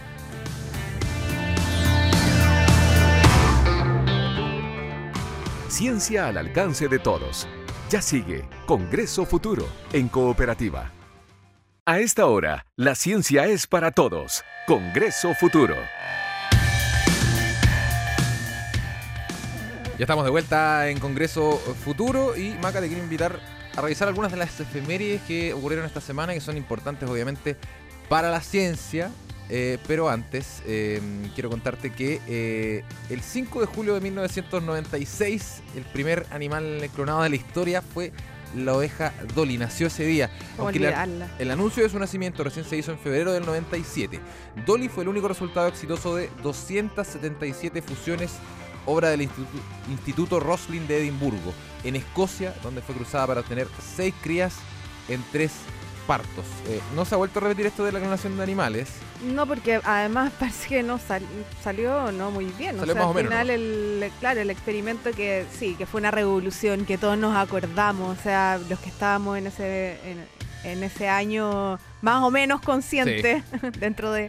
Ciencia 5.69 6.27
al 6.27 6.37
alcance 6.37 6.87
de 6.87 6.99
todos. 6.99 7.47
Ya 7.87 8.01
sigue 8.01 8.49
Congreso 8.65 9.27
Futuro 9.27 9.67
en 9.93 10.07
Cooperativa. 10.07 10.91
A 11.85 11.99
esta 11.99 12.25
hora, 12.25 12.65
la 12.75 12.95
ciencia 12.95 13.45
es 13.45 13.67
para 13.67 13.91
todos. 13.91 14.43
Congreso 14.65 15.35
Futuro. 15.35 15.75
Ya 19.99 20.01
estamos 20.03 20.25
de 20.25 20.31
vuelta 20.31 20.89
en 20.89 20.99
Congreso 20.99 21.57
Futuro 21.57 22.35
y 22.35 22.55
Maca 22.55 22.81
te 22.81 22.87
quiero 22.87 23.03
invitar 23.03 23.39
a 23.77 23.81
revisar 23.81 24.07
algunas 24.07 24.31
de 24.31 24.37
las 24.37 24.59
efemérides 24.59 25.21
que 25.21 25.53
ocurrieron 25.53 25.85
esta 25.85 26.01
semana 26.01 26.33
que 26.33 26.41
son 26.41 26.57
importantes 26.57 27.07
obviamente 27.07 27.55
para 28.09 28.31
la 28.31 28.41
ciencia. 28.41 29.11
Eh, 29.49 29.77
pero 29.87 30.09
antes 30.09 30.61
eh, 30.65 31.01
quiero 31.33 31.49
contarte 31.49 31.91
que 31.91 32.19
eh, 32.27 32.83
el 33.09 33.21
5 33.21 33.61
de 33.61 33.65
julio 33.67 33.93
de 33.93 34.01
1996 34.01 35.61
el 35.75 35.83
primer 35.83 36.25
animal 36.31 36.89
clonado 36.95 37.23
de 37.23 37.29
la 37.29 37.35
historia 37.35 37.81
fue 37.81 38.11
la 38.55 38.73
oveja 38.73 39.13
Dolly. 39.35 39.57
Nació 39.57 39.87
ese 39.87 40.05
día. 40.05 40.29
¿Cómo 40.55 40.69
Aunque 40.69 40.79
la- 40.79 41.27
el 41.39 41.51
anuncio 41.51 41.83
de 41.83 41.89
su 41.89 41.99
nacimiento 41.99 42.43
recién 42.43 42.63
se 42.65 42.77
hizo 42.77 42.91
en 42.91 42.99
febrero 42.99 43.33
del 43.33 43.45
97. 43.45 44.19
Dolly 44.65 44.87
fue 44.87 45.03
el 45.03 45.09
único 45.09 45.27
resultado 45.27 45.67
exitoso 45.67 46.15
de 46.15 46.29
277 46.41 47.81
fusiones, 47.81 48.31
obra 48.85 49.09
del 49.09 49.23
Instituto, 49.23 49.59
Instituto 49.89 50.39
Roslin 50.39 50.87
de 50.87 50.99
Edimburgo, 50.99 51.53
en 51.83 51.95
Escocia, 51.97 52.53
donde 52.63 52.81
fue 52.81 52.95
cruzada 52.95 53.27
para 53.27 53.41
obtener 53.41 53.67
seis 53.95 54.13
crías 54.23 54.53
en 55.09 55.21
tres 55.31 55.51
partos. 56.07 56.45
Eh, 56.67 56.79
no 56.95 57.03
se 57.05 57.15
ha 57.15 57.17
vuelto 57.17 57.39
a 57.39 57.43
repetir 57.43 57.65
esto 57.67 57.83
de 57.83 57.91
la 57.91 57.99
clonación 57.99 58.37
de 58.37 58.43
animales. 58.43 58.89
No, 59.23 59.45
porque 59.45 59.79
además 59.83 60.31
parece 60.39 60.67
que 60.69 60.83
no 60.83 60.97
sal- 60.99 61.25
salió 61.63 62.11
no 62.11 62.31
muy 62.31 62.45
bien. 62.57 62.77
Salió 62.77 62.93
o 62.93 62.95
sea, 62.95 63.05
más 63.05 63.05
o 63.05 63.09
al 63.09 63.15
menos, 63.15 63.31
final, 63.31 63.49
el, 63.49 64.11
claro, 64.19 64.41
el 64.41 64.49
experimento 64.49 65.11
que 65.11 65.45
sí, 65.57 65.75
que 65.75 65.85
fue 65.85 65.99
una 66.01 66.11
revolución, 66.11 66.85
que 66.85 66.97
todos 66.97 67.17
nos 67.17 67.35
acordamos, 67.35 68.17
o 68.17 68.21
sea, 68.21 68.59
los 68.69 68.79
que 68.79 68.89
estábamos 68.89 69.37
en 69.37 69.47
ese, 69.47 69.99
en, 70.09 70.25
en 70.63 70.83
ese 70.83 71.07
año 71.09 71.79
más 72.01 72.21
o 72.23 72.29
menos 72.31 72.61
conscientes 72.61 73.43
dentro 73.79 74.11
de... 74.11 74.27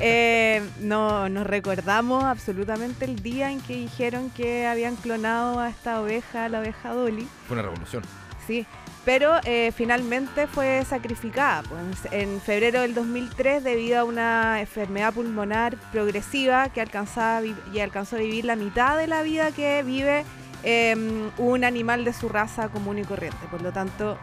eh, 0.00 0.62
no, 0.80 1.28
nos 1.28 1.46
recordamos 1.46 2.24
absolutamente 2.24 3.04
el 3.04 3.20
día 3.22 3.50
en 3.50 3.60
que 3.60 3.74
dijeron 3.76 4.30
que 4.30 4.66
habían 4.66 4.96
clonado 4.96 5.58
a 5.58 5.68
esta 5.68 6.00
oveja, 6.00 6.48
la 6.48 6.60
oveja 6.60 6.92
Dolly. 6.94 7.26
Fue 7.46 7.54
una 7.54 7.62
revolución. 7.62 8.02
Sí, 8.46 8.66
pero 9.08 9.40
eh, 9.44 9.72
finalmente 9.74 10.46
fue 10.46 10.84
sacrificada 10.84 11.62
pues, 11.62 12.12
en 12.12 12.42
febrero 12.42 12.82
del 12.82 12.92
2003 12.92 13.64
debido 13.64 14.00
a 14.00 14.04
una 14.04 14.60
enfermedad 14.60 15.14
pulmonar 15.14 15.78
progresiva 15.90 16.68
que 16.68 16.82
alcanzaba 16.82 17.40
y 17.72 17.80
alcanzó 17.80 18.16
a 18.16 18.18
vivir 18.18 18.44
la 18.44 18.54
mitad 18.54 18.98
de 18.98 19.06
la 19.06 19.22
vida 19.22 19.50
que 19.50 19.82
vive 19.82 20.26
em, 20.62 21.30
un 21.38 21.64
animal 21.64 22.04
de 22.04 22.12
su 22.12 22.28
raza 22.28 22.68
común 22.68 22.98
y 22.98 23.04
corriente. 23.04 23.38
Por 23.50 23.62
lo 23.62 23.72
tanto, 23.72 24.18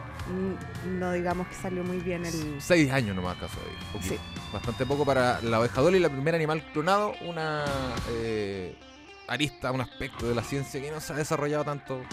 no 0.99 1.13
digamos 1.13 1.47
que 1.47 1.55
salió 1.55 1.83
muy 1.83 1.97
bien 1.97 2.23
el... 2.23 2.61
Seis 2.61 2.91
años 2.91 3.15
nomás 3.15 3.37
caso 3.37 3.57
ahí. 3.65 4.01
Sí. 4.03 4.19
Bastante 4.53 4.85
poco 4.85 5.03
para 5.03 5.41
la 5.41 5.61
oveja 5.61 5.81
Dolly, 5.81 5.97
la 5.97 6.09
primer 6.09 6.35
animal 6.35 6.63
clonado, 6.73 7.13
una 7.21 7.65
eh, 8.11 8.75
arista, 9.27 9.71
un 9.71 9.81
aspecto 9.81 10.27
de 10.27 10.35
la 10.35 10.43
ciencia 10.43 10.79
que 10.79 10.91
no 10.91 11.01
se 11.01 11.11
ha 11.11 11.15
desarrollado 11.15 11.63
tanto 11.63 12.03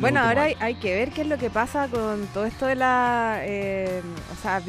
Bueno, 0.00 0.20
ahora 0.20 0.44
hay, 0.44 0.56
hay 0.60 0.74
que 0.76 0.94
ver 0.94 1.10
qué 1.12 1.22
es 1.22 1.26
lo 1.28 1.38
que 1.38 1.48
pasa 1.50 1.88
con 1.88 2.26
todo 2.28 2.44
esto 2.44 2.66
de 2.66 2.74
la, 2.74 3.38
eh, 3.42 4.02
o 4.32 4.42
sea, 4.42 4.60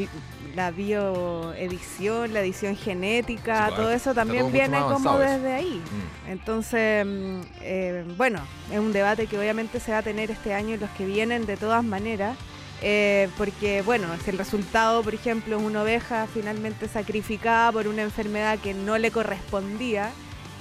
la 0.56 0.72
bioedición, 0.72 2.34
la 2.34 2.40
edición 2.42 2.76
genética, 2.76 3.68
Sí, 3.68 3.74
pues, 3.76 3.76
todo 3.76 3.92
eso 3.92 4.14
también 4.14 4.52
viene 4.52 4.80
como 4.80 5.18
desde 5.18 5.54
ahí. 5.54 5.84
Mm. 6.26 6.30
Entonces, 6.30 7.06
mm, 7.06 7.42
eh, 7.62 8.06
bueno, 8.18 8.40
es 8.72 8.80
un 8.80 8.94
debate 8.94 9.28
que 9.28 9.38
obviamente 9.38 9.80
se 9.80 9.92
va 9.92 10.00
a 10.00 10.04
tener 10.04 10.32
este 10.32 10.54
año 10.54 10.76
y 10.76 10.78
los 10.78 10.90
que 10.92 11.06
vienen 11.06 11.46
de 11.46 11.58
todas 11.58 11.84
maneras. 11.84 12.38
eh, 12.80 13.30
porque, 13.38 13.82
bueno, 13.82 14.08
si 14.24 14.30
el 14.30 14.38
resultado, 14.38 15.02
por 15.04 15.16
ejemplo, 15.16 15.58
es 15.58 15.64
una 15.64 15.82
oveja 15.82 16.28
finalmente 16.32 16.88
sacrificada 16.88 17.72
por 17.72 17.88
una 17.88 18.04
enfermedad 18.04 18.60
que 18.60 18.76
no 18.76 19.00
le 19.00 19.10
correspondía, 19.12 20.14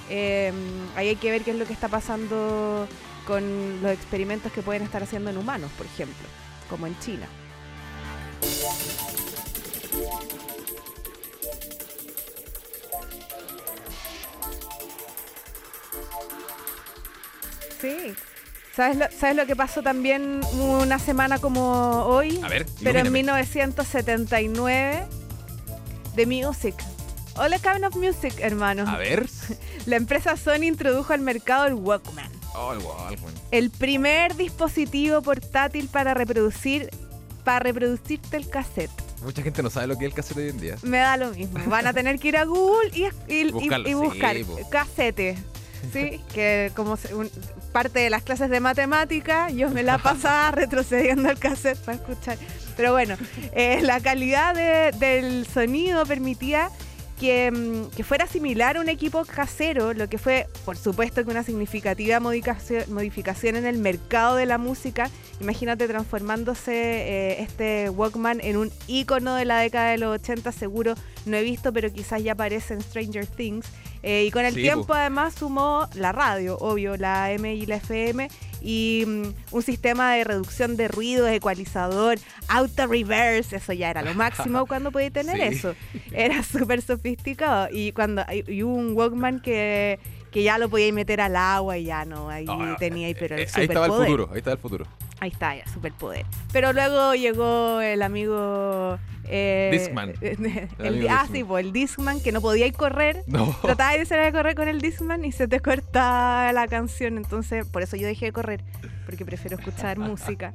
eh, 0.09 0.51
ahí 0.95 1.09
hay 1.09 1.15
que 1.17 1.29
ver 1.29 1.43
qué 1.43 1.51
es 1.51 1.57
lo 1.57 1.65
que 1.67 1.73
está 1.73 1.89
pasando 1.89 2.87
con 3.27 3.81
los 3.83 3.91
experimentos 3.91 4.51
que 4.51 4.61
pueden 4.61 4.83
estar 4.83 5.03
haciendo 5.03 5.29
en 5.29 5.37
humanos, 5.37 5.69
por 5.77 5.85
ejemplo, 5.85 6.25
como 6.69 6.87
en 6.87 6.97
China. 6.99 7.27
Sí. 17.79 18.15
¿Sabes 18.75 18.97
lo, 18.97 19.05
¿Sabes 19.11 19.35
lo 19.35 19.45
que 19.45 19.55
pasó 19.55 19.81
también 19.81 20.41
una 20.53 20.99
semana 20.99 21.39
como 21.39 22.03
hoy? 22.05 22.39
A 22.43 22.47
ver, 22.47 22.65
Pero 22.83 22.99
en 22.99 23.07
ilumíname. 23.07 23.41
1979, 23.43 25.07
The 26.15 26.25
Music. 26.25 26.75
All 27.35 27.51
kind 27.61 27.85
of 27.85 27.95
music, 27.95 28.33
hermano. 28.39 28.83
A 28.87 28.97
ver. 28.97 29.27
La 29.85 29.95
empresa 29.95 30.35
Sony 30.37 30.63
introdujo 30.63 31.13
al 31.13 31.21
mercado 31.21 31.65
el 31.65 31.75
Walkman, 31.75 32.31
Oh, 32.57 32.73
el 32.73 32.79
Walkman. 32.79 33.33
el 33.51 33.69
primer 33.69 34.35
dispositivo 34.35 35.21
portátil 35.21 35.87
para 35.89 36.13
reproducir 36.13 36.89
para 37.43 37.59
reproducirte 37.59 38.35
el 38.35 38.49
cassette. 38.49 38.91
Mucha 39.23 39.41
gente 39.41 39.63
no 39.63 39.69
sabe 39.69 39.87
lo 39.87 39.97
que 39.97 40.05
es 40.05 40.11
el 40.11 40.15
cassette 40.15 40.37
hoy 40.37 40.49
en 40.49 40.59
día. 40.59 40.75
Me 40.83 40.97
da 40.97 41.15
lo 41.17 41.31
mismo. 41.31 41.59
Van 41.67 41.87
a 41.87 41.93
tener 41.93 42.19
que 42.19 42.27
ir 42.27 42.37
a 42.37 42.43
Google 42.43 42.89
y, 42.93 43.05
y- 43.31 43.47
y- 43.47 43.51
Buscarlo, 43.51 43.87
y 43.87 43.91
sí, 43.91 43.95
buscar 43.95 44.37
po. 44.41 44.69
casete. 44.69 45.37
Sí, 45.93 46.19
que 46.33 46.71
como 46.75 46.97
se- 46.97 47.15
un- 47.15 47.29
parte 47.71 47.99
de 47.99 48.09
las 48.09 48.23
clases 48.23 48.49
de 48.49 48.59
matemática, 48.59 49.49
yo 49.49 49.69
me 49.69 49.83
la 49.83 49.97
pasaba 49.97 50.51
retrocediendo 50.55 51.29
el 51.29 51.39
cassette 51.39 51.77
para 51.79 51.97
escuchar. 51.97 52.37
Pero 52.75 52.91
bueno, 52.91 53.15
eh, 53.53 53.79
la 53.81 53.99
calidad 54.01 54.53
de- 54.53 54.91
del 54.97 55.47
sonido 55.47 56.05
permitía 56.05 56.69
que, 57.19 57.51
mm, 57.51 57.95
que 57.95 58.03
fuera 58.03 58.27
similar 58.27 58.77
a 58.77 58.81
un 58.81 58.89
equipo 58.89 59.25
casero, 59.25 59.93
lo 59.93 60.07
que 60.07 60.17
fue, 60.17 60.47
por 60.65 60.77
supuesto, 60.77 61.23
que 61.23 61.31
una 61.31 61.43
significativa 61.43 62.19
modificación, 62.19 63.55
en 63.55 63.65
el 63.65 63.77
mercado 63.79 64.35
de 64.35 64.45
la 64.45 64.57
música. 64.57 65.09
Imagínate 65.41 65.87
transformándose 65.87 66.73
eh, 66.73 67.41
este 67.41 67.89
Walkman 67.89 68.39
en 68.41 68.57
un 68.57 68.71
ícono 68.87 69.35
de 69.35 69.45
la 69.45 69.59
década 69.59 69.91
de 69.91 69.97
los 69.97 70.15
80, 70.15 70.51
seguro 70.51 70.95
no 71.25 71.37
he 71.37 71.43
visto, 71.43 71.73
pero 71.73 71.91
quizás 71.91 72.23
ya 72.23 72.33
aparece 72.33 72.73
en 72.73 72.81
Stranger 72.81 73.25
Things. 73.27 73.67
Eh, 74.03 74.25
y 74.27 74.31
con 74.31 74.45
el 74.45 74.53
Sí, 74.53 74.61
tiempo 74.61 74.85
po. 74.87 74.93
además 74.93 75.33
sumó 75.35 75.87
la 75.95 76.11
radio, 76.11 76.57
obvio, 76.59 76.95
la 76.97 77.31
M 77.31 77.53
y 77.55 77.65
la 77.65 77.77
FM, 77.77 78.29
y 78.61 79.03
mm, 79.05 79.23
un 79.51 79.61
sistema 79.63 80.13
de 80.13 80.23
reducción 80.23 80.77
de 80.77 80.87
ruido, 80.87 81.27
ecualizador, 81.27 82.17
auto 82.47 82.87
reverse, 82.87 83.55
eso 83.57 83.73
ya 83.73 83.89
era 83.89 84.01
lo 84.01 84.13
máximo 84.13 84.65
cuando 84.67 84.91
podía 84.91 85.09
tener 85.11 85.37
Sí. 85.37 85.57
eso. 85.57 85.75
Era 86.11 86.41
súper 86.43 86.81
sofisticado. 86.81 87.67
Y 87.71 87.91
cuando 87.91 88.23
y, 88.31 88.51
y 88.51 88.63
hubo 88.63 88.75
un 88.75 88.93
Walkman 88.95 89.39
que, 89.41 89.99
que 90.37 90.43
ya 90.43 90.59
lo 90.59 90.69
podía 90.69 90.93
meter 90.93 91.19
al 91.19 91.35
agua 91.35 91.79
y 91.79 91.85
ya 91.85 92.05
no, 92.05 92.29
ahí 92.29 92.45
Ah, 92.47 92.75
tenía 92.77 93.07
ahí, 93.07 93.15
pero 93.15 93.33
el 93.33 93.41
Eh, 93.41 93.47
ahí 93.55 93.63
estaba 93.65 93.87
el 93.87 93.91
superpoder. 93.91 94.05
futuro, 94.11 94.29
ahí 94.31 94.37
estaba 94.37 94.53
el 94.53 94.59
futuro. 94.59 94.85
Ahí 95.19 95.29
está, 95.31 95.55
ya, 95.55 95.67
superpoder. 95.67 96.27
Pero 96.53 96.73
luego 96.73 97.15
llegó 97.15 97.81
el 97.81 98.03
amigo... 98.03 98.99
Eh, 99.27 99.69
Discman. 99.71 100.13
el- 100.21 100.35
amigo 100.37 101.07
ah, 101.09 101.21
Discman. 101.23 101.27
sí, 101.31 101.43
pues, 101.43 101.65
el 101.65 101.71
Discman, 101.73 102.21
que 102.21 102.31
no 102.31 102.39
podía 102.41 102.67
ir 102.67 102.73
correr. 102.73 103.23
No. 103.25 103.51
Trataba 103.63 103.93
de 103.97 104.05
salir 104.05 104.25
a 104.25 104.31
correr 104.31 104.53
con 104.53 104.67
el 104.67 104.79
Discman 104.79 105.25
y 105.25 105.31
se 105.31 105.47
te 105.47 105.59
corta 105.59 106.51
la 106.53 106.67
canción. 106.67 107.17
Entonces, 107.17 107.65
por 107.65 107.81
eso 107.81 107.97
yo 107.97 108.05
dejé 108.05 108.25
de 108.27 108.31
correr, 108.31 108.63
porque 109.07 109.25
prefiero 109.25 109.57
escuchar 109.57 109.97
música. 110.11 110.53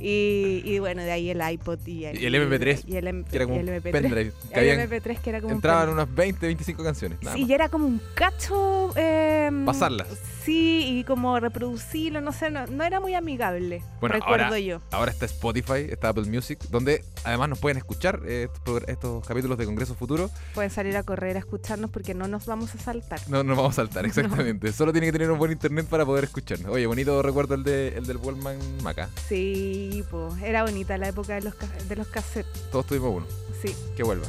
Y, 0.00 0.62
y 0.64 0.78
bueno, 0.78 1.02
de 1.02 1.12
ahí 1.12 1.28
el 1.30 1.40
iPod 1.52 1.78
y 1.86 2.04
el, 2.06 2.20
Y 2.22 2.24
el 2.26 2.34
MP3, 2.34 2.84
y 2.86 2.96
el, 2.96 3.24
Que 3.26 3.36
era 3.36 3.44
como 3.44 3.56
y 3.56 3.60
el 3.60 3.68
un 3.68 3.74
MP3. 3.76 3.92
pendrive. 3.92 4.32
Que 4.52 4.54
El 4.54 4.60
habían- 4.70 4.80
MP3 4.90 5.20
que 5.20 5.30
era 5.30 5.40
como 5.40 5.52
un 5.52 5.56
entraban 5.58 5.88
unas 5.90 6.14
20, 6.14 6.46
25 6.46 6.82
canciones. 6.82 7.18
Nada 7.22 7.36
Sí, 7.36 7.42
más. 7.42 7.50
y 7.50 7.52
era 7.52 7.68
como 7.68 7.86
un 7.86 8.00
cacho. 8.14 8.92
eh, 8.96 9.50
Pasarlas. 9.66 10.08
Y 10.52 11.04
como 11.04 11.38
reproducirlo, 11.38 12.20
no 12.20 12.32
sé, 12.32 12.50
no, 12.50 12.66
no 12.66 12.82
era 12.84 12.98
muy 13.00 13.14
amigable. 13.14 13.82
Bueno, 14.00 14.14
recuerdo 14.14 14.46
ahora, 14.46 14.58
yo. 14.58 14.80
ahora 14.90 15.12
está 15.12 15.26
Spotify, 15.26 15.86
está 15.88 16.08
Apple 16.08 16.24
Music, 16.24 16.58
donde 16.70 17.04
además 17.24 17.50
nos 17.50 17.58
pueden 17.58 17.78
escuchar 17.78 18.20
eh, 18.26 18.48
estos, 18.88 19.26
capítulos 19.26 19.56
de 19.58 19.64
Congreso 19.66 19.94
Futuro. 19.94 20.30
Pueden 20.54 20.70
salir 20.70 20.96
a 20.96 21.02
correr 21.02 21.36
a 21.36 21.38
escucharnos 21.38 21.90
porque 21.90 22.14
no 22.14 22.26
nos 22.26 22.46
vamos 22.46 22.74
a 22.74 22.78
saltar. 22.78 23.20
No 23.28 23.44
nos 23.44 23.56
vamos 23.56 23.72
a 23.74 23.76
saltar, 23.76 24.04
exactamente. 24.06 24.72
Solo 24.72 24.92
tiene 24.92 25.06
que 25.06 25.12
tener 25.12 25.30
un 25.30 25.38
buen 25.38 25.52
internet 25.52 25.86
para 25.86 26.04
poder 26.04 26.24
escucharnos. 26.24 26.70
Oye, 26.72 26.86
bonito 26.86 27.22
recuerdo 27.22 27.54
el, 27.54 27.62
de, 27.62 27.88
el 27.96 28.06
del 28.06 28.16
Wallman 28.16 28.58
Maca. 28.82 29.08
Sí, 29.28 30.04
pues 30.10 30.42
era 30.42 30.64
bonita 30.64 30.98
la 30.98 31.08
época 31.08 31.34
de 31.34 31.42
los, 31.42 31.54
de 31.88 31.96
los 31.96 32.08
cassettes. 32.08 32.70
Todos 32.72 32.86
tuvimos 32.86 33.14
uno. 33.16 33.26
Sí, 33.62 33.74
Que 33.96 34.02
vuelva. 34.02 34.26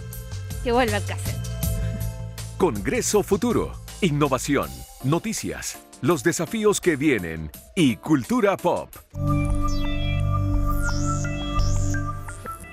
que 0.63 0.71
vuelva 0.71 0.97
el 0.97 1.03
cassette. 1.03 1.39
Congreso 2.57 3.23
Futuro. 3.23 3.71
Innovación, 4.01 4.69
noticias, 5.03 5.77
los 6.02 6.24
desafíos 6.24 6.82
que 6.82 6.96
vienen 6.96 7.52
y 7.76 7.96
cultura 7.98 8.58
pop. 8.58 8.90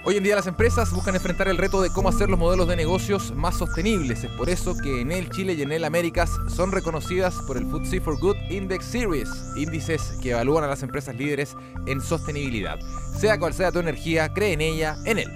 Hoy 0.05 0.17
en 0.17 0.23
día 0.23 0.35
las 0.35 0.47
empresas 0.47 0.91
buscan 0.91 1.14
enfrentar 1.14 1.49
el 1.49 1.59
reto 1.59 1.83
de 1.83 1.91
cómo 1.91 2.09
hacer 2.09 2.31
los 2.31 2.38
modelos 2.38 2.67
de 2.67 2.77
negocios 2.77 3.35
más 3.35 3.59
sostenibles. 3.59 4.25
Es 4.25 4.31
por 4.31 4.49
eso 4.49 4.75
que 4.83 5.03
Enel 5.03 5.29
Chile 5.29 5.53
y 5.53 5.61
Enel 5.61 5.85
Américas 5.85 6.31
son 6.49 6.73
reconocidas 6.73 7.35
por 7.47 7.59
el 7.59 7.67
FTSE 7.67 8.01
for 8.01 8.19
Good 8.19 8.37
Index 8.49 8.87
Series, 8.87 9.29
índices 9.57 10.14
que 10.23 10.31
evalúan 10.31 10.64
a 10.64 10.69
las 10.69 10.83
empresas 10.83 11.14
líderes 11.14 11.55
en 11.87 12.01
sostenibilidad. 12.01 12.79
Sea 13.19 13.38
cual 13.38 13.53
sea 13.53 13.71
tu 13.71 13.81
energía, 13.81 14.33
cree 14.33 14.55
en 14.55 14.62
ella, 14.62 14.97
Enel. 15.05 15.29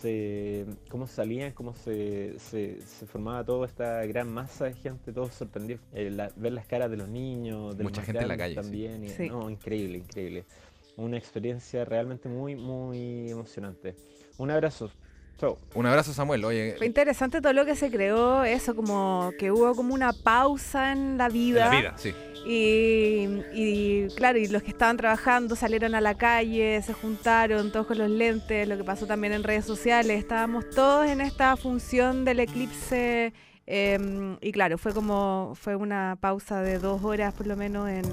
se 0.00 0.66
cómo 0.88 1.06
salían, 1.06 1.52
cómo 1.52 1.74
se, 1.74 2.38
se, 2.38 2.80
se 2.82 3.06
formaba 3.06 3.44
toda 3.44 3.66
esta 3.66 4.04
gran 4.06 4.32
masa 4.32 4.66
de 4.66 4.74
gente, 4.74 5.12
todos 5.12 5.34
sorprendidos. 5.34 5.80
Eh, 5.92 6.10
la- 6.10 6.30
ver 6.36 6.52
las 6.52 6.66
caras 6.66 6.90
de 6.90 6.96
los 6.96 7.08
niños, 7.08 7.76
de 7.76 7.84
los 7.84 7.90
Mucha 7.92 8.00
más 8.02 8.06
gente 8.06 8.22
en 8.22 8.28
la 8.28 8.36
grandes 8.36 8.56
calle, 8.56 8.62
sí. 8.68 8.70
también. 8.70 9.04
y- 9.04 9.08
Sí. 9.08 9.28
no, 9.28 9.48
increíble, 9.50 9.98
increíble 9.98 10.44
una 10.96 11.16
experiencia 11.16 11.84
realmente 11.86 12.28
muy, 12.28 12.56
muy 12.56 13.30
emocionante. 13.30 13.96
Un 14.36 14.50
abrazo. 14.50 14.90
Chau. 15.38 15.56
Un 15.74 15.86
abrazo, 15.86 16.12
Samuel. 16.12 16.44
Oye, 16.44 16.74
Fue 16.76 16.86
interesante 16.86 17.40
todo 17.40 17.52
lo 17.52 17.64
que 17.64 17.74
se 17.76 17.90
creó, 17.90 18.44
eso, 18.44 18.74
como 18.76 19.32
que 19.38 19.50
hubo 19.50 19.74
como 19.74 19.94
una 19.94 20.12
pausa 20.12 20.92
en 20.92 21.16
la 21.18 21.26
en 21.26 21.32
vida. 21.32 21.70
la 21.70 21.76
vida, 21.78 21.94
sí. 21.96 22.12
Y, 22.46 23.26
y, 23.54 24.08
claro, 24.16 24.38
y 24.38 24.46
los 24.48 24.62
que 24.62 24.70
estaban 24.70 24.96
trabajando 24.96 25.56
salieron 25.56 25.94
a 25.94 26.00
la 26.00 26.14
calle, 26.14 26.80
se 26.82 26.94
juntaron 26.94 27.70
todos 27.70 27.86
con 27.86 27.98
los 27.98 28.08
lentes, 28.10 28.66
lo 28.66 28.78
que 28.78 28.84
pasó 28.84 29.06
también 29.06 29.34
en 29.34 29.42
redes 29.42 29.66
sociales, 29.66 30.18
estábamos 30.18 30.68
todos 30.70 31.06
en 31.06 31.20
esta 31.20 31.56
función 31.56 32.24
del 32.24 32.40
eclipse 32.40 33.34
eh, 33.70 34.36
y 34.40 34.52
claro, 34.52 34.76
fue 34.78 34.92
como, 34.92 35.52
fue 35.60 35.76
una 35.76 36.16
pausa 36.20 36.60
de 36.60 36.78
dos 36.78 37.04
horas 37.04 37.32
por 37.32 37.46
lo 37.46 37.56
menos 37.56 37.88
en, 37.88 38.04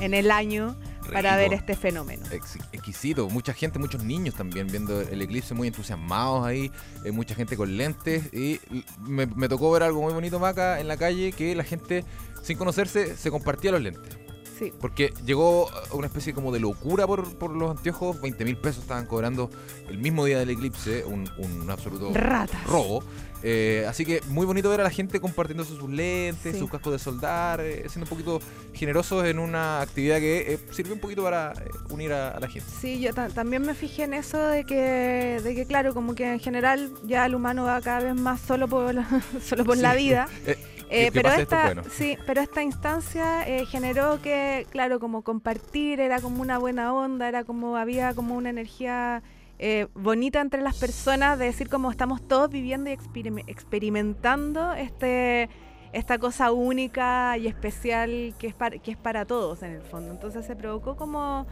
en 0.00 0.14
el 0.14 0.30
año 0.30 0.74
para 1.12 1.36
ver 1.36 1.52
este 1.52 1.76
fenómeno. 1.76 2.24
Ex- 2.30 2.58
exquisito, 2.72 3.28
mucha 3.28 3.52
gente, 3.52 3.78
muchos 3.78 4.02
niños 4.02 4.34
también 4.34 4.66
viendo 4.68 5.00
el 5.00 5.20
eclipse 5.20 5.52
muy 5.54 5.68
entusiasmados 5.68 6.46
ahí, 6.46 6.70
eh, 7.04 7.12
mucha 7.12 7.34
gente 7.34 7.56
con 7.56 7.76
lentes 7.76 8.32
y 8.32 8.58
me, 9.00 9.26
me 9.26 9.48
tocó 9.48 9.70
ver 9.70 9.82
algo 9.82 10.00
muy 10.00 10.12
bonito 10.12 10.38
Maca 10.38 10.80
en 10.80 10.88
la 10.88 10.96
calle 10.96 11.32
que 11.32 11.54
la 11.54 11.64
gente 11.64 12.04
sin 12.42 12.56
conocerse 12.56 13.16
se 13.16 13.30
compartía 13.30 13.70
los 13.70 13.82
lentes. 13.82 14.16
Sí. 14.62 14.72
Porque 14.80 15.12
llegó 15.24 15.68
a 15.90 15.94
una 15.94 16.06
especie 16.06 16.32
como 16.34 16.52
de 16.52 16.60
locura 16.60 17.06
por, 17.06 17.34
por 17.36 17.50
los 17.50 17.70
anteojos, 17.76 18.20
20 18.20 18.44
mil 18.44 18.56
pesos 18.56 18.82
estaban 18.82 19.06
cobrando 19.06 19.50
el 19.88 19.98
mismo 19.98 20.24
día 20.24 20.38
del 20.38 20.50
eclipse, 20.50 21.04
un, 21.04 21.28
un 21.38 21.70
absoluto 21.70 22.10
Ratas. 22.14 22.64
robo. 22.66 23.02
Eh, 23.44 23.84
así 23.88 24.04
que 24.04 24.20
muy 24.28 24.46
bonito 24.46 24.70
ver 24.70 24.80
a 24.82 24.84
la 24.84 24.90
gente 24.90 25.18
compartiéndose 25.18 25.74
sus 25.76 25.90
lentes, 25.90 26.52
Sí. 26.52 26.58
sus 26.60 26.70
cascos 26.70 26.92
de 26.92 26.98
soldar, 27.00 27.60
eh, 27.60 27.82
siendo 27.88 28.04
un 28.04 28.08
poquito 28.08 28.38
generosos 28.72 29.24
en 29.24 29.40
una 29.40 29.80
actividad 29.80 30.18
que 30.20 30.52
eh, 30.54 30.58
sirve 30.70 30.92
un 30.92 31.00
poquito 31.00 31.24
para 31.24 31.52
eh, 31.54 31.68
unir 31.90 32.12
a, 32.12 32.28
a 32.30 32.38
la 32.38 32.46
gente. 32.48 32.68
Sí, 32.80 33.00
yo 33.00 33.12
ta- 33.12 33.30
también 33.30 33.62
me 33.62 33.74
fijé 33.74 34.04
en 34.04 34.14
eso 34.14 34.38
de 34.38 34.62
que, 34.64 35.40
de 35.42 35.54
que, 35.56 35.66
claro, 35.66 35.92
como 35.92 36.14
que 36.14 36.32
en 36.34 36.38
general 36.38 36.92
ya 37.04 37.26
el 37.26 37.34
humano 37.34 37.64
va 37.64 37.80
cada 37.80 37.98
vez 37.98 38.14
más 38.14 38.40
solo 38.40 38.68
por, 38.68 38.94
solo 39.44 39.64
por 39.64 39.76
la 39.76 39.92
Sí. 39.94 39.98
vida. 39.98 40.28
Eh, 40.92 41.04
que 41.06 41.12
pero 41.12 41.28
esto 41.30 41.42
esta, 41.42 41.62
bueno. 41.64 41.82
sí, 41.90 42.18
pero 42.26 42.40
esta 42.42 42.62
instancia 42.62 43.48
eh, 43.48 43.64
generó 43.66 44.20
que, 44.20 44.66
claro, 44.70 45.00
como 45.00 45.22
compartir 45.22 46.00
era 46.00 46.20
como 46.20 46.42
una 46.42 46.58
buena 46.58 46.92
onda, 46.92 47.28
era 47.28 47.44
como 47.44 47.76
había 47.76 48.14
como 48.14 48.34
una 48.36 48.50
energía 48.50 49.22
eh, 49.58 49.86
bonita 49.94 50.40
entre 50.40 50.60
las 50.60 50.76
personas 50.78 51.38
de 51.38 51.46
decir 51.46 51.68
como 51.68 51.90
estamos 51.90 52.20
todos 52.26 52.50
viviendo 52.50 52.90
y 52.90 52.92
experim- 52.94 53.44
experimentando 53.46 54.74
este 54.74 55.48
esta 55.92 56.18
cosa 56.18 56.52
única 56.52 57.36
y 57.38 57.46
especial 57.46 58.34
que 58.38 58.46
es 58.48 58.54
para, 58.54 58.78
que 58.78 58.90
es 58.90 58.96
para 58.96 59.24
todos 59.24 59.62
en 59.62 59.72
el 59.72 59.82
fondo. 59.82 60.10
Entonces 60.10 60.44
se 60.46 60.56
provocó 60.56 60.96
como 60.96 61.46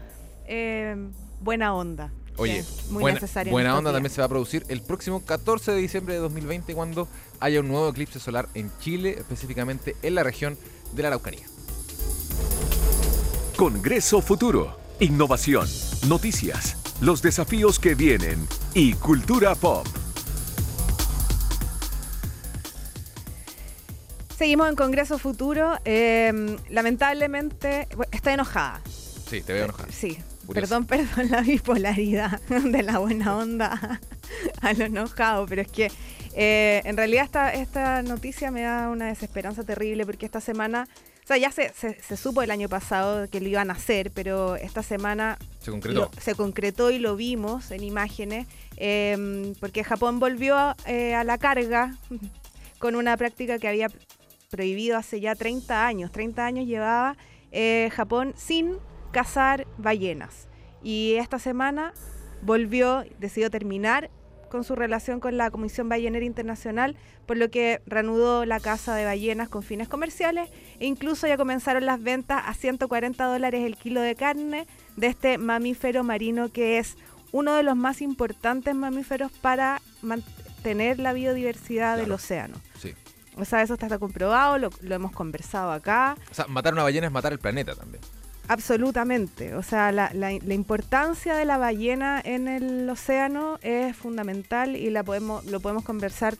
buena 1.40 1.74
onda. 1.74 2.12
Oye, 2.36 2.64
muy 2.88 3.02
buena, 3.02 3.20
buena 3.50 3.76
onda 3.76 3.90
días. 3.90 3.96
también 3.96 4.14
se 4.14 4.20
va 4.20 4.24
a 4.26 4.28
producir 4.28 4.64
el 4.68 4.80
próximo 4.80 5.24
14 5.24 5.72
de 5.72 5.78
diciembre 5.78 6.14
de 6.14 6.20
2020 6.20 6.74
cuando 6.74 7.06
haya 7.38 7.60
un 7.60 7.68
nuevo 7.68 7.88
eclipse 7.88 8.18
solar 8.18 8.48
en 8.54 8.70
Chile, 8.80 9.16
específicamente 9.18 9.96
en 10.02 10.14
la 10.14 10.22
región 10.22 10.56
de 10.92 11.02
la 11.02 11.08
Araucanía. 11.08 11.46
Congreso 13.56 14.22
Futuro. 14.22 14.78
Innovación, 15.00 15.68
noticias, 16.08 16.76
los 17.00 17.20
desafíos 17.22 17.78
que 17.78 17.94
vienen 17.94 18.46
y 18.74 18.94
cultura 18.94 19.54
pop. 19.54 19.86
Seguimos 24.36 24.68
en 24.70 24.76
Congreso 24.76 25.18
Futuro. 25.18 25.76
eh, 25.84 26.56
lamentablemente, 26.70 27.86
estoy 28.10 28.32
enojada. 28.34 28.80
Sí, 29.28 29.42
te 29.42 29.52
veo 29.52 29.64
enojada. 29.66 29.88
Sí, 29.92 30.18
Curioso. 30.52 30.68
perdón, 30.84 30.86
perdón 30.86 31.30
la 31.30 31.40
bipolaridad 31.42 32.40
de 32.48 32.82
la 32.82 32.98
buena 32.98 33.36
onda 33.36 34.00
a 34.62 34.72
lo 34.72 34.84
enojado, 34.84 35.46
pero 35.46 35.62
es 35.62 35.68
que 35.68 35.90
eh, 36.34 36.82
en 36.84 36.96
realidad 36.96 37.24
esta, 37.24 37.52
esta 37.54 38.02
noticia 38.02 38.50
me 38.50 38.62
da 38.62 38.88
una 38.90 39.06
desesperanza 39.06 39.64
terrible 39.64 40.06
porque 40.06 40.26
esta 40.26 40.40
semana, 40.40 40.86
o 41.24 41.26
sea, 41.26 41.36
ya 41.38 41.50
se, 41.50 41.72
se, 41.74 42.00
se 42.00 42.16
supo 42.16 42.42
el 42.42 42.50
año 42.50 42.68
pasado 42.68 43.28
que 43.28 43.40
lo 43.40 43.48
iban 43.48 43.70
a 43.70 43.74
hacer, 43.74 44.10
pero 44.12 44.54
esta 44.56 44.82
semana 44.82 45.38
Se 45.60 45.70
concretó. 45.72 46.00
lo- 46.00 46.10
se 46.20 46.34
concretó 46.34 46.90
y 46.90 46.98
lo 47.00 47.16
vimos 47.16 47.70
en 47.72 47.82
imágenes, 47.82 48.46
eh, 48.76 49.52
porque 49.60 49.82
Japón 49.84 50.20
volvió 50.20 50.76
eh, 50.86 51.14
a 51.14 51.24
la 51.24 51.38
carga 51.38 51.96
con 52.78 52.94
una 52.96 53.16
práctica 53.16 53.58
que 53.58 53.68
había 53.68 53.88
prohibido 54.50 54.96
hace 54.96 55.20
ya 55.20 55.34
30 55.34 55.86
años. 55.86 56.10
30 56.12 56.44
años 56.46 56.66
llevaba 56.66 57.16
eh, 57.52 57.90
Japón 57.92 58.34
sin 58.36 58.76
cazar 59.12 59.66
ballenas. 59.78 60.48
Y 60.82 61.14
esta 61.14 61.38
semana 61.38 61.92
volvió, 62.42 63.04
decidió 63.18 63.50
terminar 63.50 64.10
con 64.50 64.64
su 64.64 64.74
relación 64.74 65.20
con 65.20 65.36
la 65.36 65.50
Comisión 65.50 65.88
Ballenera 65.88 66.24
Internacional, 66.24 66.96
por 67.24 67.36
lo 67.36 67.50
que 67.50 67.80
reanudó 67.86 68.44
la 68.44 68.60
caza 68.60 68.94
de 68.94 69.04
ballenas 69.04 69.48
con 69.48 69.62
fines 69.62 69.88
comerciales 69.88 70.50
e 70.80 70.86
incluso 70.86 71.26
ya 71.26 71.36
comenzaron 71.36 71.86
las 71.86 72.02
ventas 72.02 72.42
a 72.44 72.52
140 72.52 73.24
dólares 73.24 73.64
el 73.64 73.76
kilo 73.76 74.00
de 74.00 74.16
carne 74.16 74.66
de 74.96 75.06
este 75.06 75.38
mamífero 75.38 76.02
marino 76.02 76.50
que 76.50 76.78
es 76.78 76.96
uno 77.32 77.54
de 77.54 77.62
los 77.62 77.76
más 77.76 78.02
importantes 78.02 78.74
mamíferos 78.74 79.30
para 79.30 79.80
mantener 80.02 80.98
la 80.98 81.12
biodiversidad 81.12 81.96
del 81.96 82.10
océano. 82.10 82.56
Sí. 82.76 82.92
O 83.36 83.44
sea, 83.44 83.62
eso 83.62 83.74
está 83.74 83.98
comprobado, 84.00 84.58
lo, 84.58 84.70
lo 84.80 84.94
hemos 84.96 85.12
conversado 85.12 85.70
acá. 85.70 86.16
O 86.28 86.34
sea, 86.34 86.46
matar 86.48 86.72
una 86.72 86.82
ballena 86.82 87.06
es 87.06 87.12
matar 87.12 87.32
el 87.32 87.38
planeta 87.38 87.76
también. 87.76 88.02
Absolutamente. 88.50 89.54
O 89.54 89.62
sea, 89.62 89.92
la, 89.92 90.10
la- 90.12 90.36
la 90.42 90.54
importancia 90.54 91.36
de 91.36 91.44
la 91.44 91.56
ballena 91.56 92.20
en 92.24 92.48
el 92.48 92.90
océano 92.90 93.58
es 93.62 93.96
fundamental 93.96 94.74
y 94.74 94.90
la 94.90 95.04
podemos, 95.04 95.44
lo 95.46 95.60
podemos 95.60 95.84
conversar 95.84 96.34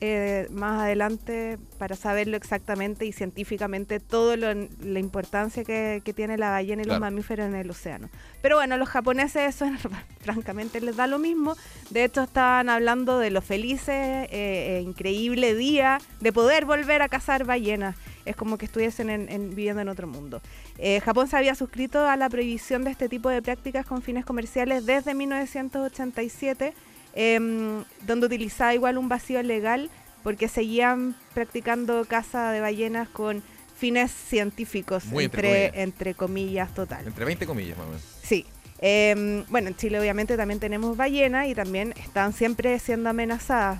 eh, 0.00 0.46
más 0.50 0.82
adelante 0.82 1.56
para 1.78 1.96
saberlo 1.96 2.36
exactamente 2.36 3.06
y 3.06 3.12
científicamente 3.12 3.98
todo 4.00 4.36
lo, 4.36 4.52
la 4.52 4.98
importancia 4.98 5.64
que, 5.64 6.02
que 6.04 6.12
tiene 6.12 6.36
la 6.36 6.50
ballena 6.50 6.82
y 6.82 6.84
los 6.84 6.96
mamíferos 7.00 7.46
en 7.46 7.54
el 7.54 7.70
océano. 7.70 8.10
Pero 8.42 8.56
bueno, 8.56 8.76
los 8.76 8.88
japoneses 8.90 9.54
eso 9.54 9.66
francamente 10.20 10.82
les 10.82 10.96
da 10.96 11.06
lo 11.06 11.18
mismo. 11.18 11.56
De 11.90 12.04
hecho, 12.04 12.22
estaban 12.24 12.68
hablando 12.68 13.18
de 13.18 13.30
lo 13.30 13.40
felices, 13.40 13.88
eh, 13.88 14.28
eh, 14.30 14.80
increíble 14.84 15.54
día 15.54 15.98
de 16.20 16.32
poder 16.32 16.66
volver 16.66 17.00
a 17.00 17.08
cazar 17.08 17.44
ballenas. 17.44 17.96
Es 18.24 18.36
como 18.36 18.56
que 18.58 18.64
estuviesen 18.66 19.10
en- 19.10 19.28
en- 19.28 19.50
viviendo 19.50 19.82
en 19.82 19.88
otro 19.88 20.06
mundo. 20.06 20.40
Eh, 20.78 21.00
Japón 21.00 21.28
se 21.28 21.36
había 21.36 21.54
suscrito 21.54 22.06
a 22.08 22.16
la 22.16 22.28
prohibición 22.28 22.84
de 22.84 22.90
este 22.90 23.08
tipo 23.08 23.28
de 23.28 23.42
prácticas 23.42 23.84
con 23.86 24.00
fines 24.02 24.24
comerciales 24.24 24.86
desde 24.86 25.14
1987, 25.14 26.72
em, 27.14 27.84
donde 28.06 28.26
utilizaba 28.26 28.74
igual 28.74 28.98
un 28.98 29.08
vacío 29.08 29.42
legal 29.42 29.90
porque 30.22 30.48
seguían 30.48 31.14
practicando 31.34 32.04
caza 32.06 32.50
de 32.50 32.60
ballenas 32.60 33.08
con 33.08 33.42
fines 33.76 34.10
científicos, 34.10 35.04
Muy 35.06 35.24
entre 35.24 35.66
entre, 35.66 35.74
comillas. 35.74 35.84
entre 35.84 36.14
comillas 36.14 36.74
total. 36.74 37.06
Entre 37.06 37.24
20 37.24 37.46
comillas, 37.46 37.76
más 37.76 37.86
o 37.86 37.90
menos. 37.90 38.02
Sí. 38.22 38.46
Em, 38.78 39.44
bueno, 39.48 39.68
en 39.68 39.76
Chile 39.76 39.98
obviamente 40.00 40.36
también 40.36 40.60
tenemos 40.60 40.96
ballenas 40.96 41.46
y 41.48 41.54
también 41.54 41.92
están 41.96 42.32
siempre 42.32 42.78
siendo 42.78 43.10
amenazadas. 43.10 43.78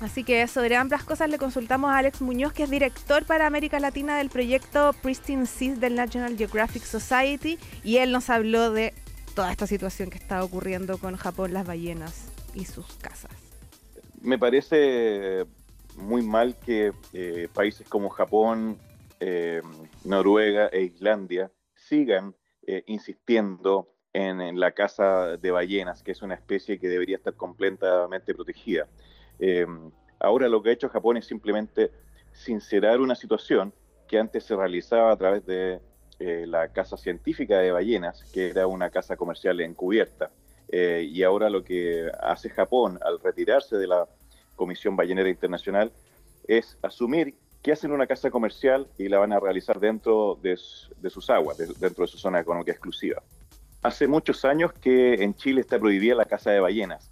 Así 0.00 0.24
que 0.24 0.46
sobre 0.46 0.76
ambas 0.76 1.04
cosas 1.04 1.30
le 1.30 1.38
consultamos 1.38 1.90
a 1.90 1.98
Alex 1.98 2.20
Muñoz, 2.20 2.52
que 2.52 2.64
es 2.64 2.70
director 2.70 3.24
para 3.24 3.46
América 3.46 3.80
Latina 3.80 4.18
del 4.18 4.28
proyecto 4.28 4.94
Pristine 5.02 5.46
Seas 5.46 5.80
del 5.80 5.94
National 5.94 6.36
Geographic 6.36 6.82
Society, 6.82 7.58
y 7.82 7.96
él 7.96 8.12
nos 8.12 8.28
habló 8.28 8.70
de 8.70 8.92
toda 9.34 9.50
esta 9.50 9.66
situación 9.66 10.10
que 10.10 10.18
está 10.18 10.44
ocurriendo 10.44 10.98
con 10.98 11.16
Japón, 11.16 11.54
las 11.54 11.66
ballenas 11.66 12.28
y 12.54 12.66
sus 12.66 12.86
casas. 12.96 13.30
Me 14.20 14.38
parece 14.38 15.46
muy 15.96 16.22
mal 16.22 16.56
que 16.56 16.92
eh, 17.14 17.48
países 17.54 17.88
como 17.88 18.10
Japón, 18.10 18.78
eh, 19.20 19.62
Noruega 20.04 20.68
e 20.68 20.82
Islandia 20.82 21.50
sigan 21.74 22.34
eh, 22.66 22.82
insistiendo 22.86 23.94
en, 24.12 24.42
en 24.42 24.60
la 24.60 24.72
caza 24.72 25.36
de 25.38 25.50
ballenas, 25.50 26.02
que 26.02 26.12
es 26.12 26.20
una 26.20 26.34
especie 26.34 26.78
que 26.78 26.88
debería 26.88 27.16
estar 27.16 27.34
completamente 27.34 28.34
protegida. 28.34 28.88
Eh, 29.38 29.66
ahora 30.18 30.48
lo 30.48 30.62
que 30.62 30.70
ha 30.70 30.72
hecho 30.72 30.88
Japón 30.88 31.16
es 31.16 31.26
simplemente 31.26 31.90
sincerar 32.32 33.00
una 33.00 33.14
situación 33.14 33.72
que 34.08 34.18
antes 34.18 34.44
se 34.44 34.54
realizaba 34.56 35.12
a 35.12 35.16
través 35.16 35.44
de 35.46 35.80
eh, 36.18 36.44
la 36.46 36.68
caza 36.68 36.96
científica 36.96 37.58
de 37.58 37.72
ballenas, 37.72 38.22
que 38.32 38.48
era 38.50 38.66
una 38.66 38.90
caza 38.90 39.16
comercial 39.16 39.60
encubierta. 39.60 40.30
Eh, 40.68 41.06
y 41.10 41.22
ahora 41.22 41.48
lo 41.50 41.62
que 41.62 42.10
hace 42.20 42.50
Japón 42.50 42.98
al 43.02 43.20
retirarse 43.20 43.76
de 43.76 43.86
la 43.86 44.08
Comisión 44.56 44.96
Ballenera 44.96 45.28
Internacional 45.28 45.92
es 46.48 46.78
asumir 46.82 47.34
que 47.62 47.72
hacen 47.72 47.90
una 47.92 48.06
caza 48.06 48.30
comercial 48.30 48.86
y 48.96 49.08
la 49.08 49.18
van 49.18 49.32
a 49.32 49.40
realizar 49.40 49.80
dentro 49.80 50.38
de, 50.40 50.58
de 50.98 51.10
sus 51.10 51.28
aguas, 51.30 51.58
de- 51.58 51.66
dentro 51.78 52.04
de 52.04 52.08
su 52.08 52.16
zona 52.18 52.40
económica 52.40 52.72
exclusiva. 52.72 53.22
Hace 53.82 54.06
muchos 54.06 54.44
años 54.44 54.72
que 54.72 55.14
en 55.14 55.34
Chile 55.34 55.60
está 55.60 55.78
prohibida 55.78 56.14
la 56.14 56.24
caza 56.24 56.50
de 56.50 56.60
ballenas. 56.60 57.10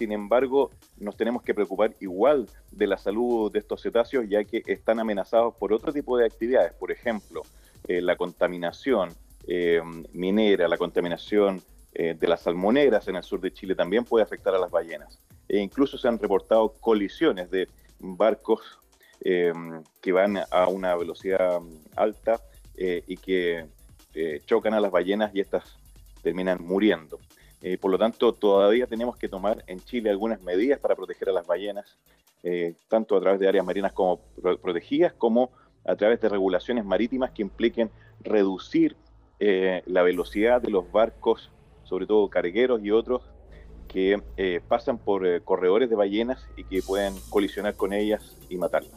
Sin 0.00 0.12
embargo, 0.12 0.70
nos 0.96 1.14
tenemos 1.14 1.42
que 1.42 1.52
preocupar 1.52 1.94
igual 2.00 2.48
de 2.70 2.86
la 2.86 2.96
salud 2.96 3.52
de 3.52 3.58
estos 3.58 3.82
cetáceos, 3.82 4.24
ya 4.26 4.42
que 4.44 4.62
están 4.64 4.98
amenazados 4.98 5.54
por 5.56 5.74
otro 5.74 5.92
tipo 5.92 6.16
de 6.16 6.24
actividades. 6.24 6.72
Por 6.72 6.90
ejemplo, 6.90 7.42
eh, 7.86 8.00
la 8.00 8.16
contaminación 8.16 9.10
eh, 9.46 9.82
minera, 10.14 10.68
la 10.68 10.78
contaminación 10.78 11.60
eh, 11.92 12.16
de 12.18 12.28
las 12.28 12.40
salmoneras 12.40 13.08
en 13.08 13.16
el 13.16 13.22
sur 13.22 13.42
de 13.42 13.52
Chile 13.52 13.74
también 13.74 14.06
puede 14.06 14.24
afectar 14.24 14.54
a 14.54 14.58
las 14.58 14.70
ballenas. 14.70 15.18
e 15.46 15.58
incluso 15.58 15.98
se 15.98 16.08
han 16.08 16.18
reportado 16.18 16.72
colisiones 16.80 17.50
de 17.50 17.68
barcos 17.98 18.78
que 19.20 20.12
van 20.12 20.38
a 20.50 20.66
una 20.68 20.96
velocidad 20.96 21.60
alta 21.94 22.40
eh, 22.74 23.04
y 23.06 23.18
que 23.18 23.66
chocan 24.46 24.72
a 24.72 24.80
las 24.80 24.90
ballenas 24.90 25.30
y 25.34 25.40
estas 25.40 25.76
terminan 26.22 26.64
muriendo. 26.64 27.18
Por 27.80 27.90
lo 27.90 27.98
tanto, 27.98 28.32
todavía 28.32 28.86
tenemos 28.86 29.16
que 29.16 29.28
tomar 29.28 29.64
en 29.66 29.80
Chile 29.80 30.10
algunas 30.10 30.42
medidas 30.42 30.78
para 30.78 30.96
proteger 30.96 31.28
a 31.28 31.32
las 31.32 31.46
ballenas, 31.46 31.98
tanto 32.88 33.16
a 33.16 33.20
través 33.20 33.38
de 33.38 33.48
áreas 33.48 33.66
marinas 33.66 33.92
como 33.92 34.18
protegidas, 34.62 35.12
como 35.12 35.50
a 35.84 35.94
través 35.94 36.20
de 36.22 36.30
regulaciones 36.30 36.86
marítimas 36.86 37.32
que 37.32 37.42
impliquen 37.42 37.90
reducir 38.22 38.96
la 39.38 40.02
velocidad 40.02 40.62
de 40.62 40.70
los 40.70 40.90
barcos, 40.90 41.50
sobre 41.84 42.06
todo 42.06 42.28
cargueros 42.28 42.82
y 42.82 42.90
otros, 42.90 43.22
que 43.90 44.22
eh, 44.36 44.60
pasan 44.68 44.98
por 44.98 45.26
eh, 45.26 45.40
corredores 45.40 45.90
de 45.90 45.96
ballenas 45.96 46.46
y 46.56 46.62
que 46.64 46.80
pueden 46.80 47.12
colisionar 47.28 47.74
con 47.74 47.92
ellas 47.92 48.36
y 48.48 48.56
matarlas. 48.56 48.92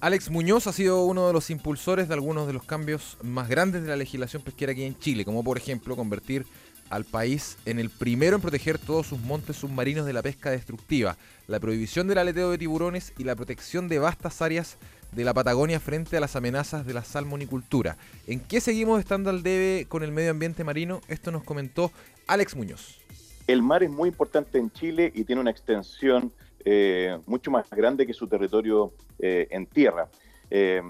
Alex 0.00 0.30
Muñoz 0.30 0.66
ha 0.66 0.72
sido 0.72 1.04
uno 1.04 1.26
de 1.26 1.32
los 1.32 1.50
impulsores 1.50 2.08
de 2.08 2.14
algunos 2.14 2.46
de 2.46 2.54
los 2.54 2.64
cambios 2.64 3.18
más 3.22 3.48
grandes 3.48 3.82
de 3.82 3.88
la 3.88 3.96
legislación 3.96 4.42
pesquera 4.42 4.72
aquí 4.72 4.84
en 4.84 4.98
Chile, 4.98 5.24
como 5.24 5.44
por 5.44 5.58
ejemplo 5.58 5.96
convertir 5.96 6.46
al 6.90 7.04
país 7.04 7.58
en 7.66 7.78
el 7.78 7.90
primero 7.90 8.36
en 8.36 8.42
proteger 8.42 8.78
todos 8.78 9.06
sus 9.06 9.20
montes 9.20 9.56
submarinos 9.56 10.06
de 10.06 10.12
la 10.12 10.22
pesca 10.22 10.50
destructiva, 10.50 11.16
la 11.48 11.60
prohibición 11.60 12.08
del 12.08 12.18
aleteo 12.18 12.50
de 12.50 12.58
tiburones 12.58 13.12
y 13.18 13.24
la 13.24 13.36
protección 13.36 13.88
de 13.88 13.98
vastas 13.98 14.42
áreas 14.42 14.76
de 15.12 15.24
la 15.24 15.34
Patagonia 15.34 15.80
frente 15.80 16.16
a 16.16 16.20
las 16.20 16.36
amenazas 16.36 16.86
de 16.86 16.94
la 16.94 17.04
salmonicultura. 17.04 17.96
¿En 18.26 18.40
qué 18.40 18.60
seguimos 18.60 19.00
estando 19.00 19.30
al 19.30 19.42
debe 19.42 19.86
con 19.88 20.02
el 20.02 20.12
medio 20.12 20.30
ambiente 20.30 20.64
marino? 20.64 21.00
Esto 21.08 21.30
nos 21.30 21.44
comentó 21.44 21.90
Alex 22.26 22.56
Muñoz. 22.56 22.98
El 23.46 23.62
mar 23.62 23.82
es 23.82 23.90
muy 23.90 24.08
importante 24.08 24.58
en 24.58 24.70
Chile 24.72 25.12
y 25.14 25.24
tiene 25.24 25.40
una 25.40 25.50
extensión 25.50 26.32
eh, 26.64 27.16
mucho 27.26 27.50
más 27.50 27.70
grande 27.70 28.06
que 28.06 28.12
su 28.12 28.26
territorio 28.26 28.92
eh, 29.20 29.46
en 29.50 29.66
tierra. 29.66 30.08
Eh, 30.50 30.82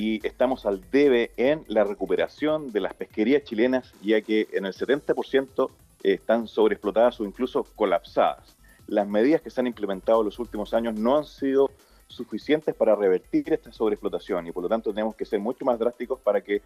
y 0.00 0.24
estamos 0.24 0.64
al 0.64 0.88
debe 0.92 1.32
en 1.36 1.64
la 1.66 1.82
recuperación 1.82 2.70
de 2.70 2.78
las 2.78 2.94
pesquerías 2.94 3.42
chilenas, 3.42 3.92
ya 4.00 4.20
que 4.20 4.46
en 4.52 4.64
el 4.64 4.72
70% 4.72 5.70
están 6.04 6.46
sobreexplotadas 6.46 7.18
o 7.18 7.24
incluso 7.24 7.64
colapsadas. 7.74 8.56
Las 8.86 9.08
medidas 9.08 9.42
que 9.42 9.50
se 9.50 9.60
han 9.60 9.66
implementado 9.66 10.20
en 10.20 10.26
los 10.26 10.38
últimos 10.38 10.72
años 10.72 10.94
no 10.94 11.18
han 11.18 11.24
sido 11.24 11.72
suficientes 12.06 12.76
para 12.76 12.94
revertir 12.94 13.52
esta 13.52 13.72
sobreexplotación 13.72 14.46
y 14.46 14.52
por 14.52 14.62
lo 14.62 14.68
tanto 14.68 14.92
tenemos 14.92 15.16
que 15.16 15.24
ser 15.24 15.40
mucho 15.40 15.64
más 15.64 15.80
drásticos 15.80 16.20
para 16.20 16.42
que 16.42 16.62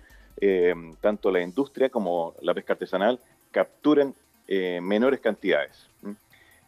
tanto 1.00 1.30
la 1.30 1.40
industria 1.40 1.88
como 1.88 2.34
la 2.42 2.52
pesca 2.52 2.74
artesanal 2.74 3.18
capturen 3.50 4.14
eh, 4.46 4.78
menores 4.82 5.20
cantidades. 5.20 5.88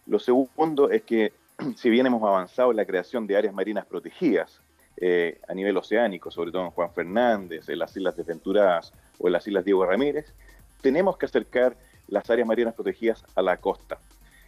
Lo 0.06 0.18
segundo 0.18 0.90
es 0.90 1.02
que 1.02 1.34
si 1.76 1.90
bien 1.90 2.06
hemos 2.06 2.22
avanzado 2.22 2.70
en 2.70 2.78
la 2.78 2.86
creación 2.86 3.26
de 3.26 3.36
áreas 3.36 3.52
marinas 3.52 3.84
protegidas 3.84 4.63
eh, 4.96 5.40
a 5.48 5.54
nivel 5.54 5.76
oceánico, 5.76 6.30
sobre 6.30 6.52
todo 6.52 6.64
en 6.64 6.70
Juan 6.70 6.92
Fernández, 6.92 7.68
en 7.68 7.78
las 7.78 7.96
Islas 7.96 8.16
Desventuradas 8.16 8.92
o 9.18 9.26
en 9.26 9.32
las 9.32 9.46
Islas 9.46 9.64
Diego 9.64 9.84
Ramírez, 9.84 10.32
tenemos 10.80 11.16
que 11.16 11.26
acercar 11.26 11.76
las 12.08 12.28
áreas 12.30 12.46
marinas 12.46 12.74
protegidas 12.74 13.24
a 13.34 13.42
la 13.42 13.56
costa. 13.56 13.98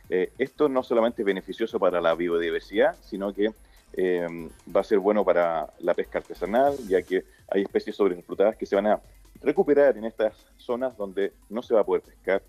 Eh, 0.09 0.33
esto 0.39 0.69
no 0.69 0.83
solamente 0.83 1.23
es 1.23 1.27
beneficioso 1.27 1.81
para 1.81 2.01
la 2.01 2.15
biodiversidad, 2.15 2.97
sino 3.03 3.33
que 3.33 3.51
va 3.99 4.81
a 4.81 4.85
ser 4.85 4.99
bueno 4.99 5.25
para 5.25 5.73
la 5.79 5.95
pesca 5.95 6.19
artesanal, 6.19 6.77
ya 6.87 7.01
que 7.01 7.25
hay 7.49 7.63
especies 7.63 7.97
sobreexplotadas 7.97 8.57
que 8.57 8.67
se 8.67 8.77
van 8.77 8.89
a 8.89 9.01
recuperar 9.41 9.97
en 9.97 10.05
estas 10.05 10.35
zonas 10.59 10.97
donde 10.99 11.33
no 11.49 11.63
se 11.63 11.73
va 11.73 11.81
a 11.81 11.85
poder 11.85 12.03
pescar 12.03 12.43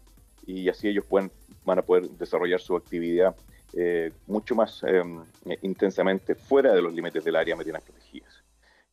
y 0.45 0.67
así 0.69 0.87
ellos 0.87 1.05
van 1.09 1.79
a 1.79 1.81
poder 1.81 2.09
desarrollar 2.09 2.59
su 2.59 2.75
actividad 2.75 3.35
eh, 3.73 4.11
mucho 4.27 4.55
más 4.55 4.83
em, 4.83 5.23
intensamente 5.61 6.35
fuera 6.35 6.73
de 6.73 6.81
los 6.81 6.93
límites 6.93 7.23
del 7.23 7.35
área 7.35 7.55
marinas 7.55 7.83
protegidas. 7.83 8.43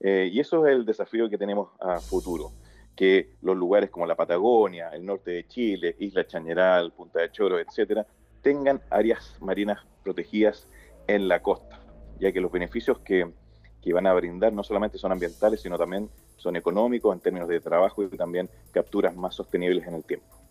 Eh, 0.00 0.28
y 0.32 0.40
eso 0.40 0.66
es 0.66 0.74
el 0.74 0.84
desafío 0.84 1.30
que 1.30 1.38
tenemos 1.38 1.70
a 1.80 2.00
futuro, 2.00 2.52
que 2.96 3.36
los 3.42 3.56
lugares 3.56 3.90
como 3.90 4.06
la 4.06 4.16
Patagonia, 4.16 4.90
el 4.90 5.06
norte 5.06 5.30
de 5.30 5.46
Chile, 5.46 5.96
Isla 5.98 6.26
Chañaral, 6.26 6.92
Punta 6.92 7.20
de 7.20 7.30
Choro, 7.30 7.58
etcétera, 7.58 8.06
tengan 8.42 8.82
áreas 8.90 9.36
marinas 9.40 9.80
protegidas 10.02 10.68
en 11.06 11.28
la 11.28 11.40
costa, 11.42 11.80
ya 12.18 12.32
que 12.32 12.40
los 12.40 12.52
beneficios 12.52 12.98
que, 12.98 13.32
que 13.80 13.92
van 13.92 14.06
a 14.06 14.12
brindar 14.12 14.52
no 14.52 14.62
solamente 14.62 14.98
son 14.98 15.12
ambientales, 15.12 15.60
sino 15.62 15.78
también 15.78 16.10
son 16.36 16.56
económicos 16.56 17.14
en 17.14 17.20
términos 17.20 17.48
de 17.48 17.60
trabajo 17.60 18.02
y 18.02 18.08
también 18.08 18.50
capturas 18.72 19.16
más 19.16 19.34
sostenibles 19.34 19.86
en 19.86 19.94
el 19.94 20.04
tiempo. 20.04 20.43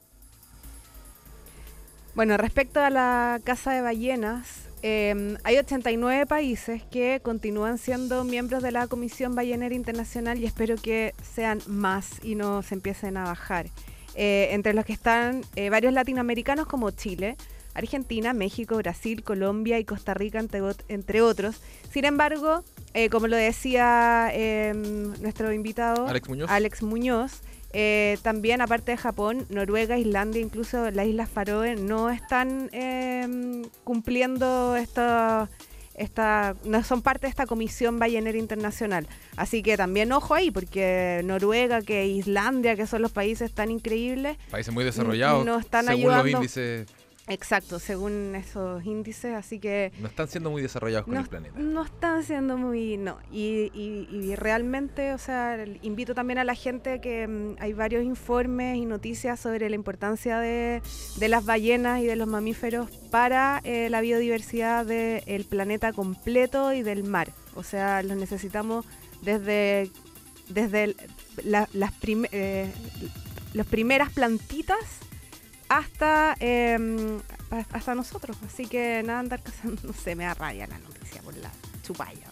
Bueno, 2.15 2.37
respecto 2.37 2.79
a 2.79 2.91
la 2.91 3.41
Casa 3.43 3.71
de 3.71 3.81
Ballenas, 3.81 4.69
em, 4.83 5.35
hay 5.43 5.57
89 5.57 6.27
países 6.27 6.83
que 6.91 7.19
continúan 7.23 7.79
siendo 7.79 8.23
miembros 8.23 8.61
de 8.61 8.71
la 8.71 8.85
Comisión 8.85 9.33
Ballenera 9.33 9.73
Internacional 9.73 10.37
y 10.37 10.45
espero 10.45 10.75
que 10.75 11.15
sean 11.23 11.59
más 11.65 12.23
y 12.23 12.35
no 12.35 12.61
se 12.61 12.75
empiecen 12.75 13.17
a 13.17 13.23
bajar. 13.23 13.65
Eh, 14.13 14.49
entre 14.51 14.75
los 14.75 14.85
que 14.85 14.93
están 14.93 15.41
eh, 15.55 15.71
varios 15.71 15.91
latinoamericanos 15.91 16.67
como 16.67 16.91
Chile, 16.91 17.35
Argentina, 17.73 18.33
México, 18.33 18.77
Brasil, 18.77 19.23
Colombia 19.23 19.79
y 19.79 19.83
Costa 19.83 20.13
Rica, 20.13 20.39
entre, 20.87 21.21
otros. 21.23 21.61
Sin 21.91 22.05
embargo, 22.05 22.63
eh, 22.93 23.09
como 23.09 23.25
lo 23.25 23.35
decía 23.35 24.29
em, 24.31 25.19
nuestro 25.19 25.51
invitado, 25.51 26.07
Alex 26.47 26.83
Muñoz 26.83 27.41
eh, 27.73 28.19
también, 28.21 28.61
aparte 28.61 28.91
de 28.91 28.97
Japón, 28.97 29.47
Noruega, 29.49 29.97
Islandia, 29.97 30.41
incluso 30.41 30.91
las 30.91 31.07
Islas 31.07 31.27
Faroe, 31.27 31.75
no 31.75 32.11
están 32.11 32.69
em, 32.71 33.63
cumpliendo 33.83 34.75
esta, 34.75 35.49
esta, 35.95 36.55
no 36.65 36.83
son 36.83 37.01
parte 37.01 37.25
de 37.25 37.31
esta 37.31 37.47
comisión 37.47 37.97
ballenera 37.97 38.37
internacional. 38.37 39.07
Así 39.37 39.63
que 39.63 39.75
también 39.75 40.11
ojo 40.11 40.35
ahí, 40.35 40.51
porque 40.51 41.21
Noruega, 41.23 41.81
que 41.81 42.05
Islandia, 42.05 42.75
que 42.75 42.85
son 42.85 43.01
los 43.01 43.11
países 43.11 43.51
tan 43.53 43.71
increíbles, 43.71 44.37
países 44.51 44.71
muy 44.71 44.83
desarrollados, 44.83 45.43
no 45.43 45.57
están 45.57 45.85
según 45.85 46.11
ayudando. 46.11 46.23
los 46.23 46.31
índices 46.31 46.87
Exacto, 47.27 47.79
según 47.79 48.35
esos 48.35 48.85
índices, 48.85 49.33
así 49.33 49.57
que... 49.57 49.93
No 49.99 50.09
están 50.09 50.27
siendo 50.27 50.51
muy 50.51 50.61
desarrollados 50.61 51.05
con 51.05 51.13
no, 51.13 51.21
el 51.21 51.27
planeta. 51.27 51.57
No 51.57 51.83
están 51.83 52.23
siendo 52.23 52.57
muy... 52.57 52.97
No, 52.97 53.17
y, 53.31 53.71
y, 53.73 54.35
realmente, 54.35 55.13
o 55.13 55.17
sea, 55.17 55.63
invito 55.83 56.15
también 56.15 56.37
a 56.39 56.43
la 56.43 56.53
gente 56.53 56.99
que 56.99 57.25
mm, 57.25 57.55
hay 57.59 57.71
varios 57.71 58.03
informes 58.03 58.75
y 58.75 58.85
noticias 58.85 59.39
sobre 59.39 59.69
la 59.69 59.75
importancia 59.75 60.39
de, 60.39 60.81
de 61.15 61.27
las 61.29 61.45
ballenas 61.45 62.01
y 62.01 62.07
de 62.07 62.17
los 62.17 62.27
mamíferos 62.27 62.91
para 63.09 63.61
eh, 63.63 63.89
la 63.89 64.01
biodiversidad 64.01 64.85
del 64.85 65.45
planeta 65.45 65.93
completo 65.93 66.73
y 66.73 66.83
del 66.83 67.05
mar. 67.05 67.31
O 67.55 67.63
sea, 67.63 68.03
los 68.03 68.17
necesitamos 68.17 68.85
desde, 69.21 69.89
desde 70.49 70.95
las 71.45 71.69
eh, 71.71 72.71
las 73.53 73.67
primeras 73.67 74.11
plantitas 74.11 74.77
hasta, 75.69 76.35
em, 76.39 77.19
hasta 77.71 77.95
nosotros. 77.95 78.37
Así 78.45 78.65
que 78.65 79.03
nada, 79.03 79.19
andar 79.19 79.41
cazando, 79.41 79.81
no 79.87 79.93
sé, 79.93 80.15
me 80.15 80.25
da 80.25 80.33
raya 80.33 80.67
la 80.67 80.77
noticia 80.79 81.21
por 81.21 81.35
la 81.37 81.51
chupalla. 81.83 82.27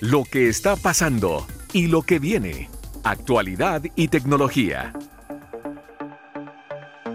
Lo 0.00 0.24
que 0.24 0.48
está 0.48 0.76
pasando 0.76 1.46
y 1.72 1.86
lo 1.86 2.02
que 2.02 2.18
viene. 2.18 2.68
Actualidad 3.02 3.82
y 3.94 4.08
tecnología. 4.08 4.92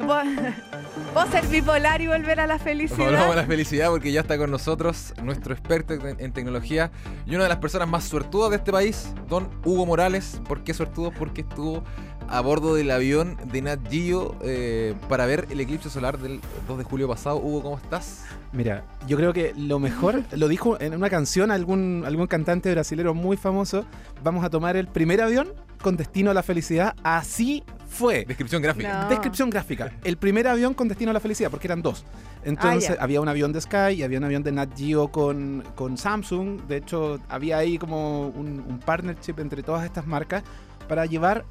Vos 1.14 1.30
ser 1.30 1.48
bipolar 1.48 2.02
y 2.02 2.08
volver 2.08 2.40
a 2.40 2.48
la 2.48 2.60
felicidad. 2.60 3.06
Volvamos 3.06 3.34
a 3.34 3.36
la 3.36 3.46
felicidad 3.46 3.90
porque 3.90 4.12
ya 4.12 4.22
está 4.22 4.38
con 4.38 4.52
nosotros 4.52 5.14
nuestro 5.24 5.54
experto 5.54 5.94
en 5.94 6.32
tecnología 6.32 6.92
y 7.26 7.36
una 7.36 7.44
de 7.44 7.50
las 7.50 7.58
personas 7.60 7.88
más 7.88 8.04
suertudas 8.06 8.50
de 8.50 8.58
este 8.58 8.72
país, 8.72 9.14
don 9.28 9.50
Hugo 9.66 9.86
Morales. 9.86 10.42
¿Por 10.48 10.64
qué 10.64 10.74
suertudo? 10.74 11.12
Porque 11.12 11.42
estuvo 11.42 11.84
a 12.32 12.40
bordo 12.40 12.74
del 12.76 12.90
avión 12.92 13.38
de 13.52 13.62
Nat 13.62 13.80
Geo 13.90 14.36
eh, 14.42 14.96
para 15.10 15.26
ver 15.26 15.48
el 15.50 15.60
eclipse 15.60 15.90
solar 15.90 16.18
del 16.18 16.40
2 16.68 16.78
de 16.78 16.84
julio 16.86 17.08
pasado. 17.08 17.38
Hugo, 17.38 17.62
¿cómo 17.62 17.78
estás? 17.78 18.24
Mira, 18.54 18.86
yo 19.08 19.18
creo 19.18 19.34
que 19.34 19.54
lo 19.58 19.80
mejor, 19.80 20.24
lo 20.32 20.48
dijo 20.48 20.80
en 20.80 20.94
una 20.96 21.10
canción 21.10 21.52
algún, 21.52 22.04
algún 22.06 22.28
cantante 22.28 22.72
brasilero 22.72 23.14
muy 23.14 23.36
famoso, 23.36 23.86
vamos 24.24 24.46
a 24.46 24.50
tomar 24.50 24.78
el 24.78 24.88
primer 24.88 25.22
avión 25.22 25.50
con 25.82 25.98
destino 25.98 26.32
a 26.32 26.34
la 26.34 26.44
felicidad. 26.44 26.96
Así 27.04 27.64
fue. 27.90 28.26
Descripción 28.26 28.62
gráfica. 28.62 29.08
Descripción 29.10 29.50
gráfica. 29.50 29.92
El 30.04 30.18
primer 30.18 30.48
avión 30.48 30.74
con 30.74 30.88
destino 30.88 31.12
a 31.12 31.14
la 31.14 31.20
felicidad, 31.20 31.52
porque 31.52 31.68
eran 31.68 31.82
dos. 31.82 32.06
Entonces 32.44 32.92
ah, 32.92 33.04
había 33.04 33.22
un 33.22 33.28
avión 33.28 33.52
de 33.52 33.62
Sky 33.62 33.94
y 33.98 34.04
había 34.04 34.18
un 34.18 34.24
avión 34.24 34.44
de 34.44 34.52
Nat 34.52 34.70
Geo 34.78 35.10
con, 35.10 35.64
con 35.76 35.98
Samsung. 35.98 36.62
De 36.68 36.78
hecho, 36.78 37.20
había 37.30 37.58
ahí 37.58 37.78
como 37.78 38.28
un, 38.30 38.80
partnership 38.86 39.36
entre 39.40 39.62
todas 39.62 39.86
estas 39.86 40.08
marcas 40.08 40.44
para 40.88 41.06
llevar 41.06 41.46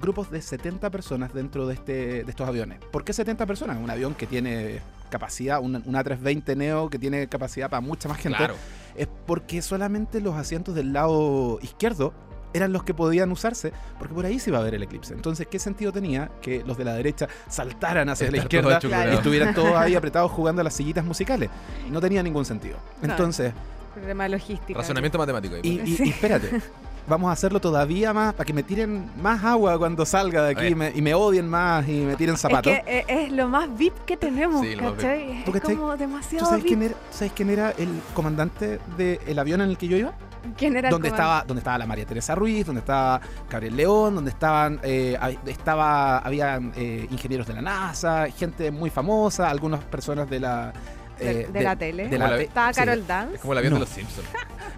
grupos 0.00 0.30
de 0.30 0.40
70 0.40 0.90
personas 0.90 1.34
dentro 1.34 1.66
de, 1.66 1.74
este, 1.74 2.24
de 2.24 2.30
estos 2.30 2.48
aviones. 2.48 2.78
¿Por 2.90 3.04
qué 3.04 3.12
70 3.12 3.44
personas? 3.46 3.78
Un 3.78 3.90
avión 3.90 4.14
que 4.14 4.26
tiene 4.26 4.80
capacidad, 5.10 5.60
una, 5.60 5.82
una 5.84 6.02
320 6.02 6.56
Neo 6.56 6.88
que 6.88 6.98
tiene 6.98 7.28
capacidad 7.28 7.68
para 7.68 7.80
mucha 7.80 8.08
más 8.08 8.18
gente. 8.18 8.38
Claro. 8.38 8.54
Es 8.96 9.08
porque 9.26 9.62
solamente 9.62 10.20
los 10.20 10.34
asientos 10.36 10.74
del 10.74 10.92
lado 10.92 11.58
izquierdo 11.62 12.14
eran 12.52 12.72
los 12.72 12.84
que 12.84 12.94
podían 12.94 13.30
usarse, 13.30 13.72
porque 13.98 14.14
por 14.14 14.26
ahí 14.26 14.38
se 14.38 14.50
iba 14.50 14.58
a 14.58 14.62
ver 14.62 14.74
el 14.74 14.82
eclipse. 14.82 15.14
Entonces, 15.14 15.46
¿qué 15.46 15.58
sentido 15.58 15.92
tenía 15.92 16.30
que 16.40 16.62
los 16.64 16.76
de 16.76 16.84
la 16.84 16.94
derecha 16.94 17.28
saltaran 17.48 18.08
hacia 18.08 18.30
la 18.30 18.38
izquierda 18.38 18.80
y 18.82 19.14
estuvieran 19.14 19.54
todos 19.54 19.74
ahí 19.76 19.94
apretados 19.94 20.30
jugando 20.30 20.60
a 20.60 20.64
las 20.64 20.74
sillitas 20.74 21.04
musicales? 21.04 21.50
No 21.90 22.00
tenía 22.00 22.22
ningún 22.22 22.44
sentido. 22.44 22.76
Entonces... 23.02 23.52
Problema 23.94 24.26
logístico. 24.26 24.78
Razonamiento 24.78 25.18
matemático. 25.18 25.56
Y, 25.62 25.80
y, 25.84 26.08
espérate, 26.08 26.62
vamos 27.08 27.28
a 27.28 27.32
hacerlo 27.32 27.60
todavía 27.60 28.12
más 28.12 28.34
para 28.34 28.44
que 28.44 28.52
me 28.52 28.62
tiren 28.62 29.10
más 29.20 29.44
agua 29.44 29.78
cuando 29.78 30.06
salga 30.06 30.44
de 30.44 30.52
aquí 30.52 30.66
y 30.68 30.74
me, 30.74 30.92
y 30.94 31.02
me, 31.02 31.14
odien 31.14 31.48
más 31.48 31.86
y 31.88 32.00
me 32.00 32.16
tiren 32.16 32.36
zapatos. 32.36 32.72
Es, 32.72 32.82
que 32.84 32.98
eh, 32.98 33.04
es 33.08 33.32
lo 33.32 33.48
más 33.48 33.68
VIP 33.76 33.94
que 34.06 34.16
tenemos, 34.16 34.66
¿cachai? 34.78 35.42
Es 35.42 35.60
como 35.60 35.96
demasiado 35.96 36.44
¿Tú 36.44 36.50
sabes 36.50 36.64
VIP. 36.64 36.68
Quién 36.68 36.82
era, 36.82 36.94
¿Sabes 37.10 37.32
quién 37.34 37.50
era 37.50 37.70
el 37.72 37.88
comandante 38.14 38.78
del 38.96 39.38
avión 39.38 39.60
en 39.60 39.70
el 39.70 39.78
que 39.78 39.88
yo 39.88 39.96
iba? 39.96 40.14
¿Quién 40.56 40.76
era 40.76 40.90
donde 40.90 41.08
estaba 41.08 41.44
donde 41.46 41.60
estaba 41.60 41.78
la 41.78 41.86
María 41.86 42.04
Teresa 42.04 42.34
Ruiz 42.34 42.66
donde 42.66 42.80
estaba 42.80 43.20
Gabriel 43.50 43.76
León 43.76 44.14
donde 44.14 44.30
estaban 44.30 44.80
eh, 44.82 45.16
estaba 45.46 46.18
había 46.18 46.60
eh, 46.76 47.06
ingenieros 47.10 47.46
de 47.46 47.54
la 47.54 47.62
NASA 47.62 48.26
gente 48.30 48.70
muy 48.70 48.90
famosa 48.90 49.48
algunas 49.48 49.82
personas 49.84 50.28
de 50.28 50.40
la 50.40 50.72
de, 51.18 51.40
eh, 51.42 51.48
de, 51.52 51.62
la 51.62 51.76
tele. 51.76 52.08
De 52.08 52.18
la 52.18 52.40
Estaba 52.40 52.72
Carol 52.72 53.06
Dance. 53.06 53.34
Es 53.36 53.40
como 53.40 53.52
el 53.52 53.58
avión 53.58 53.72
no. 53.72 53.78
de 53.78 53.80
los 53.80 53.88
Simpsons. 53.88 54.26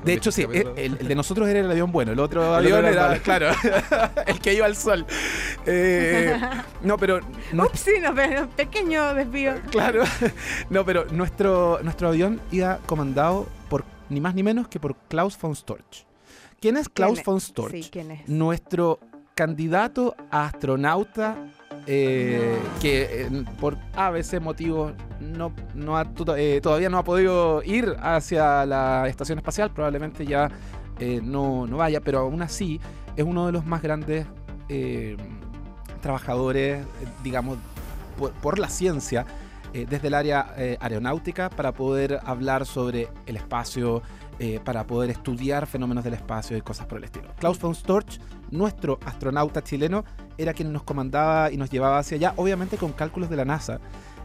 De 0.05 0.13
hecho, 0.13 0.31
sí. 0.31 0.47
El, 0.53 0.73
el, 0.77 1.09
de 1.09 1.15
nosotros 1.15 1.49
era 1.49 1.61
el 1.61 1.71
avión 1.71 1.91
bueno. 1.91 2.13
El 2.13 2.21
otro 2.21 2.55
avión 2.55 2.85
era, 2.85 3.19
claro, 3.23 3.49
el 4.27 4.41
que 4.41 4.55
iba 4.55 4.67
al 4.67 4.77
sol. 4.77 5.07
Eh, 5.67 6.39
no, 6.83 6.99
pero. 6.99 7.21
No, 7.53 7.65
Ups, 7.65 7.81
sí, 7.81 7.93
no, 8.01 8.15
pero 8.15 8.49
pequeño 8.51 9.15
desvío. 9.15 9.55
Claro. 9.71 10.05
No, 10.71 10.85
pero 10.85 11.05
nuestro, 11.11 11.79
nuestro 11.83 12.09
avión 12.09 12.41
iba 12.51 12.79
comandado 12.87 13.47
por 13.69 13.85
ni 14.15 14.21
más 14.21 14.35
ni 14.35 14.43
menos 14.43 14.69
que 14.69 14.81
por 14.81 14.97
Klaus 15.09 15.39
von 15.41 15.55
Storch. 15.55 16.07
¿Quién 16.61 16.77
es 16.77 16.89
Klaus 16.89 17.15
¿Quién 17.15 17.25
von? 17.25 17.41
Storch? 17.41 17.73
Sí, 17.73 17.89
¿quién 17.91 18.11
es? 18.13 18.29
Nuestro 18.29 19.01
candidato 19.35 20.15
a 20.31 20.47
astronauta 20.47 21.37
eh, 21.87 22.59
que 22.81 23.27
eh, 23.27 23.45
por 23.61 23.77
ABC 23.95 24.41
motivos 24.41 24.95
no, 25.21 25.53
no 25.75 25.99
ha, 25.99 26.07
eh, 26.37 26.61
todavía 26.63 26.89
no 26.89 26.99
ha 26.99 27.05
podido 27.05 27.63
ir 27.63 27.95
hacia 28.01 28.65
la 28.65 29.07
estación 29.09 29.39
espacial, 29.39 29.71
probablemente 29.71 30.25
ya 30.25 30.51
eh, 30.99 31.21
no, 31.23 31.67
no, 31.67 31.77
vaya, 31.77 32.01
pero 32.01 32.21
aún 32.21 32.41
así 32.41 32.81
es 33.17 33.25
uno 33.25 33.47
de 33.47 33.53
los 33.53 33.67
más 33.67 33.83
grandes 33.83 34.27
trabajadores, 36.01 36.85
digamos, 37.23 37.59
por, 38.19 38.33
por, 38.33 38.59
la 38.59 38.69
ciencia, 38.69 39.27
desde 39.89 40.07
el 40.07 40.15
área 40.15 40.55
aeronáutica 40.81 41.51
para 41.51 41.73
poder 41.73 42.21
hablar 42.25 42.65
sobre 42.65 43.09
el 43.27 43.37
espacio, 43.37 44.03
para 44.65 44.87
poder 44.87 45.11
estudiar 45.11 45.67
fenómenos 45.67 46.05
del 46.05 46.15
espacio 46.15 46.57
y 46.57 46.61
cosas 46.61 46.87
por 46.87 46.99
el 46.99 47.05
estilo. 47.05 47.29
Klaus 47.39 47.59
von 47.61 47.75
Storch 47.75 48.21
nuestro 48.51 48.99
astronauta 49.05 49.63
chileno 49.63 50.05
era 50.39 50.55
quien 50.55 50.73
nos 50.73 50.83
comandaba 50.83 51.51
y 51.51 51.57
nos 51.57 51.71
llevaba 51.71 51.99
hacia 51.99 52.17
allá, 52.17 52.35
obviamente 52.37 52.77
con 52.77 52.93
cálculos 52.93 53.29
de 53.29 53.37
la 53.37 53.45
NASA. 53.45 53.81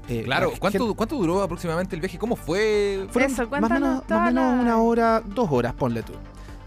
Eh, 0.08 0.24
claro, 0.24 0.52
¿Cuánto, 0.60 0.86
gente... 0.86 0.96
¿cuánto 0.96 1.16
duró 1.18 1.42
aproximadamente 1.42 1.96
el 1.96 2.02
viaje? 2.02 2.18
¿Cómo 2.18 2.36
fue? 2.36 3.06
Fueron 3.12 3.32
Eso, 3.32 3.48
más 3.48 3.64
o 3.64 3.74
menos, 3.74 4.10
más 4.10 4.34
menos 4.34 4.62
una 4.62 4.82
hora, 4.82 5.22
dos 5.24 5.48
horas, 5.52 5.74
ponle 5.74 6.02
tú. 6.02 6.14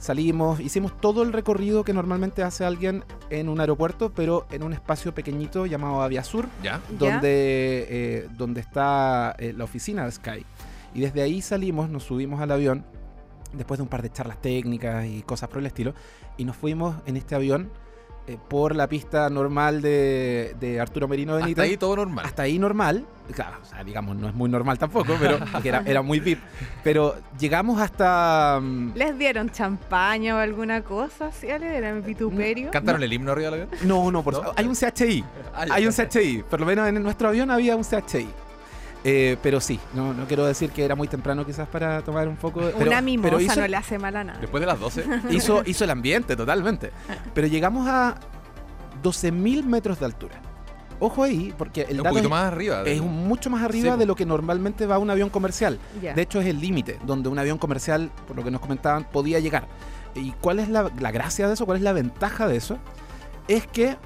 Salimos, 0.02 0.58
hicimos 0.58 1.00
todo 1.00 1.22
el 1.22 1.32
recorrido 1.32 1.84
que 1.84 1.92
normalmente 1.92 2.42
hace 2.42 2.64
alguien 2.64 3.04
en 3.30 3.48
un 3.48 3.60
aeropuerto, 3.60 4.10
pero 4.12 4.48
en 4.50 4.64
un 4.64 4.72
espacio 4.72 5.14
pequeñito 5.14 5.64
llamado 5.64 6.02
Aviasur, 6.02 6.48
¿Ya? 6.60 6.80
donde, 6.98 7.86
eh, 7.88 8.28
donde 8.36 8.62
está 8.62 9.36
eh, 9.38 9.54
la 9.56 9.62
oficina 9.62 10.04
de 10.04 10.10
Sky. 10.10 10.44
Y 10.92 11.02
desde 11.02 11.22
ahí 11.22 11.40
salimos, 11.40 11.88
nos 11.88 12.02
subimos 12.02 12.40
al 12.40 12.50
avión, 12.50 12.84
después 13.52 13.78
de 13.78 13.84
un 13.84 13.88
par 13.88 14.02
de 14.02 14.10
charlas 14.10 14.42
técnicas 14.42 15.06
y 15.06 15.22
cosas 15.22 15.48
por 15.48 15.58
el 15.58 15.66
estilo, 15.66 15.94
y 16.36 16.46
nos 16.46 16.56
fuimos 16.56 16.96
en 17.06 17.16
este 17.16 17.36
avión 17.36 17.70
eh, 18.28 18.38
por 18.48 18.76
la 18.76 18.88
pista 18.88 19.28
normal 19.30 19.82
de, 19.82 20.54
de, 20.60 20.80
Arturo 20.80 21.08
Merino 21.08 21.34
Benito. 21.34 21.60
Hasta 21.60 21.62
ahí 21.62 21.76
todo 21.76 21.96
normal. 21.96 22.24
Hasta 22.24 22.42
ahí 22.42 22.56
normal. 22.56 23.04
Claro, 23.34 23.56
o 23.60 23.64
sea, 23.64 23.82
digamos, 23.82 24.16
no 24.16 24.28
es 24.28 24.34
muy 24.34 24.48
normal 24.48 24.78
tampoco, 24.78 25.16
pero 25.18 25.38
era, 25.64 25.82
era, 25.84 26.02
muy 26.02 26.20
VIP. 26.20 26.38
Pero 26.84 27.16
llegamos 27.36 27.80
hasta. 27.80 28.58
Um, 28.60 28.94
¿Les 28.94 29.18
dieron 29.18 29.50
champaña 29.50 30.36
o 30.36 30.38
alguna 30.38 30.82
cosa? 30.82 31.32
¿Sí? 31.32 31.48
¿Le 31.48 31.70
dieron 31.70 32.02
vituperio? 32.04 32.70
¿Cantaron 32.70 33.00
no. 33.00 33.06
el 33.06 33.12
himno 33.12 33.32
arriba 33.32 33.50
del 33.50 33.62
avión? 33.62 33.78
No, 33.84 34.10
no, 34.12 34.22
por 34.22 34.34
¿No? 34.34 34.52
hay 34.54 34.66
un 34.66 34.76
CHI. 34.76 35.24
hay 35.54 35.86
un 35.86 35.92
CHI. 35.92 36.44
Por 36.48 36.60
lo 36.60 36.66
menos 36.66 36.88
en 36.88 37.02
nuestro 37.02 37.28
avión 37.28 37.50
había 37.50 37.74
un 37.74 37.82
CHI. 37.82 38.28
Eh, 39.04 39.36
pero 39.42 39.60
sí, 39.60 39.80
no, 39.94 40.14
no 40.14 40.26
quiero 40.26 40.46
decir 40.46 40.70
que 40.70 40.84
era 40.84 40.94
muy 40.94 41.08
temprano 41.08 41.44
quizás 41.44 41.68
para 41.68 42.02
tomar 42.02 42.28
un 42.28 42.36
poco 42.36 42.64
de... 42.64 42.72
Pero, 42.72 42.90
Una 42.90 43.00
mimosa 43.00 43.30
pero 43.30 43.40
hizo, 43.40 43.60
no 43.60 43.66
le 43.66 43.76
hace 43.76 43.98
mal 43.98 44.16
a 44.16 44.24
nada. 44.24 44.38
Después 44.40 44.60
de 44.60 44.66
las 44.66 44.78
12. 44.78 45.04
Hizo, 45.30 45.62
hizo 45.66 45.84
el 45.84 45.90
ambiente 45.90 46.36
totalmente. 46.36 46.92
Pero 47.34 47.48
llegamos 47.48 47.88
a 47.88 48.16
12.000 49.02 49.64
metros 49.64 49.98
de 49.98 50.06
altura. 50.06 50.40
Ojo 51.00 51.24
ahí, 51.24 51.52
porque 51.58 51.82
el 51.82 51.96
un 51.96 52.04
dato 52.04 52.10
poquito 52.10 52.28
es, 52.28 52.30
más 52.30 52.44
arriba. 52.44 52.82
es 52.84 53.00
un, 53.00 53.26
mucho 53.26 53.50
más 53.50 53.64
arriba 53.64 53.94
Sí, 53.94 53.98
de 53.98 54.06
lo 54.06 54.14
que 54.14 54.24
normalmente 54.24 54.86
va 54.86 54.98
un 54.98 55.10
avión 55.10 55.30
comercial. 55.30 55.80
De 56.00 56.22
hecho, 56.22 56.40
es 56.40 56.46
el 56.46 56.60
límite 56.60 57.00
donde 57.04 57.28
un 57.28 57.38
avión 57.40 57.58
comercial, 57.58 58.12
por 58.28 58.36
lo 58.36 58.44
que 58.44 58.52
nos 58.52 58.60
comentaban, 58.60 59.02
podía 59.10 59.40
llegar. 59.40 59.66
¿Y 60.14 60.30
cuál 60.40 60.60
es 60.60 60.68
la, 60.68 60.92
la 61.00 61.10
gracia 61.10 61.48
de 61.48 61.54
eso? 61.54 61.66
¿Cuál 61.66 61.78
es 61.78 61.82
la 61.82 61.92
ventaja 61.92 62.46
de 62.46 62.56
eso? 62.56 62.78
Es 63.48 63.66
que 63.66 63.96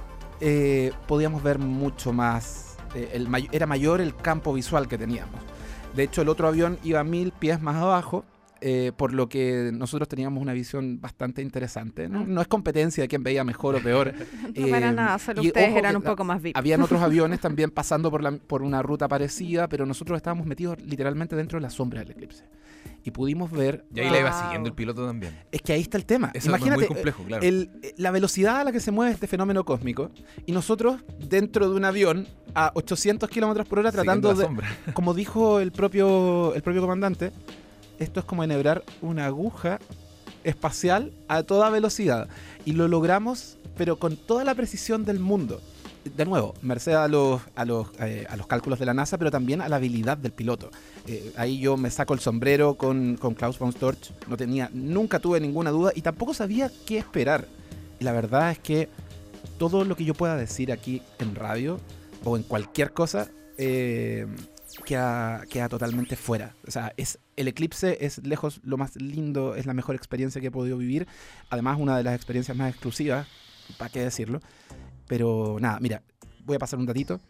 eh, 0.40 0.92
podíamos 1.07 1.42
ver 1.42 1.59
mucho 1.59 2.12
más. 2.14 2.65
Eh, 2.95 3.11
el 3.14 3.28
may- 3.28 3.49
era 3.53 3.66
mayor 3.66 4.01
el 4.01 4.14
campo 4.16 4.53
visual 4.55 4.89
que 4.89 4.97
teníamos. 4.99 5.41
De 5.95 6.03
hecho, 6.05 6.22
el 6.22 6.28
otro 6.28 6.47
avión 6.49 6.78
iba 6.84 7.03
mil 7.05 7.32
pies 7.32 7.61
más 7.61 7.76
abajo. 7.76 8.24
eh, 8.62 8.91
por 8.97 9.12
lo 9.12 9.28
que 9.28 9.70
nosotros 9.74 10.09
teníamos 10.09 10.41
una 10.43 10.55
visión 10.55 10.99
bastante 10.99 11.43
interesante. 11.43 12.09
No, 12.09 12.24
no 12.24 12.41
es 12.41 12.49
competencia 12.49 13.03
de 13.05 13.09
quién 13.09 13.22
veía 13.22 13.45
mejor 13.45 13.74
o 13.76 13.80
peor. 13.80 14.14
No 14.57 14.68
para 14.70 14.89
Eh, 14.89 14.93
nada, 14.95 15.18
solo 15.18 15.43
y 15.43 15.49
ustedes 15.49 15.68
ojo 15.68 15.78
eran 15.78 15.97
un 15.97 16.03
poco 16.03 16.24
más 16.24 16.41
VIP. 16.41 16.57
habían 16.57 16.80
otros 16.80 17.03
aviones 17.03 17.39
también 17.41 17.70
pasando 17.70 18.11
por, 18.11 18.22
la, 18.22 18.32
por 18.32 18.62
una 18.62 18.80
ruta 18.80 19.09
parecida, 19.09 19.68
pero 19.68 19.84
nosotros 19.84 20.16
estábamos 20.16 20.47
metidos 20.47 20.80
literalmente 20.80 21.37
dentro 21.37 21.59
de 21.59 21.62
la 21.64 21.70
sombra 21.70 22.01
del 22.01 22.12
eclipse. 22.12 22.45
Y 23.07 23.12
pudimos 23.12 23.52
ver. 23.52 23.84
Y 23.94 24.00
ahí 24.00 24.11
la 24.11 24.18
iba 24.18 24.30
Wow. 24.32 24.40
siguiendo 24.42 24.68
el 24.68 24.74
piloto 24.74 25.07
también. 25.07 25.38
Es 25.52 25.62
que 25.62 25.72
ahí 25.72 25.80
está 25.80 25.96
el 25.96 26.04
tema. 26.04 26.32
Eso 26.34 26.48
Imagínate 26.48 26.82
es 26.82 26.88
muy 26.90 26.96
complejo, 26.96 27.22
claro. 27.22 27.42
el- 27.44 27.70
la 27.96 28.11
velocidad 28.11 28.57
a 28.61 28.64
la 28.64 28.72
que 28.72 28.80
se 28.80 28.90
mueve 28.90 29.12
este 29.12 29.28
fenómeno 29.28 29.64
cósmico 29.64 30.11
y 30.44 30.50
nosotros 30.50 31.00
dentro 31.20 31.70
de 31.70 31.76
un 31.76 31.84
avión 31.84 32.26
a 32.54 32.72
800 32.74 33.30
kilómetros 33.30 33.68
por 33.68 33.78
hora 33.78 33.92
tratando 33.92 34.34
de. 34.34 34.48
Como 34.94 35.14
dijo 35.14 35.61
el 35.61 35.70
propio, 35.70 36.52
el 36.54 36.62
propio 36.62 36.80
comandante, 36.82 37.30
esto 38.00 38.18
es 38.18 38.26
como 38.26 38.42
enhebrar 38.42 38.82
una 39.00 39.26
aguja 39.26 39.78
espacial 40.44 41.12
a 41.28 41.44
toda 41.44 41.70
velocidad. 41.70 42.28
Y 42.64 42.72
lo 42.72 42.88
logramos, 42.88 43.57
pero 43.76 44.00
con 44.00 44.16
toda 44.16 44.42
la 44.42 44.54
precisión 44.57 45.04
del 45.04 45.20
mundo. 45.20 45.61
De 46.14 46.24
nuevo, 46.24 46.54
merced 46.62 46.92
a 46.92 47.09
los, 47.09 47.42
a 47.54 47.64
los, 47.64 47.88
eh, 48.00 48.26
a 48.28 48.36
los 48.36 48.46
cálculos 48.46 48.78
de 48.78 48.86
la 48.86 48.94
NASA, 48.94 49.18
pero 49.18 49.30
también 49.30 49.61
a 49.61 49.68
la 49.68 49.76
habilidad 49.76 50.16
del 50.16 50.32
piloto. 50.32 50.70
Eh, 51.07 51.32
ahí 51.36 51.59
yo 51.59 51.76
me 51.76 51.90
saco 51.90 52.14
el 52.14 52.20
sombrero 52.20 52.76
con, 52.76 53.16
con 53.16 53.34
Klaus 53.34 53.59
von 53.59 53.72
Storch. 53.72 54.12
No 54.28 54.36
tenía, 54.36 54.70
nunca 54.72 55.18
tuve 55.18 55.40
ninguna 55.40 55.70
duda 55.70 55.92
y 55.94 56.02
tampoco 56.02 56.34
sabía 56.34 56.70
qué 56.86 56.98
esperar. 56.98 57.48
Y 57.98 58.04
la 58.04 58.12
verdad 58.12 58.50
es 58.50 58.59
que 58.59 58.88
todo 59.59 59.84
lo 59.84 59.96
que 59.96 60.04
yo 60.04 60.14
pueda 60.14 60.36
decir 60.36 60.70
aquí 60.70 61.02
en 61.18 61.34
radio 61.34 61.80
o 62.24 62.36
en 62.36 62.42
cualquier 62.42 62.92
cosa 62.92 63.28
eh, 63.59 64.26
queda, 64.84 65.44
queda 65.48 65.68
totalmente 65.68 66.16
fuera. 66.16 66.54
O 66.66 66.70
sea, 66.70 66.92
es, 66.96 67.18
el 67.36 67.48
eclipse 67.48 67.98
es 68.04 68.18
lejos 68.24 68.61
lo 68.64 68.76
más 68.76 68.96
lindo, 68.96 69.54
es 69.54 69.66
la 69.66 69.74
mejor 69.74 69.94
experiencia 69.94 70.40
que 70.40 70.48
he 70.48 70.50
podido 70.50 70.78
vivir. 70.78 71.07
Además, 71.50 71.78
una 71.80 71.96
de 71.96 72.04
las 72.04 72.14
experiencias 72.14 72.57
más 72.57 72.70
exclusivas, 72.70 73.26
¿para 73.78 73.90
qué 73.90 74.00
decirlo? 74.00 74.40
Pero 75.09 75.57
nada, 75.61 75.78
mira, 75.80 76.02
voy 76.44 76.57
a 76.57 76.59
pasar 76.59 76.78
un 76.78 76.86
datito. 76.86 77.20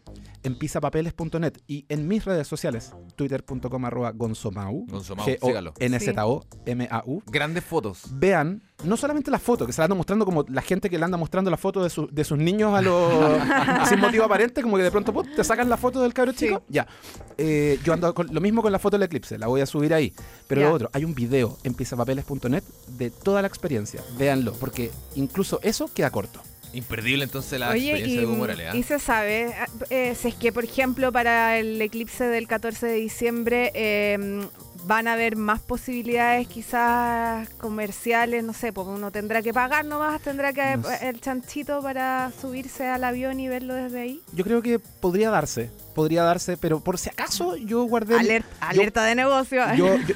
En 0.43 0.57
pisapapeles.net 0.57 1.53
y 1.67 1.85
en 1.89 2.07
mis 2.07 2.23
redes 2.23 2.47
sociales, 2.47 2.93
twitter.com 3.15 3.85
arroba 3.85 4.11
gonzomau, 4.11 4.85
Gonzomau, 4.87 5.25
sígalo. 5.25 5.73
N-Z-O-M-A-U. 5.79 7.23
Grandes 7.25 7.63
fotos. 7.65 8.03
Vean, 8.11 8.61
no 8.83 8.95
solamente 8.95 9.31
la 9.31 9.39
foto, 9.39 9.65
que 9.65 9.73
se 9.73 9.81
la 9.81 9.85
anda 9.85 9.95
mostrando 9.95 10.23
como 10.25 10.45
la 10.47 10.61
gente 10.61 10.89
que 10.89 10.97
le 10.97 11.03
anda 11.03 11.17
mostrando 11.17 11.49
la 11.51 11.57
foto 11.57 11.83
de, 11.83 11.89
su- 11.89 12.07
de 12.11 12.23
sus 12.23 12.37
niños 12.37 12.73
a 12.73 12.81
los 12.81 13.41
sin 13.89 13.99
motivo 13.99 14.23
aparente, 14.25 14.61
como 14.61 14.77
que 14.77 14.83
de 14.83 14.91
pronto 14.91 15.11
te 15.35 15.43
sacan 15.43 15.67
la 15.69 15.77
foto 15.77 16.01
del 16.01 16.13
cabro 16.13 16.31
Sí. 16.33 16.45
chico. 16.47 16.63
Ya. 16.69 16.87
Eh, 17.37 17.79
yo 17.83 17.93
ando 17.93 18.13
con 18.13 18.27
lo 18.33 18.39
mismo 18.39 18.61
con 18.61 18.71
la 18.71 18.79
foto 18.79 18.97
del 18.97 19.03
eclipse, 19.03 19.37
la 19.37 19.47
voy 19.47 19.61
a 19.61 19.65
subir 19.65 19.93
ahí. 19.93 20.13
Pero 20.47 20.61
Ya. 20.61 20.69
lo 20.69 20.75
otro, 20.75 20.89
hay 20.93 21.03
un 21.03 21.15
video 21.15 21.57
en 21.63 21.73
pisapapeles.net 21.73 22.63
de 22.89 23.09
toda 23.09 23.41
la 23.41 23.47
experiencia. 23.47 24.01
Véanlo, 24.17 24.53
porque 24.53 24.91
incluso 25.15 25.59
eso 25.63 25.89
queda 25.93 26.11
corto. 26.11 26.41
Imperdible 26.73 27.23
entonces 27.23 27.59
la 27.59 27.69
Oye, 27.69 27.91
experiencia 27.91 28.15
y, 28.15 28.19
de 28.19 28.25
Hugo 28.25 28.35
Morales. 28.35 28.67
¿ah? 28.71 28.75
y 28.75 28.83
se 28.83 28.99
sabe, 28.99 29.53
eh, 29.89 30.15
si 30.15 30.27
es 30.29 30.35
que, 30.35 30.51
por 30.51 30.63
ejemplo, 30.63 31.11
para 31.11 31.57
el 31.57 31.81
eclipse 31.81 32.25
del 32.25 32.47
14 32.47 32.85
de 32.87 32.93
diciembre 32.95 33.71
eh, 33.73 34.47
van 34.85 35.07
a 35.07 35.13
haber 35.13 35.35
más 35.35 35.59
posibilidades 35.59 36.47
quizás 36.47 37.49
comerciales, 37.51 38.43
no 38.43 38.53
sé, 38.53 38.71
pues 38.71 38.87
uno 38.87 39.11
tendrá 39.11 39.41
que 39.41 39.53
pagar 39.53 39.85
nomás, 39.85 40.21
tendrá 40.21 40.53
que 40.53 40.77
No 40.77 40.83
sé. 40.89 41.09
el 41.09 41.19
chanchito 41.19 41.81
para 41.81 42.31
subirse 42.39 42.87
al 42.87 43.03
avión 43.03 43.39
y 43.39 43.47
verlo 43.49 43.75
desde 43.75 43.99
ahí. 43.99 44.21
Yo 44.33 44.43
creo 44.45 44.61
que 44.61 44.79
podría 44.79 45.29
darse, 45.29 45.69
podría 45.97 46.21
darse, 46.21 46.57
pero 46.57 46.79
por 46.79 46.99
si 46.99 47.09
acaso 47.09 47.55
yo 47.55 47.81
guardé... 47.85 48.43
alerta 48.59 49.03
de 49.03 49.15
negocio. 49.15 49.63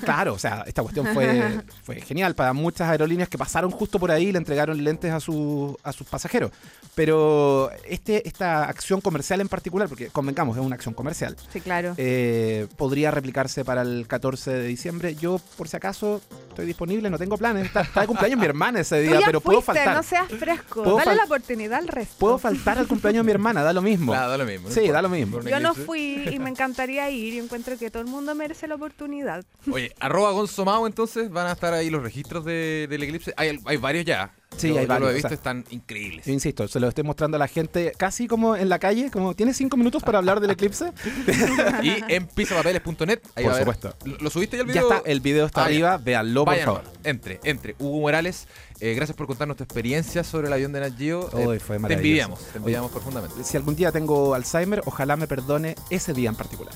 claro, 0.05 0.35
o 0.35 0.39
sea, 0.39 0.63
esta 0.67 0.83
cuestión 0.83 1.07
fue, 1.07 1.59
fue 1.83 1.99
genial 2.01 2.35
para 2.35 2.53
muchas 2.53 2.87
aerolíneas 2.87 3.27
que 3.27 3.39
pasaron 3.39 3.71
justo 3.71 3.97
por 3.97 4.11
ahí 4.11 4.27
y 4.27 4.31
le 4.31 4.37
entregaron 4.37 4.83
lentes 4.83 5.11
a, 5.11 5.19
su, 5.19 5.75
a 5.81 5.91
sus 5.91 6.05
pasajeros. 6.05 6.51
Pero 6.93 7.71
este, 7.89 8.27
esta 8.27 8.65
acción 8.65 9.01
comercial 9.01 9.41
en 9.41 9.47
particular, 9.47 9.89
porque 9.89 10.09
convengamos, 10.09 10.55
es 10.55 10.63
una 10.63 10.75
acción 10.75 10.93
comercial. 10.93 11.35
Sí, 11.51 11.61
claro. 11.61 11.95
Eh, 11.97 12.67
podría 12.77 13.09
replicarse 13.09 13.65
para 13.65 13.81
el 13.81 14.05
14 14.07 14.51
de 14.51 14.67
diciembre. 14.67 15.15
Yo, 15.15 15.41
por 15.57 15.67
si 15.67 15.77
acaso, 15.77 16.21
estoy 16.49 16.67
disponible, 16.67 17.09
no 17.09 17.17
tengo 17.17 17.39
planes. 17.39 17.65
Está, 17.65 18.01
de 18.01 18.05
cumpleaños 18.05 18.39
mi 18.39 18.45
hermana 18.45 18.81
ese 18.81 19.01
día, 19.01 19.19
pero 19.25 19.41
puedo 19.41 19.63
faltar. 19.63 19.95
No 19.95 20.03
seas 20.03 20.27
fresco, 20.27 20.83
dale 20.95 21.15
la 21.15 21.23
oportunidad 21.23 21.79
al 21.79 21.87
resto. 21.87 22.13
Puedo 22.19 22.37
faltar 22.37 22.77
al 22.77 22.85
cumpleaños 22.85 23.21
de 23.21 23.25
mi 23.25 23.31
hermana, 23.31 23.63
da 23.63 23.73
lo 23.73 23.81
mismo. 23.81 24.13
da 24.13 24.37
lo 24.37 24.45
mismo. 24.45 24.69
Sí, 24.69 24.87
da 24.89 25.01
lo 25.01 25.09
mismo. 25.09 25.41
Yo 25.41 25.59
no 25.59 25.70
fui 25.73 26.29
y 26.31 26.39
me 26.39 26.49
encantaría 26.49 27.09
ir 27.09 27.33
y 27.33 27.39
encuentro 27.39 27.77
que 27.77 27.89
todo 27.91 28.01
el 28.01 28.09
mundo 28.09 28.35
merece 28.35 28.67
la 28.67 28.75
oportunidad. 28.75 29.43
Oye, 29.71 29.93
arroba 29.99 30.31
Gonzomao 30.31 30.87
entonces 30.87 31.29
van 31.29 31.47
a 31.47 31.53
estar 31.53 31.73
ahí 31.73 31.89
los 31.89 32.03
registros 32.03 32.45
del 32.45 33.03
eclipse. 33.03 33.33
Hay, 33.37 33.59
hay 33.65 33.77
varios 33.77 34.05
ya. 34.05 34.33
Sí, 34.57 34.77
hay 34.77 34.85
varios. 34.85 34.99
Lo 34.99 35.09
he 35.11 35.13
visto, 35.13 35.33
están 35.33 35.65
increíbles. 35.69 36.27
insisto, 36.27 36.67
se 36.67 36.79
lo 36.79 36.87
estoy 36.87 37.03
mostrando 37.03 37.37
a 37.37 37.39
la 37.39 37.47
gente 37.47 37.93
casi 37.97 38.27
como 38.27 38.55
en 38.55 38.69
la 38.69 38.79
calle, 38.79 39.09
como 39.09 39.33
¿tienes 39.33 39.57
cinco 39.57 39.77
minutos 39.77 40.03
para 40.03 40.17
hablar 40.19 40.39
del 40.39 40.51
eclipse? 40.51 40.91
y 41.83 42.03
en 42.07 42.27
pisapapeles.net. 42.27 43.19
Por 43.19 43.55
supuesto. 43.55 43.95
¿Lo, 44.19 44.29
subiste 44.29 44.57
ya 44.57 44.61
el 44.61 44.67
video? 44.67 44.89
Ya 44.89 44.95
está, 44.97 45.09
el 45.09 45.19
video 45.21 45.45
está 45.45 45.61
ah, 45.61 45.65
arriba, 45.65 45.97
véanlo, 45.97 46.45
por 46.45 46.57
favor. 46.57 46.83
Entre, 47.03 47.39
entre. 47.43 47.75
Hugo 47.79 48.01
Morales, 48.01 48.47
eh, 48.79 48.93
gracias 48.93 49.15
por 49.15 49.27
contarnos 49.27 49.57
tu 49.57 49.63
experiencia 49.63 50.23
sobre 50.23 50.47
el 50.47 50.53
avión 50.53 50.71
de 50.71 50.81
Nat 50.81 50.97
Geo. 50.97 51.29
Eh, 51.53 51.59
fue 51.59 51.79
te 51.79 51.93
envidiamos, 51.93 52.39
te 52.51 52.57
envidiamos 52.57 52.91
profundamente. 52.91 53.43
Si 53.43 53.57
algún 53.57 53.75
día 53.75 53.91
tengo 53.91 54.35
Alzheimer, 54.35 54.83
ojalá 54.85 55.15
me 55.15 55.27
perdone 55.27 55.75
ese 55.89 56.13
día 56.13 56.29
en 56.29 56.35
particular. 56.35 56.75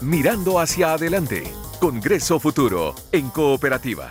Mirando 0.00 0.58
hacia 0.60 0.92
adelante 0.92 1.50
Congreso 1.78 2.38
Futuro 2.40 2.94
en 3.12 3.30
Cooperativa. 3.30 4.08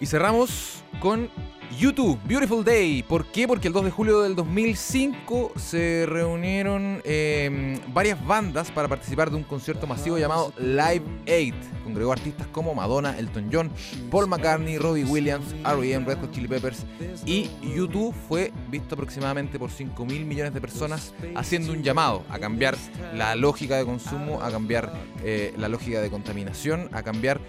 Y 0.00 0.06
cerramos 0.06 0.84
con 1.00 1.30
YouTube, 1.76 2.18
Beautiful 2.24 2.64
Day. 2.64 3.02
¿Por 3.02 3.26
qué? 3.26 3.46
Porque 3.46 3.68
el 3.68 3.74
2 3.74 3.84
de 3.84 3.90
julio 3.90 4.22
del 4.22 4.34
2005 4.34 5.52
se 5.56 6.06
reunieron 6.06 7.02
em, 7.04 7.78
varias 7.92 8.24
bandas 8.26 8.70
para 8.70 8.88
participar 8.88 9.30
de 9.30 9.36
un 9.36 9.42
concierto 9.42 9.86
masivo 9.86 10.18
llamado 10.18 10.52
Live 10.58 11.02
8. 11.26 11.54
Congregó 11.84 12.12
artistas 12.12 12.46
como 12.48 12.74
Madonna, 12.74 13.18
Elton 13.18 13.50
John, 13.52 13.70
Paul 14.10 14.28
McCartney, 14.28 14.78
Robbie 14.78 15.04
Williams, 15.04 15.54
R.E.M., 15.64 16.06
Red 16.06 16.20
Hot 16.20 16.32
Chili 16.32 16.48
Peppers 16.48 16.84
y 17.24 17.50
YouTube 17.74 18.14
fue 18.28 18.52
visto 18.70 18.94
aproximadamente 18.94 19.58
por 19.58 19.70
5 19.70 20.04
mil 20.04 20.24
millones 20.24 20.54
de 20.54 20.60
personas 20.60 21.14
haciendo 21.34 21.72
un 21.72 21.82
llamado 21.82 22.24
a 22.30 22.38
cambiar 22.38 22.76
la 23.14 23.36
lógica 23.36 23.76
de 23.76 23.84
consumo, 23.84 24.42
a 24.42 24.50
cambiar 24.50 24.92
eh, 25.22 25.54
la 25.56 25.68
lógica 25.68 26.00
de 26.00 26.10
contaminación, 26.10 26.88
a 26.92 27.02
cambiar 27.02 27.40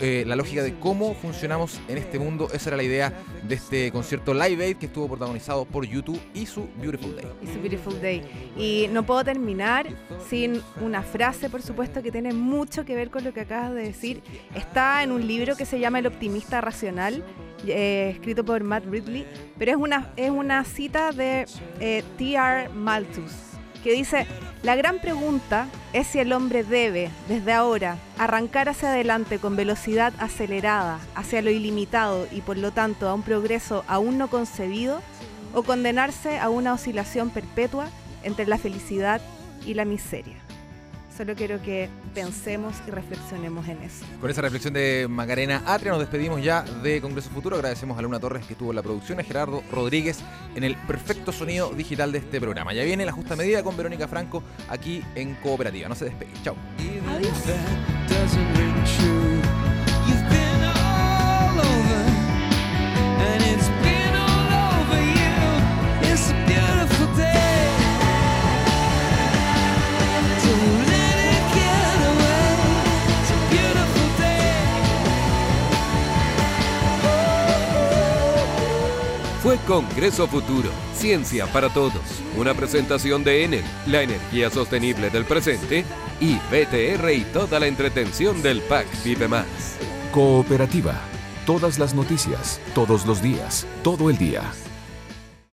eh, 0.00 0.24
la 0.26 0.36
lógica 0.36 0.62
de 0.62 0.74
cómo 0.78 1.14
funcionamos 1.14 1.80
en 1.88 1.98
este 1.98 2.18
mundo. 2.18 2.48
Esa 2.52 2.70
era 2.70 2.76
la 2.76 2.82
idea 2.82 3.12
de 3.46 3.54
este 3.54 3.92
concierto 3.92 4.34
Live 4.34 4.64
Aid 4.64 4.76
que 4.76 4.86
estuvo 4.86 5.08
protagonizado 5.08 5.64
por 5.64 5.86
YouTube 5.86 6.20
y 6.34 6.46
su 6.46 6.68
Beautiful 6.80 7.14
Day. 7.16 7.26
Y 7.42 7.46
su 7.46 7.60
Beautiful 7.60 8.00
Day. 8.00 8.22
Y 8.56 8.88
no 8.90 9.04
puedo 9.04 9.24
terminar 9.24 9.86
sin 10.28 10.60
una 10.80 11.02
frase, 11.02 11.48
por 11.48 11.62
supuesto, 11.62 12.02
que 12.02 12.10
tiene 12.10 12.32
mucho 12.32 12.84
que 12.84 12.94
ver 12.94 13.10
con 13.10 13.24
lo 13.24 13.32
que 13.32 13.40
acabas 13.40 13.74
de 13.74 13.82
decir. 13.82 14.22
Está 14.54 15.02
en 15.02 15.12
un 15.12 15.26
libro 15.26 15.56
que 15.56 15.64
se 15.64 15.78
llama 15.78 16.00
El 16.00 16.06
optimista 16.06 16.60
racional, 16.60 17.24
eh, 17.66 18.10
escrito 18.14 18.44
por 18.44 18.62
Matt 18.64 18.84
Ridley, 18.86 19.26
pero 19.58 19.70
es 19.70 19.76
una, 19.76 20.12
es 20.16 20.30
una 20.30 20.64
cita 20.64 21.12
de 21.12 21.46
eh, 21.80 22.02
T.R. 22.18 22.68
Malthus 22.70 23.53
que 23.84 23.92
dice, 23.92 24.26
la 24.62 24.74
gran 24.76 24.98
pregunta 24.98 25.68
es 25.92 26.06
si 26.06 26.18
el 26.18 26.32
hombre 26.32 26.64
debe, 26.64 27.10
desde 27.28 27.52
ahora, 27.52 27.98
arrancar 28.18 28.70
hacia 28.70 28.88
adelante 28.88 29.38
con 29.38 29.56
velocidad 29.56 30.14
acelerada, 30.18 30.98
hacia 31.14 31.42
lo 31.42 31.50
ilimitado 31.50 32.26
y 32.32 32.40
por 32.40 32.56
lo 32.56 32.72
tanto 32.72 33.08
a 33.08 33.14
un 33.14 33.22
progreso 33.22 33.84
aún 33.86 34.16
no 34.16 34.28
concebido, 34.28 35.02
o 35.52 35.62
condenarse 35.62 36.38
a 36.38 36.48
una 36.48 36.72
oscilación 36.72 37.30
perpetua 37.30 37.88
entre 38.24 38.46
la 38.46 38.58
felicidad 38.58 39.20
y 39.64 39.74
la 39.74 39.84
miseria. 39.84 40.36
Solo 41.16 41.36
quiero 41.36 41.62
que 41.62 41.88
pensemos 42.12 42.74
y 42.88 42.90
reflexionemos 42.90 43.68
en 43.68 43.80
eso. 43.82 44.04
Con 44.20 44.30
esa 44.30 44.42
reflexión 44.42 44.74
de 44.74 45.06
Macarena 45.08 45.62
Atria 45.64 45.92
nos 45.92 46.00
despedimos 46.00 46.42
ya 46.42 46.62
de 46.62 47.00
Congreso 47.00 47.30
Futuro. 47.30 47.54
Agradecemos 47.54 47.96
a 47.96 48.02
Luna 48.02 48.18
Torres 48.18 48.44
que 48.46 48.54
estuvo 48.54 48.70
en 48.70 48.76
la 48.76 48.82
producción, 48.82 49.20
a 49.20 49.22
Gerardo 49.22 49.62
Rodríguez 49.70 50.18
en 50.56 50.64
el 50.64 50.74
perfecto 50.76 51.30
sonido 51.30 51.70
digital 51.70 52.10
de 52.10 52.18
este 52.18 52.40
programa. 52.40 52.72
Ya 52.72 52.82
viene 52.82 53.06
la 53.06 53.12
justa 53.12 53.36
medida 53.36 53.62
con 53.62 53.76
Verónica 53.76 54.08
Franco 54.08 54.42
aquí 54.68 55.04
en 55.14 55.34
Cooperativa. 55.36 55.88
No 55.88 55.94
se 55.94 56.06
despegue. 56.06 56.32
Chao. 56.42 56.56
Congreso 79.60 80.26
Futuro, 80.26 80.70
Ciencia 80.96 81.46
para 81.46 81.68
Todos, 81.68 82.22
una 82.36 82.54
presentación 82.54 83.24
de 83.24 83.44
Enel, 83.44 83.64
la 83.86 84.02
energía 84.02 84.50
sostenible 84.50 85.10
del 85.10 85.24
presente, 85.24 85.84
y 86.20 86.36
BTR 86.36 87.10
y 87.12 87.24
toda 87.32 87.60
la 87.60 87.66
entretención 87.66 88.42
del 88.42 88.60
PAC 88.62 88.86
Vive 89.04 89.28
Más. 89.28 89.76
Cooperativa, 90.12 91.00
todas 91.46 91.78
las 91.78 91.94
noticias, 91.94 92.60
todos 92.74 93.06
los 93.06 93.22
días, 93.22 93.66
todo 93.82 94.10
el 94.10 94.18
día. 94.18 94.42